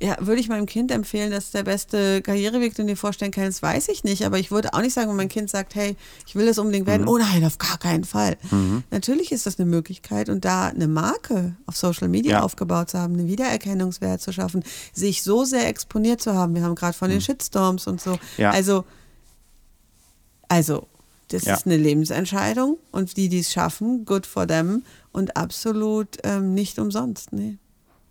ja, 0.00 0.16
würde 0.18 0.40
ich 0.40 0.48
meinem 0.48 0.66
Kind 0.66 0.90
empfehlen, 0.90 1.30
dass 1.30 1.52
der 1.52 1.62
beste 1.62 2.22
Karriereweg, 2.22 2.74
den 2.74 2.88
du 2.88 2.94
dir 2.94 2.96
vorstellen 2.96 3.30
kannst, 3.30 3.62
weiß 3.62 3.86
ich 3.88 4.02
nicht. 4.02 4.24
Aber 4.26 4.36
ich 4.38 4.50
würde 4.50 4.74
auch 4.74 4.80
nicht 4.80 4.94
sagen, 4.94 5.08
wenn 5.10 5.16
mein 5.16 5.28
Kind 5.28 5.48
sagt, 5.48 5.76
hey, 5.76 5.94
ich 6.26 6.34
will 6.34 6.44
das 6.46 6.58
unbedingt 6.58 6.86
Mhm. 6.86 6.90
werden. 6.90 7.08
Oh 7.08 7.18
nein, 7.18 7.44
auf 7.44 7.58
gar 7.58 7.78
keinen 7.78 8.02
Fall. 8.02 8.36
Natürlich 8.90 9.30
ist 9.30 9.46
das 9.46 9.60
eine 9.60 9.66
Möglichkeit 9.70 10.28
und 10.28 10.44
da 10.44 10.66
eine 10.68 10.88
Marke 10.88 11.54
auf 11.66 11.76
Social 11.76 12.08
Media 12.08 12.32
Ja. 12.38 12.42
aufgebaut 12.42 12.90
zu 12.90 12.98
haben, 12.98 13.14
einen 13.14 13.28
Wiedererkennungswert 13.28 14.20
zu 14.20 14.32
schaffen, 14.32 14.64
sich 14.92 15.22
so 15.22 15.44
sehr 15.44 15.68
exponiert 15.68 16.20
zu 16.20 16.34
haben. 16.34 16.54
Wir 16.56 16.62
haben 16.64 16.74
gerade 16.74 16.94
von 16.96 17.08
den 17.10 17.20
Shitstorms 17.20 17.86
und 17.86 18.00
so. 18.00 18.12
Mhm. 18.12 18.18
Ja. 18.38 18.50
Also 18.50 18.84
Also, 20.52 20.86
das 21.28 21.44
Ja. 21.46 21.54
ist 21.54 21.64
eine 21.66 21.78
Lebensentscheidung 21.78 22.76
und 22.90 23.16
die, 23.16 23.28
die 23.30 23.38
es 23.38 23.50
schaffen, 23.52 24.04
good 24.04 24.26
for 24.26 24.46
them 24.46 24.82
und 25.12 25.36
absolut 25.36 26.08
ähm, 26.24 26.52
nicht 26.52 26.78
umsonst. 26.78 27.32
Nee. 27.32 27.56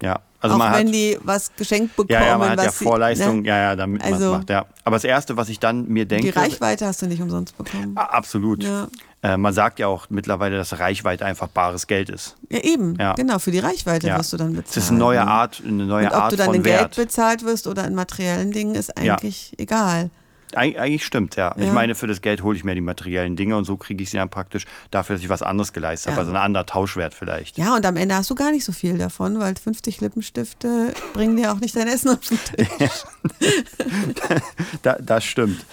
Ja, 0.01 0.21
also 0.39 0.55
Auch 0.55 0.57
man 0.57 0.73
wenn 0.73 0.87
hat, 0.87 0.95
die 0.95 1.19
was 1.23 1.51
geschenkt 1.55 1.95
bekommen. 1.95 2.19
ja, 2.19 2.25
ja, 2.29 2.37
man 2.39 2.49
hat 2.49 2.63
ja 2.63 2.71
sie- 2.71 2.83
Vorleistung, 2.83 3.43
ne? 3.43 3.47
ja, 3.49 3.57
ja, 3.57 3.75
damit 3.75 4.01
man 4.01 4.13
Also- 4.13 4.25
es 4.31 4.37
macht, 4.39 4.49
ja. 4.49 4.65
Aber 4.83 4.95
das 4.95 5.03
Erste, 5.03 5.37
was 5.37 5.49
ich 5.49 5.59
dann 5.59 5.87
mir 5.87 6.05
denke, 6.05 6.23
Die 6.23 6.29
Reichweite 6.31 6.87
hast 6.87 7.03
du 7.03 7.05
nicht 7.05 7.21
umsonst 7.21 7.55
bekommen. 7.55 7.91
Ah, 7.95 8.05
absolut. 8.05 8.63
Ja. 8.63 8.87
Äh, 9.21 9.37
man 9.37 9.53
sagt 9.53 9.77
ja 9.77 9.85
auch 9.85 10.09
mittlerweile, 10.09 10.57
dass 10.57 10.79
Reichweite 10.79 11.23
einfach 11.23 11.47
bares 11.49 11.85
Geld 11.85 12.09
ist. 12.09 12.35
Ja, 12.49 12.57
eben. 12.63 12.95
Ja. 12.99 13.13
Genau, 13.13 13.37
für 13.37 13.51
die 13.51 13.59
Reichweite 13.59 14.07
Ja. 14.07 14.17
wirst 14.17 14.33
du 14.33 14.37
dann 14.37 14.53
bezahlt. 14.53 14.75
Das 14.77 14.83
ist 14.85 14.89
eine 14.89 14.97
neue 14.97 15.19
ne? 15.19 15.27
Art, 15.27 15.61
eine 15.63 15.85
neue 15.85 16.05
Und 16.07 16.13
ob 16.13 16.17
Art 16.17 16.31
du 16.31 16.37
dann 16.37 16.45
von 16.47 16.55
in 16.55 16.65
Wert. 16.65 16.95
Geld 16.95 17.07
bezahlt 17.07 17.45
wirst 17.45 17.67
oder 17.67 17.85
in 17.85 17.93
materiellen 17.93 18.49
Dingen, 18.51 18.73
ist 18.73 18.97
eigentlich 18.97 19.53
egal. 19.59 20.09
Eig 20.57 20.77
eigentlich 20.77 21.05
stimmt, 21.05 21.35
ja. 21.35 21.53
Ich 21.57 21.65
Ja. 21.65 21.73
meine, 21.73 21.95
für 21.95 22.07
das 22.07 22.21
Geld 22.21 22.43
hole 22.43 22.57
ich 22.57 22.63
mir 22.63 22.75
die 22.75 22.81
materiellen 22.81 23.35
Dinge 23.35 23.55
und 23.57 23.65
so 23.65 23.77
kriege 23.77 24.03
ich 24.03 24.09
sie 24.09 24.17
dann 24.17 24.29
praktisch 24.29 24.65
dafür, 24.91 25.15
dass 25.15 25.23
ich 25.23 25.29
was 25.29 25.41
anderes 25.41 25.73
geleistet 25.73 26.07
habe. 26.11 26.17
Ja. 26.17 26.19
Also 26.21 26.31
ein 26.31 26.37
anderer 26.41 26.65
Tauschwert 26.65 27.13
vielleicht. 27.13 27.57
Ja, 27.57 27.75
und 27.75 27.85
am 27.85 27.95
Ende 27.97 28.15
hast 28.15 28.29
du 28.29 28.35
gar 28.35 28.51
nicht 28.51 28.65
so 28.65 28.71
viel 28.71 28.97
davon, 28.97 29.39
weil 29.39 29.55
50 29.55 30.01
Lippenstifte 30.01 30.93
bringen 31.13 31.35
dir 31.37 31.51
auch 31.51 31.59
nicht 31.59 31.75
dein 31.75 31.87
Essen 31.87 32.09
auf 32.09 32.19
den 32.27 32.39
Tisch. 32.39 33.03
Da, 34.81 34.97
das 34.99 35.23
stimmt. 35.25 35.63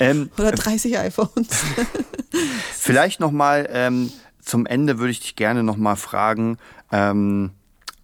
ähm, 0.00 0.30
Oder 0.38 0.52
30 0.52 0.98
iPhones. 0.98 1.48
Vielleicht 2.76 3.20
nochmal 3.20 3.68
ähm, 3.72 4.10
zum 4.40 4.66
Ende 4.66 4.98
würde 4.98 5.10
ich 5.10 5.20
dich 5.20 5.36
gerne 5.36 5.62
nochmal 5.62 5.96
fragen, 5.96 6.58
ähm, 6.90 7.50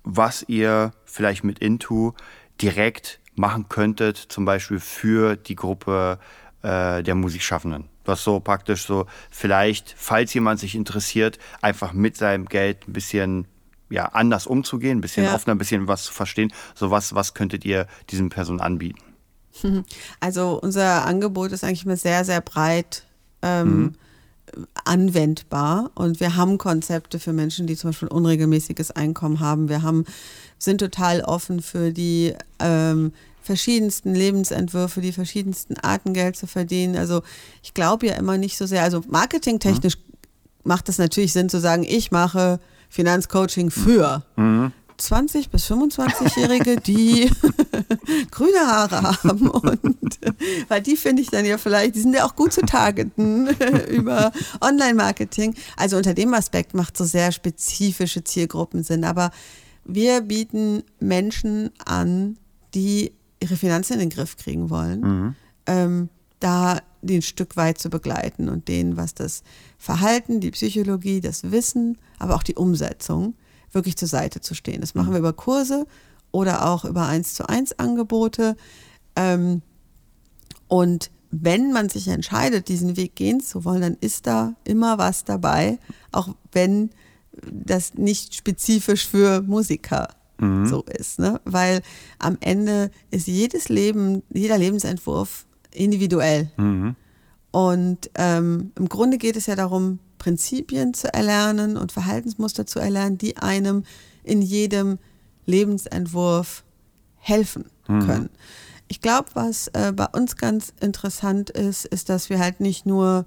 was 0.04 0.44
ihr 0.48 0.92
vielleicht 1.06 1.44
mit 1.44 1.58
Into 1.60 2.14
direkt 2.60 3.20
machen 3.34 3.68
könntet, 3.68 4.16
zum 4.16 4.44
Beispiel 4.44 4.80
für 4.80 5.36
die 5.36 5.56
Gruppe 5.56 6.18
äh, 6.62 7.02
der 7.02 7.14
Musikschaffenden. 7.14 7.88
Was 8.04 8.22
so 8.22 8.38
praktisch 8.40 8.86
so, 8.86 9.06
vielleicht, 9.30 9.94
falls 9.96 10.34
jemand 10.34 10.60
sich 10.60 10.74
interessiert, 10.74 11.38
einfach 11.62 11.92
mit 11.92 12.16
seinem 12.16 12.46
Geld 12.46 12.86
ein 12.88 12.92
bisschen 12.92 13.46
ja, 13.90 14.06
anders 14.06 14.46
umzugehen, 14.46 14.98
ein 14.98 15.00
bisschen 15.00 15.24
Ja. 15.24 15.34
offener, 15.34 15.54
ein 15.54 15.58
bisschen 15.58 15.88
was 15.88 16.04
zu 16.04 16.12
verstehen. 16.12 16.52
So 16.74 16.90
was, 16.90 17.14
was 17.14 17.34
könntet 17.34 17.64
ihr 17.64 17.86
diesen 18.10 18.28
Personen 18.28 18.60
anbieten? 18.60 19.00
Also 20.20 20.58
unser 20.60 21.04
Angebot 21.06 21.52
ist 21.52 21.64
eigentlich 21.64 21.84
immer 21.84 21.96
sehr, 21.96 22.24
sehr 22.24 22.40
breit 22.40 23.06
ähm, 23.42 23.94
anwendbar 24.84 25.90
und 25.94 26.20
wir 26.20 26.36
haben 26.36 26.58
Konzepte 26.58 27.18
für 27.18 27.32
Menschen, 27.32 27.66
die 27.66 27.76
zum 27.76 27.90
Beispiel 27.90 28.08
unregelmäßiges 28.08 28.90
Einkommen 28.90 29.40
haben. 29.40 29.68
Wir 29.68 29.82
haben, 29.82 30.04
sind 30.58 30.78
total 30.78 31.22
offen 31.22 31.60
für 31.60 31.92
die 31.92 32.34
ähm, 32.60 33.12
verschiedensten 33.42 34.14
Lebensentwürfe, 34.14 35.00
die 35.00 35.12
verschiedensten 35.12 35.76
Arten 35.78 36.14
Geld 36.14 36.36
zu 36.36 36.46
verdienen. 36.46 36.96
Also 36.96 37.22
ich 37.62 37.74
glaube 37.74 38.06
ja 38.06 38.14
immer 38.14 38.38
nicht 38.38 38.56
so 38.56 38.66
sehr, 38.66 38.82
also 38.82 39.02
marketingtechnisch 39.08 39.98
macht 40.62 40.88
es 40.88 40.98
natürlich 40.98 41.32
Sinn 41.32 41.48
zu 41.48 41.60
sagen, 41.60 41.84
ich 41.86 42.10
mache 42.10 42.58
Finanzcoaching 42.88 43.70
für 43.70 44.22
20 44.96 45.50
bis 45.50 45.70
25-Jährige, 45.70 46.76
die 46.76 47.30
grüne 48.30 48.60
Haare 48.60 49.02
haben 49.02 49.48
und 49.48 50.24
äh, 50.24 50.32
weil 50.68 50.82
die 50.82 50.96
finde 50.96 51.22
ich 51.22 51.30
dann 51.30 51.44
ja 51.44 51.58
vielleicht, 51.58 51.94
die 51.94 52.00
sind 52.00 52.14
ja 52.14 52.24
auch 52.24 52.36
gut 52.36 52.52
zu 52.52 52.62
targeten 52.62 53.48
über 53.90 54.32
Online-Marketing. 54.60 55.54
Also 55.76 55.96
unter 55.96 56.14
dem 56.14 56.32
Aspekt 56.34 56.74
macht 56.74 56.96
so 56.96 57.04
sehr 57.04 57.32
spezifische 57.32 58.24
Zielgruppen 58.24 58.82
Sinn. 58.82 59.04
Aber 59.04 59.30
wir 59.84 60.20
bieten 60.22 60.82
Menschen 61.00 61.70
an, 61.84 62.38
die 62.74 63.12
ihre 63.40 63.56
Finanzen 63.56 63.94
in 63.94 64.00
den 64.00 64.10
Griff 64.10 64.36
kriegen 64.36 64.70
wollen, 64.70 65.36
ähm, 65.66 66.08
da 66.40 66.80
die 67.02 67.16
ein 67.16 67.22
Stück 67.22 67.56
weit 67.56 67.78
zu 67.78 67.90
begleiten 67.90 68.48
und 68.48 68.68
denen, 68.68 68.96
was 68.96 69.14
das 69.14 69.42
Verhalten, 69.78 70.40
die 70.40 70.50
Psychologie, 70.50 71.20
das 71.20 71.50
Wissen, 71.50 71.98
aber 72.18 72.34
auch 72.34 72.42
die 72.42 72.54
Umsetzung 72.54 73.34
wirklich 73.74 73.96
zur 73.96 74.08
Seite 74.08 74.40
zu 74.40 74.54
stehen. 74.54 74.80
Das 74.80 74.94
machen 74.94 75.12
wir 75.12 75.18
über 75.18 75.32
Kurse 75.32 75.86
oder 76.32 76.68
auch 76.68 76.84
über 76.84 77.06
eins 77.06 77.34
zu 77.34 77.48
eins 77.48 77.78
Angebote. 77.78 78.56
Ähm, 79.16 79.62
und 80.68 81.10
wenn 81.30 81.72
man 81.72 81.88
sich 81.88 82.08
entscheidet, 82.08 82.68
diesen 82.68 82.96
Weg 82.96 83.16
gehen 83.16 83.40
zu 83.40 83.64
wollen, 83.64 83.82
dann 83.82 83.96
ist 84.00 84.26
da 84.26 84.54
immer 84.64 84.98
was 84.98 85.24
dabei, 85.24 85.78
auch 86.12 86.28
wenn 86.52 86.90
das 87.50 87.94
nicht 87.94 88.34
spezifisch 88.34 89.06
für 89.06 89.42
Musiker 89.42 90.08
so 90.66 90.82
ist. 90.82 91.18
Ne? 91.18 91.40
Weil 91.44 91.82
am 92.18 92.36
Ende 92.40 92.90
ist 93.10 93.26
jedes 93.26 93.68
Leben, 93.68 94.22
jeder 94.32 94.58
Lebensentwurf 94.58 95.46
individuell. 95.72 96.50
Und 97.50 98.10
ähm, 98.16 98.72
im 98.76 98.88
Grunde 98.88 99.16
geht 99.18 99.36
es 99.36 99.46
ja 99.46 99.54
darum, 99.54 100.00
Prinzipien 100.24 100.94
zu 100.94 101.12
erlernen 101.12 101.76
und 101.76 101.92
Verhaltensmuster 101.92 102.66
zu 102.66 102.78
erlernen, 102.78 103.18
die 103.18 103.36
einem 103.36 103.84
in 104.22 104.40
jedem 104.40 104.98
Lebensentwurf 105.44 106.64
helfen 107.16 107.66
können. 108.06 108.30
Ich 108.88 109.02
glaube, 109.02 109.28
was 109.34 109.68
äh, 109.68 109.92
bei 109.94 110.06
uns 110.06 110.36
ganz 110.36 110.72
interessant 110.80 111.50
ist, 111.50 111.84
ist, 111.84 112.08
dass 112.08 112.30
wir 112.30 112.38
halt 112.38 112.60
nicht 112.60 112.86
nur 112.86 113.26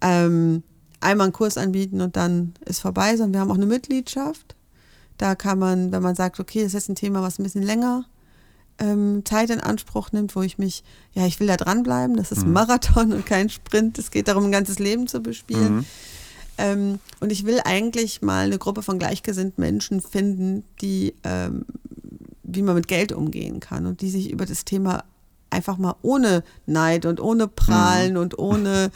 ähm, 0.00 0.62
einmal 1.00 1.24
einen 1.24 1.32
Kurs 1.32 1.58
anbieten 1.58 2.00
und 2.00 2.14
dann 2.14 2.54
ist 2.64 2.78
vorbei, 2.78 3.16
sondern 3.16 3.32
wir 3.32 3.40
haben 3.40 3.50
auch 3.50 3.56
eine 3.56 3.66
Mitgliedschaft. 3.66 4.54
Da 5.18 5.34
kann 5.34 5.58
man, 5.58 5.90
wenn 5.90 6.04
man 6.04 6.14
sagt, 6.14 6.38
okay, 6.38 6.60
das 6.60 6.68
ist 6.68 6.74
jetzt 6.74 6.88
ein 6.88 6.94
Thema, 6.94 7.22
was 7.22 7.40
ein 7.40 7.42
bisschen 7.42 7.64
länger 7.64 8.04
ähm, 8.78 9.22
Zeit 9.24 9.50
in 9.50 9.60
Anspruch 9.60 10.12
nimmt, 10.12 10.34
wo 10.36 10.42
ich 10.42 10.58
mich, 10.58 10.82
ja, 11.12 11.26
ich 11.26 11.40
will 11.40 11.46
da 11.46 11.56
dranbleiben, 11.56 12.16
das 12.16 12.32
ist 12.32 12.42
ein 12.42 12.52
Marathon 12.52 13.12
und 13.12 13.26
kein 13.26 13.48
Sprint, 13.50 13.98
es 13.98 14.10
geht 14.10 14.28
darum, 14.28 14.44
ein 14.44 14.52
ganzes 14.52 14.78
Leben 14.78 15.06
zu 15.06 15.20
bespielen. 15.20 15.86
Ähm, 16.58 16.98
und 17.20 17.32
ich 17.32 17.46
will 17.46 17.60
eigentlich 17.64 18.22
mal 18.22 18.46
eine 18.46 18.58
Gruppe 18.58 18.82
von 18.82 18.98
gleichgesinnten 18.98 19.62
Menschen 19.62 20.00
finden, 20.00 20.64
die, 20.80 21.14
ähm, 21.24 21.64
wie 22.42 22.62
man 22.62 22.74
mit 22.74 22.88
Geld 22.88 23.12
umgehen 23.12 23.60
kann 23.60 23.86
und 23.86 24.00
die 24.00 24.10
sich 24.10 24.30
über 24.30 24.44
das 24.46 24.64
Thema 24.64 25.04
einfach 25.50 25.78
mal 25.78 25.96
ohne 26.02 26.42
Neid 26.66 27.06
und 27.06 27.20
ohne 27.20 27.46
Prahlen 27.48 28.16
und 28.16 28.38
ohne, 28.38 28.90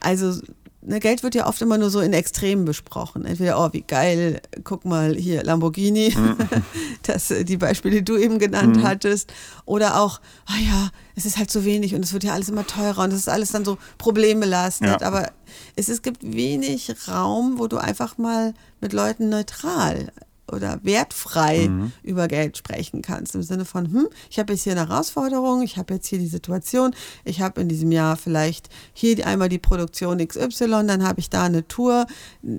also 0.00 0.40
ne, 0.86 1.00
Geld 1.00 1.22
wird 1.22 1.34
ja 1.34 1.46
oft 1.46 1.60
immer 1.60 1.78
nur 1.78 1.90
so 1.90 2.00
in 2.00 2.12
Extremen 2.12 2.64
besprochen. 2.64 3.24
Entweder, 3.24 3.58
oh, 3.58 3.72
wie 3.72 3.82
geil, 3.82 4.40
guck 4.64 4.84
mal 4.84 5.14
hier, 5.14 5.42
Lamborghini, 5.42 6.14
das, 7.02 7.30
äh, 7.30 7.44
die 7.44 7.56
Beispiele, 7.56 7.96
die 7.96 8.04
du 8.04 8.16
eben 8.16 8.38
genannt 8.38 8.82
hattest. 8.82 9.32
Oder 9.64 10.00
auch, 10.00 10.20
ah 10.46 10.58
ja, 10.58 10.90
es 11.14 11.26
ist 11.26 11.38
halt 11.38 11.50
so 11.50 11.64
wenig 11.64 11.94
und 11.94 12.04
es 12.04 12.12
wird 12.12 12.24
ja 12.24 12.32
alles 12.32 12.48
immer 12.48 12.66
teurer 12.66 13.04
und 13.04 13.12
es 13.12 13.20
ist 13.20 13.28
alles 13.28 13.52
dann 13.52 13.64
so 13.64 13.78
problembelastet. 13.98 15.00
Ja. 15.00 15.06
Aber 15.06 15.30
es, 15.74 15.88
es 15.88 16.02
gibt 16.02 16.22
wenig 16.22 16.94
Raum, 17.08 17.58
wo 17.58 17.66
du 17.66 17.76
einfach 17.76 18.16
mal 18.18 18.54
mit 18.80 18.92
Leuten 18.92 19.28
neutral 19.28 20.12
oder 20.50 20.78
wertfrei 20.82 21.70
über 22.02 22.28
Geld 22.28 22.56
sprechen 22.56 23.02
kannst. 23.02 23.34
Im 23.34 23.42
Sinne 23.42 23.64
von, 23.64 23.92
hm, 23.92 24.08
ich 24.30 24.38
habe 24.38 24.52
jetzt 24.52 24.62
hier 24.62 24.72
eine 24.72 24.88
Herausforderung, 24.88 25.62
ich 25.62 25.76
habe 25.76 25.94
jetzt 25.94 26.06
hier 26.06 26.18
die 26.18 26.26
Situation, 26.26 26.94
ich 27.24 27.40
habe 27.40 27.60
in 27.60 27.68
diesem 27.68 27.92
Jahr 27.92 28.16
vielleicht 28.16 28.68
hier 28.92 29.26
einmal 29.26 29.48
die 29.48 29.58
Produktion 29.58 30.18
XY, 30.18 30.86
dann 30.86 31.06
habe 31.06 31.20
ich 31.20 31.30
da 31.30 31.44
eine 31.44 31.66
Tour. 31.66 32.06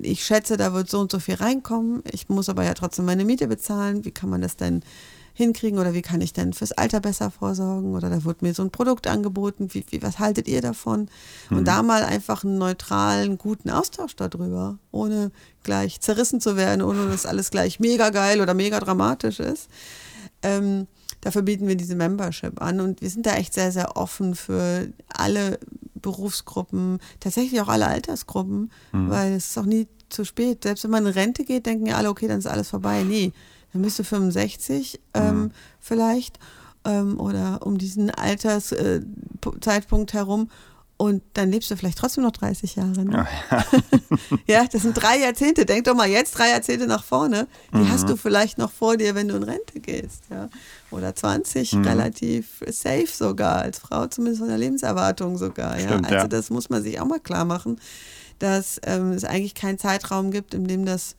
Ich 0.02 0.24
schätze, 0.24 0.56
da 0.56 0.72
wird 0.72 0.90
so 0.90 1.00
und 1.00 1.10
so 1.10 1.18
viel 1.18 1.34
reinkommen. 1.34 2.02
Ich 2.12 2.28
muss 2.28 2.48
aber 2.48 2.64
ja 2.64 2.74
trotzdem 2.74 3.04
meine 3.04 3.24
Miete 3.24 3.46
bezahlen. 3.46 4.04
Wie 4.04 4.10
kann 4.10 4.30
man 4.30 4.40
das 4.40 4.56
denn 4.56 4.82
hinkriegen 5.38 5.78
oder 5.78 5.94
wie 5.94 6.02
kann 6.02 6.20
ich 6.20 6.32
denn 6.32 6.52
fürs 6.52 6.72
Alter 6.72 6.98
besser 6.98 7.30
vorsorgen 7.30 7.94
oder 7.94 8.10
da 8.10 8.24
wird 8.24 8.42
mir 8.42 8.52
so 8.54 8.62
ein 8.64 8.70
Produkt 8.70 9.06
angeboten, 9.06 9.68
wie, 9.72 9.84
wie, 9.90 10.02
was 10.02 10.18
haltet 10.18 10.48
ihr 10.48 10.60
davon? 10.60 11.08
Und 11.48 11.68
da 11.68 11.84
mal 11.84 12.02
einfach 12.02 12.42
einen 12.42 12.58
neutralen, 12.58 13.38
guten 13.38 13.70
Austausch 13.70 14.16
darüber, 14.16 14.78
ohne 14.90 15.30
gleich 15.62 16.00
zerrissen 16.00 16.40
zu 16.40 16.56
werden, 16.56 16.82
ohne 16.82 17.06
dass 17.06 17.24
alles 17.24 17.52
gleich 17.52 17.78
mega 17.78 18.10
geil 18.10 18.40
oder 18.40 18.52
mega 18.52 18.80
dramatisch 18.80 19.38
ist. 19.38 19.68
Ähm, 20.42 20.88
dafür 21.20 21.42
bieten 21.42 21.68
wir 21.68 21.76
diese 21.76 21.94
Membership 21.94 22.60
an 22.60 22.80
und 22.80 23.00
wir 23.00 23.08
sind 23.08 23.24
da 23.24 23.34
echt 23.36 23.54
sehr, 23.54 23.70
sehr 23.70 23.96
offen 23.96 24.34
für 24.34 24.88
alle 25.06 25.60
Berufsgruppen, 25.94 26.98
tatsächlich 27.20 27.60
auch 27.60 27.68
alle 27.68 27.86
Altersgruppen, 27.86 28.72
weil 28.90 29.34
es 29.34 29.50
ist 29.50 29.58
auch 29.58 29.66
nie 29.66 29.86
zu 30.08 30.24
spät. 30.24 30.64
Selbst 30.64 30.82
wenn 30.82 30.90
man 30.90 31.06
in 31.06 31.12
Rente 31.12 31.44
geht, 31.44 31.66
denken 31.66 31.86
ja 31.86 31.96
alle, 31.96 32.08
okay, 32.08 32.26
dann 32.26 32.38
ist 32.38 32.46
alles 32.46 32.70
vorbei. 32.70 33.04
Nee, 33.04 33.32
dann 33.72 33.82
bist 33.82 33.98
du 33.98 34.04
65 34.04 35.00
ähm, 35.14 35.50
vielleicht 35.80 36.38
ähm, 36.84 37.18
oder 37.20 37.66
um 37.66 37.78
diesen 37.78 38.10
Alterszeitpunkt 38.10 40.14
äh, 40.14 40.16
herum 40.16 40.48
und 40.98 41.22
dann 41.34 41.52
lebst 41.52 41.70
du 41.70 41.76
vielleicht 41.76 41.98
trotzdem 41.98 42.24
noch 42.24 42.32
30 42.32 42.74
Jahre. 42.74 43.04
Ne? 43.04 43.24
ja, 44.48 44.66
das 44.66 44.82
sind 44.82 44.94
drei 44.94 45.18
Jahrzehnte. 45.18 45.64
Denk 45.64 45.84
doch 45.84 45.94
mal 45.94 46.08
jetzt 46.08 46.36
drei 46.36 46.50
Jahrzehnte 46.50 46.88
nach 46.88 47.04
vorne. 47.04 47.46
Die 47.72 47.88
hast 47.88 48.08
du 48.08 48.16
vielleicht 48.16 48.58
noch 48.58 48.72
vor 48.72 48.96
dir, 48.96 49.14
wenn 49.14 49.28
du 49.28 49.36
in 49.36 49.44
Rente 49.44 49.78
gehst. 49.78 50.24
Ja? 50.28 50.48
Oder 50.90 51.14
20, 51.14 51.74
relativ 51.84 52.64
safe 52.68 53.06
sogar, 53.06 53.58
als 53.58 53.78
Frau 53.78 54.08
zumindest 54.08 54.40
von 54.40 54.48
der 54.48 54.58
Lebenserwartung 54.58 55.38
sogar. 55.38 55.78
Ja? 55.78 55.86
Stimmt, 55.86 56.06
also 56.06 56.16
ja. 56.16 56.26
das 56.26 56.50
muss 56.50 56.68
man 56.68 56.82
sich 56.82 57.00
auch 57.00 57.06
mal 57.06 57.20
klar 57.20 57.44
machen, 57.44 57.80
dass 58.40 58.80
ähm, 58.82 59.12
es 59.12 59.22
eigentlich 59.22 59.54
keinen 59.54 59.78
Zeitraum 59.78 60.32
gibt, 60.32 60.52
in 60.52 60.66
dem 60.66 60.84
das 60.84 61.14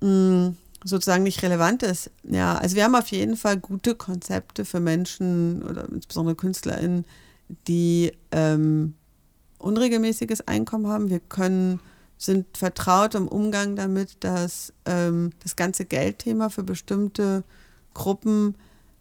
mh, 0.00 0.54
sozusagen 0.84 1.22
nicht 1.22 1.42
relevant 1.42 1.82
ist. 1.82 2.10
Ja, 2.24 2.56
also 2.56 2.76
wir 2.76 2.84
haben 2.84 2.94
auf 2.94 3.08
jeden 3.08 3.36
Fall 3.36 3.56
gute 3.56 3.94
Konzepte 3.94 4.64
für 4.64 4.80
Menschen 4.80 5.62
oder 5.62 5.88
insbesondere 5.88 6.34
KünstlerInnen, 6.34 7.04
die 7.68 8.12
ähm, 8.30 8.94
unregelmäßiges 9.58 10.48
Einkommen 10.48 10.88
haben. 10.88 11.10
Wir 11.10 11.20
können 11.20 11.80
sind 12.18 12.56
vertraut 12.56 13.14
im 13.14 13.26
Umgang 13.26 13.74
damit, 13.74 14.16
dass 14.20 14.72
ähm, 14.86 15.32
das 15.42 15.56
ganze 15.56 15.84
Geldthema 15.84 16.50
für 16.50 16.62
bestimmte 16.62 17.42
Gruppen 17.94 18.54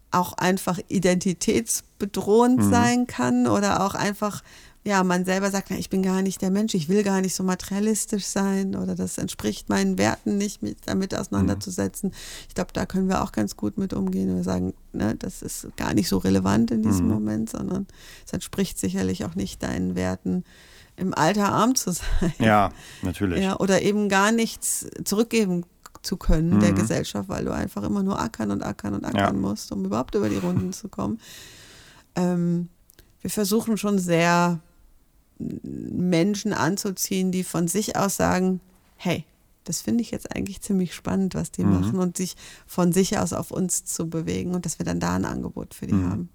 auch 0.09 0.33
einfach 0.33 0.79
identitätsbedrohend 0.87 2.59
mhm. 2.59 2.69
sein 2.69 3.07
kann 3.07 3.47
oder 3.47 3.85
auch 3.85 3.93
einfach, 3.93 4.43
ja, 4.83 5.03
man 5.03 5.25
selber 5.25 5.51
sagt, 5.51 5.67
na, 5.69 5.77
ich 5.77 5.89
bin 5.91 6.01
gar 6.01 6.23
nicht 6.23 6.41
der 6.41 6.49
Mensch, 6.49 6.73
ich 6.73 6.89
will 6.89 7.03
gar 7.03 7.21
nicht 7.21 7.35
so 7.35 7.43
materialistisch 7.43 8.25
sein 8.25 8.75
oder 8.75 8.95
das 8.95 9.19
entspricht 9.19 9.69
meinen 9.69 9.99
Werten 9.99 10.37
nicht, 10.37 10.63
mich 10.63 10.77
damit 10.83 11.13
auseinanderzusetzen. 11.13 12.09
Mhm. 12.09 12.15
Ich 12.47 12.55
glaube, 12.55 12.71
da 12.73 12.87
können 12.87 13.07
wir 13.07 13.21
auch 13.21 13.31
ganz 13.31 13.55
gut 13.55 13.77
mit 13.77 13.93
umgehen. 13.93 14.35
Wir 14.35 14.43
sagen, 14.43 14.73
ne, 14.91 15.15
das 15.15 15.43
ist 15.43 15.67
gar 15.77 15.93
nicht 15.93 16.09
so 16.09 16.17
relevant 16.17 16.71
in 16.71 16.81
diesem 16.81 17.05
mhm. 17.05 17.13
Moment, 17.13 17.49
sondern 17.51 17.85
es 18.25 18.33
entspricht 18.33 18.79
sicherlich 18.79 19.23
auch 19.23 19.35
nicht 19.35 19.61
deinen 19.61 19.95
Werten 19.95 20.43
im 20.95 21.13
Alter 21.13 21.51
arm 21.51 21.75
zu 21.75 21.91
sein. 21.91 22.33
Ja, 22.39 22.71
natürlich. 23.03 23.43
Ja, 23.43 23.59
oder 23.59 23.83
eben 23.83 24.09
gar 24.09 24.31
nichts 24.31 24.87
zurückgeben 25.03 25.63
zu 26.01 26.17
können 26.17 26.55
mhm. 26.55 26.59
der 26.59 26.73
Gesellschaft, 26.73 27.29
weil 27.29 27.45
du 27.45 27.53
einfach 27.53 27.83
immer 27.83 28.01
nur 28.01 28.19
ackern 28.19 28.49
und 28.49 28.63
ackern 28.63 28.95
und 28.95 29.05
ackern 29.05 29.35
ja. 29.35 29.39
musst, 29.41 29.71
um 29.71 29.85
überhaupt 29.85 30.15
über 30.15 30.27
die 30.27 30.37
Runden 30.37 30.73
zu 30.73 30.89
kommen. 30.89 31.19
Ähm, 32.15 32.69
wir 33.21 33.29
versuchen 33.29 33.77
schon 33.77 33.99
sehr 33.99 34.59
Menschen 35.63 36.53
anzuziehen, 36.53 37.31
die 37.31 37.43
von 37.43 37.67
sich 37.67 37.95
aus 37.95 38.15
sagen, 38.17 38.61
hey, 38.95 39.25
das 39.63 39.81
finde 39.81 40.01
ich 40.01 40.11
jetzt 40.11 40.35
eigentlich 40.35 40.61
ziemlich 40.61 40.93
spannend, 40.93 41.35
was 41.35 41.51
die 41.51 41.63
mhm. 41.63 41.79
machen 41.79 41.99
und 41.99 42.17
sich 42.17 42.35
von 42.65 42.91
sich 42.91 43.17
aus 43.17 43.33
auf 43.33 43.51
uns 43.51 43.85
zu 43.85 44.09
bewegen 44.09 44.55
und 44.55 44.65
dass 44.65 44.79
wir 44.79 44.85
dann 44.85 44.99
da 44.99 45.15
ein 45.15 45.25
Angebot 45.25 45.73
für 45.73 45.87
die 45.87 45.93
mhm. 45.93 46.09
haben. 46.09 46.29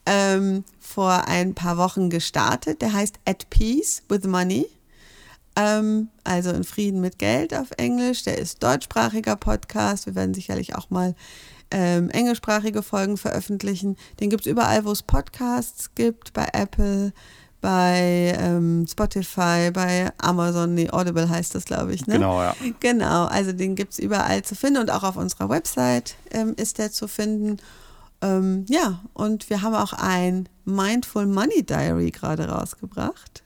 ähm, 0.06 0.62
vor 0.78 1.26
ein 1.26 1.54
paar 1.54 1.78
Wochen 1.78 2.10
gestartet. 2.10 2.80
Der 2.80 2.92
heißt 2.92 3.18
At 3.24 3.50
Peace 3.50 4.04
with 4.08 4.22
Money. 4.22 4.68
Ähm, 5.56 6.10
also 6.22 6.50
in 6.50 6.62
Frieden 6.62 7.00
mit 7.00 7.18
Geld 7.18 7.52
auf 7.52 7.72
Englisch. 7.76 8.22
Der 8.22 8.38
ist 8.38 8.62
deutschsprachiger 8.62 9.34
Podcast. 9.34 10.06
Wir 10.06 10.14
werden 10.14 10.32
sicherlich 10.32 10.76
auch 10.76 10.90
mal 10.90 11.16
ähm, 11.72 12.10
englischsprachige 12.10 12.82
Folgen 12.82 13.16
veröffentlichen. 13.16 13.96
Den 14.20 14.30
gibt 14.30 14.46
es 14.46 14.52
überall, 14.52 14.84
wo 14.84 14.92
es 14.92 15.02
Podcasts 15.02 15.94
gibt, 15.94 16.32
bei 16.32 16.46
Apple, 16.52 17.12
bei 17.62 18.36
ähm, 18.38 18.86
Spotify, 18.86 19.70
bei 19.72 20.12
Amazon, 20.18 20.74
nee, 20.74 20.90
Audible 20.90 21.28
heißt 21.28 21.54
das, 21.54 21.64
glaube 21.64 21.94
ich. 21.94 22.06
Ne? 22.06 22.14
Genau, 22.14 22.42
ja. 22.42 22.54
Genau, 22.80 23.24
also 23.24 23.52
den 23.52 23.74
gibt 23.74 23.94
es 23.94 23.98
überall 23.98 24.42
zu 24.42 24.54
finden 24.54 24.80
und 24.80 24.90
auch 24.90 25.02
auf 25.02 25.16
unserer 25.16 25.48
Website 25.48 26.16
ähm, 26.30 26.54
ist 26.56 26.78
der 26.78 26.92
zu 26.92 27.08
finden. 27.08 27.56
Ähm, 28.20 28.66
ja, 28.68 29.00
und 29.14 29.48
wir 29.48 29.62
haben 29.62 29.74
auch 29.74 29.94
ein 29.94 30.48
Mindful 30.64 31.26
Money 31.26 31.62
Diary 31.62 32.10
gerade 32.10 32.48
rausgebracht, 32.48 33.42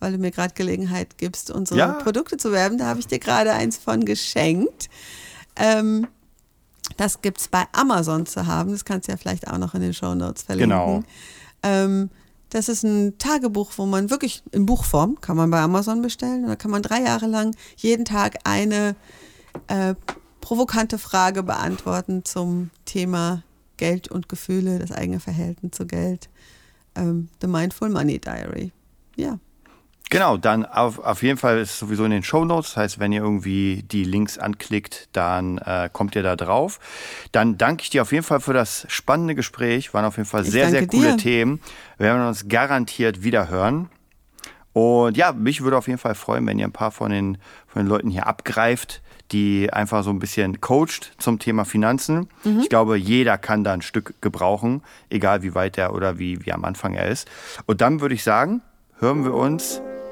weil 0.00 0.12
du 0.12 0.18
mir 0.18 0.30
gerade 0.30 0.54
Gelegenheit 0.54 1.16
gibst, 1.16 1.50
unsere 1.50 1.78
ja. 1.78 1.92
Produkte 1.92 2.38
zu 2.38 2.52
werben. 2.52 2.76
Da 2.76 2.86
habe 2.86 3.00
ich 3.00 3.06
dir 3.06 3.18
gerade 3.18 3.52
eins 3.52 3.78
von 3.78 4.04
geschenkt. 4.04 4.88
Ähm, 5.56 6.08
das 6.96 7.22
gibt 7.22 7.40
es 7.40 7.48
bei 7.48 7.64
Amazon 7.72 8.26
zu 8.26 8.46
haben. 8.46 8.70
Das 8.72 8.84
kannst 8.84 9.08
du 9.08 9.12
ja 9.12 9.18
vielleicht 9.18 9.48
auch 9.48 9.58
noch 9.58 9.74
in 9.74 9.80
den 9.80 9.94
Show 9.94 10.14
Notes 10.14 10.42
verlinken. 10.42 10.70
Genau. 10.70 11.02
Ähm, 11.62 12.10
das 12.50 12.68
ist 12.68 12.82
ein 12.82 13.16
Tagebuch, 13.18 13.72
wo 13.76 13.86
man 13.86 14.10
wirklich 14.10 14.42
in 14.52 14.66
Buchform 14.66 15.20
kann 15.20 15.36
man 15.36 15.50
bei 15.50 15.60
Amazon 15.60 16.02
bestellen. 16.02 16.46
da 16.46 16.56
kann 16.56 16.70
man 16.70 16.82
drei 16.82 17.00
Jahre 17.00 17.26
lang 17.26 17.56
jeden 17.76 18.04
Tag 18.04 18.38
eine 18.44 18.94
äh, 19.68 19.94
provokante 20.40 20.98
Frage 20.98 21.42
beantworten 21.42 22.24
zum 22.24 22.70
Thema 22.84 23.42
Geld 23.78 24.08
und 24.08 24.28
Gefühle, 24.28 24.78
das 24.78 24.92
eigene 24.92 25.18
Verhältnis 25.18 25.72
zu 25.72 25.86
Geld. 25.86 26.28
Ähm, 26.94 27.28
The 27.40 27.46
Mindful 27.46 27.88
Money 27.88 28.18
Diary. 28.18 28.72
Ja. 29.16 29.38
Genau, 30.12 30.36
dann 30.36 30.66
auf, 30.66 30.98
auf 30.98 31.22
jeden 31.22 31.38
Fall 31.38 31.58
ist 31.58 31.70
es 31.70 31.78
sowieso 31.78 32.04
in 32.04 32.10
den 32.10 32.22
Show 32.22 32.44
Notes. 32.44 32.74
Das 32.74 32.76
heißt, 32.76 32.98
wenn 32.98 33.12
ihr 33.12 33.22
irgendwie 33.22 33.82
die 33.82 34.04
Links 34.04 34.36
anklickt, 34.36 35.08
dann 35.12 35.56
äh, 35.56 35.88
kommt 35.90 36.14
ihr 36.14 36.22
da 36.22 36.36
drauf. 36.36 36.80
Dann 37.32 37.56
danke 37.56 37.84
ich 37.84 37.88
dir 37.88 38.02
auf 38.02 38.12
jeden 38.12 38.22
Fall 38.22 38.40
für 38.40 38.52
das 38.52 38.84
spannende 38.88 39.34
Gespräch. 39.34 39.94
Waren 39.94 40.04
auf 40.04 40.18
jeden 40.18 40.28
Fall 40.28 40.44
sehr, 40.44 40.68
sehr 40.68 40.86
coole 40.86 41.12
dir. 41.12 41.16
Themen. 41.16 41.60
Wir 41.96 42.08
werden 42.08 42.28
uns 42.28 42.46
garantiert 42.46 43.22
wieder 43.22 43.48
hören. 43.48 43.88
Und 44.74 45.16
ja, 45.16 45.32
mich 45.32 45.62
würde 45.62 45.78
auf 45.78 45.86
jeden 45.86 45.98
Fall 45.98 46.14
freuen, 46.14 46.46
wenn 46.46 46.58
ihr 46.58 46.66
ein 46.66 46.72
paar 46.72 46.90
von 46.90 47.10
den, 47.10 47.38
von 47.66 47.80
den 47.82 47.88
Leuten 47.88 48.10
hier 48.10 48.26
abgreift, 48.26 49.00
die 49.30 49.72
einfach 49.72 50.04
so 50.04 50.10
ein 50.10 50.18
bisschen 50.18 50.60
coacht 50.60 51.14
zum 51.16 51.38
Thema 51.38 51.64
Finanzen. 51.64 52.28
Mhm. 52.44 52.60
Ich 52.60 52.68
glaube, 52.68 52.98
jeder 52.98 53.38
kann 53.38 53.64
da 53.64 53.72
ein 53.72 53.80
Stück 53.80 54.20
gebrauchen, 54.20 54.82
egal 55.08 55.42
wie 55.42 55.54
weit 55.54 55.78
er 55.78 55.94
oder 55.94 56.18
wie, 56.18 56.44
wie 56.44 56.52
am 56.52 56.66
Anfang 56.66 56.92
er 56.92 57.08
ist. 57.08 57.30
Und 57.64 57.80
dann 57.80 58.02
würde 58.02 58.14
ich 58.14 58.22
sagen, 58.22 58.60
hören 58.98 59.24
wir 59.24 59.32
uns 59.32 59.80